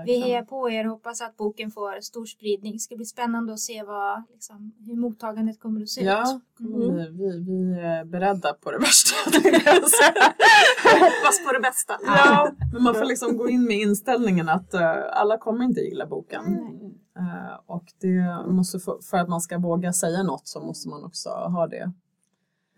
Vi 0.06 0.20
hejar 0.20 0.42
på 0.42 0.70
er 0.70 0.84
och 0.86 0.90
hoppas 0.90 1.20
att 1.20 1.36
boken 1.36 1.70
får 1.70 2.00
stor 2.00 2.26
spridning. 2.26 2.72
Det 2.72 2.78
ska 2.78 2.96
bli 2.96 3.04
spännande 3.04 3.52
att 3.52 3.60
se 3.60 3.82
vad, 3.82 4.22
liksom, 4.32 4.72
hur 4.86 4.96
mottagandet 4.96 5.60
kommer 5.60 5.82
att 5.82 5.88
se 5.88 6.04
ja, 6.04 6.22
ut. 6.36 6.60
Mm. 6.60 6.96
Vi, 6.96 7.38
vi 7.38 7.80
är 7.80 8.04
beredda 8.04 8.52
på 8.52 8.70
det 8.70 8.78
värsta. 8.78 9.16
hoppas 10.84 11.46
på 11.46 11.52
det 11.52 11.60
bästa. 11.60 11.94
Ja, 12.06 12.52
men 12.72 12.82
man 12.82 12.94
får 12.94 13.04
liksom 13.04 13.36
gå 13.36 13.48
in 13.48 13.64
med 13.64 13.76
inställningen 13.76 14.48
att 14.48 14.74
uh, 14.74 14.80
alla 15.12 15.38
kommer 15.38 15.64
inte 15.64 15.80
gilla 15.80 16.06
boken. 16.06 16.44
Uh, 17.18 17.60
och 17.66 17.84
det 18.00 18.46
måste 18.52 18.78
få, 18.78 19.00
för 19.02 19.16
att 19.16 19.28
man 19.28 19.40
ska 19.40 19.58
våga 19.58 19.92
säga 19.92 20.22
något 20.22 20.48
så 20.48 20.60
måste 20.60 20.88
man 20.88 21.04
också 21.04 21.28
ha 21.28 21.66
det. 21.66 21.92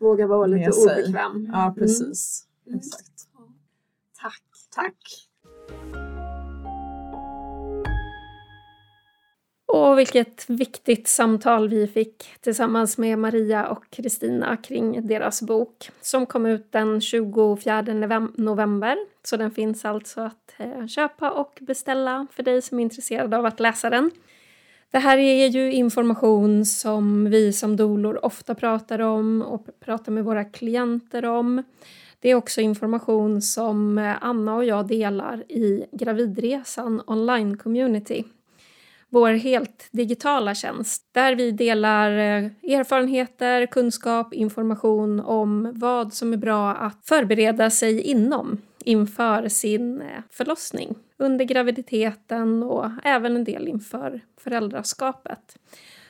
Våga 0.01 0.27
vara 0.27 0.47
lite 0.47 0.71
obekväm. 0.71 1.51
Ja, 1.53 1.75
precis. 1.79 2.47
Mm. 2.67 2.79
Exakt. 2.79 3.29
Tack. 4.21 4.43
Tack. 4.75 5.26
Och 9.97 10.01
vilket 10.01 10.51
viktigt 10.51 11.09
samtal 11.09 11.69
vi 11.69 11.87
fick 11.87 12.25
tillsammans 12.41 12.99
med 12.99 13.19
Maria 13.19 13.69
och 13.69 13.91
Kristina 13.91 14.57
kring 14.57 15.07
deras 15.07 15.43
bok 15.43 15.91
som 16.01 16.27
kom 16.27 16.47
ut 16.47 16.73
den 16.73 17.01
24 17.01 17.83
november. 18.35 18.97
Så 19.23 19.37
den 19.37 19.51
finns 19.51 19.85
alltså 19.85 20.21
att 20.21 20.55
eh, 20.57 20.87
köpa 20.87 21.31
och 21.31 21.59
beställa 21.61 22.27
för 22.33 22.43
dig 22.43 22.63
som 22.63 22.79
är 22.79 22.83
intresserad 22.83 23.35
av 23.35 23.47
att 23.47 23.61
läsa 23.61 23.91
den. 23.91 24.11
Det 24.91 24.99
här 24.99 25.19
är 25.19 25.47
ju 25.47 25.73
information 25.73 26.65
som 26.65 27.31
vi 27.31 27.53
som 27.53 27.77
dolor 27.77 28.25
ofta 28.25 28.55
pratar 28.55 28.99
om 28.99 29.43
och 29.43 29.67
pratar 29.81 30.13
med 30.13 30.25
våra 30.25 30.45
klienter 30.45 31.25
om. 31.25 31.63
Det 32.21 32.31
är 32.31 32.35
också 32.35 32.61
information 32.61 33.43
som 33.43 33.99
eh, 33.99 34.15
Anna 34.21 34.55
och 34.55 34.65
jag 34.65 34.87
delar 34.87 35.53
i 35.53 35.87
Gravidresan 35.93 37.01
online-community. 37.07 38.25
Vår 39.11 39.31
helt 39.31 39.89
digitala 39.91 40.55
tjänst 40.55 41.03
där 41.13 41.35
vi 41.35 41.51
delar 41.51 42.11
eh, 42.11 42.45
erfarenheter, 42.79 43.67
kunskap, 43.67 44.35
information 44.35 45.21
om 45.21 45.73
vad 45.75 46.15
som 46.15 46.33
är 46.33 46.37
bra 46.37 46.75
att 46.75 47.07
förbereda 47.07 47.71
sig 47.71 48.01
inom 48.01 48.59
inför 48.85 49.49
sin 49.49 50.01
eh, 50.01 50.23
förlossning, 50.31 50.95
under 51.17 51.45
graviditeten 51.45 52.63
och 52.63 52.91
även 53.05 53.37
en 53.37 53.45
del 53.45 53.69
inför 53.69 54.21
föräldraskapet. 54.41 55.57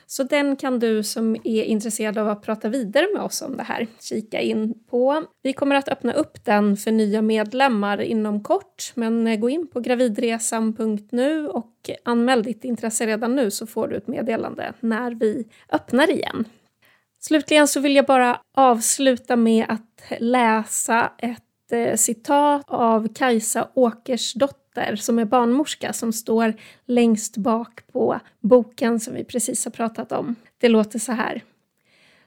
Så 0.09 0.23
den 0.23 0.55
kan 0.55 0.79
du 0.79 1.03
som 1.03 1.35
är 1.43 1.63
intresserad 1.63 2.17
av 2.17 2.29
att 2.29 2.41
prata 2.41 2.69
vidare 2.69 3.07
med 3.13 3.21
oss 3.23 3.41
om 3.41 3.57
det 3.57 3.63
här 3.63 3.87
kika 3.99 4.39
in 4.39 4.73
på. 4.89 5.23
Vi 5.43 5.53
kommer 5.53 5.75
att 5.75 5.89
öppna 5.89 6.13
upp 6.13 6.45
den 6.45 6.77
för 6.77 6.91
nya 6.91 7.21
medlemmar 7.21 8.01
inom 8.01 8.43
kort, 8.43 8.91
men 8.95 9.39
gå 9.39 9.49
in 9.49 9.67
på 9.67 9.79
gravidresan.nu 9.79 11.47
och 11.47 11.89
anmäl 12.03 12.43
ditt 12.43 12.63
intresse 12.63 13.05
redan 13.05 13.35
nu 13.35 13.51
så 13.51 13.67
får 13.67 13.87
du 13.87 13.95
ett 13.95 14.07
meddelande 14.07 14.73
när 14.79 15.11
vi 15.11 15.47
öppnar 15.71 16.11
igen. 16.11 16.45
Slutligen 17.19 17.67
så 17.67 17.79
vill 17.79 17.95
jag 17.95 18.05
bara 18.05 18.41
avsluta 18.57 19.35
med 19.35 19.65
att 19.69 20.19
läsa 20.19 21.11
ett 21.17 21.71
eh, 21.71 21.95
citat 21.95 22.63
av 22.67 23.13
Kajsa 23.13 23.67
Åkersdotter 23.73 24.66
som 24.95 25.19
är 25.19 25.25
barnmorska 25.25 25.93
som 25.93 26.13
står 26.13 26.53
längst 26.85 27.37
bak 27.37 27.81
på 27.91 28.19
boken 28.39 28.99
som 28.99 29.13
vi 29.13 29.23
precis 29.23 29.65
har 29.65 29.71
pratat 29.71 30.11
om. 30.11 30.35
Det 30.57 30.69
låter 30.69 30.99
så 30.99 31.11
här. 31.11 31.43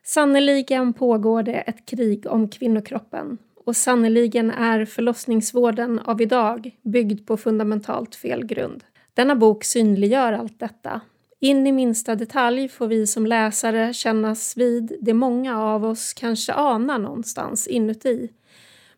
Sannoliken 0.03 0.93
pågår 0.93 1.43
det 1.43 1.55
ett 1.55 1.87
krig 1.87 2.27
om 2.27 2.49
kvinnokroppen 2.49 3.39
och 3.67 3.77
sannoliken 3.77 4.51
är 4.51 4.85
förlossningsvården 4.85 5.99
av 5.99 6.23
idag 6.23 6.71
byggd 6.83 7.27
på 7.27 7.37
fundamentalt 7.37 8.15
fel 8.15 8.47
grund. 8.47 8.85
Denna 9.15 9.37
bok 9.37 9.65
synliggör 9.65 10.33
allt 10.33 10.61
detta. 10.61 11.01
In 11.41 11.67
i 11.67 11.73
minsta 11.73 12.15
detalj 12.15 12.69
får 12.69 12.87
vi 12.87 13.07
som 13.07 13.27
läsare 13.27 13.93
kännas 13.93 14.57
vid 14.57 14.97
det 15.01 15.15
många 15.15 15.63
av 15.63 15.85
oss 15.85 16.13
kanske 16.15 16.53
anar 16.53 16.99
någonstans 16.99 17.67
inuti 17.67 18.29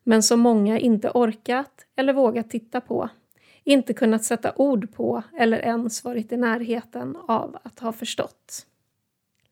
men 0.04 0.22
som 0.22 0.40
många 0.40 0.78
inte 0.78 1.10
orkat 1.10 1.86
eller 1.96 2.12
vågat 2.12 2.50
titta 2.50 2.80
på, 2.80 3.08
inte 3.64 3.94
kunnat 3.94 4.24
sätta 4.24 4.52
ord 4.56 4.92
på 4.94 5.22
eller 5.38 5.58
ens 5.58 6.04
varit 6.04 6.32
i 6.32 6.36
närheten 6.36 7.16
av 7.28 7.58
att 7.62 7.78
ha 7.78 7.92
förstått. 7.92 8.66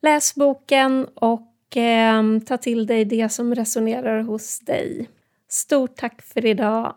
Läs 0.02 0.34
boken 0.34 1.08
och 1.14 1.76
eh, 1.76 2.22
ta 2.46 2.56
till 2.56 2.86
dig 2.86 3.04
det 3.04 3.28
som 3.28 3.54
resonerar 3.54 4.22
hos 4.22 4.60
dig. 4.60 5.08
Stort 5.48 5.96
tack 5.96 6.22
för 6.22 6.46
idag 6.46 6.94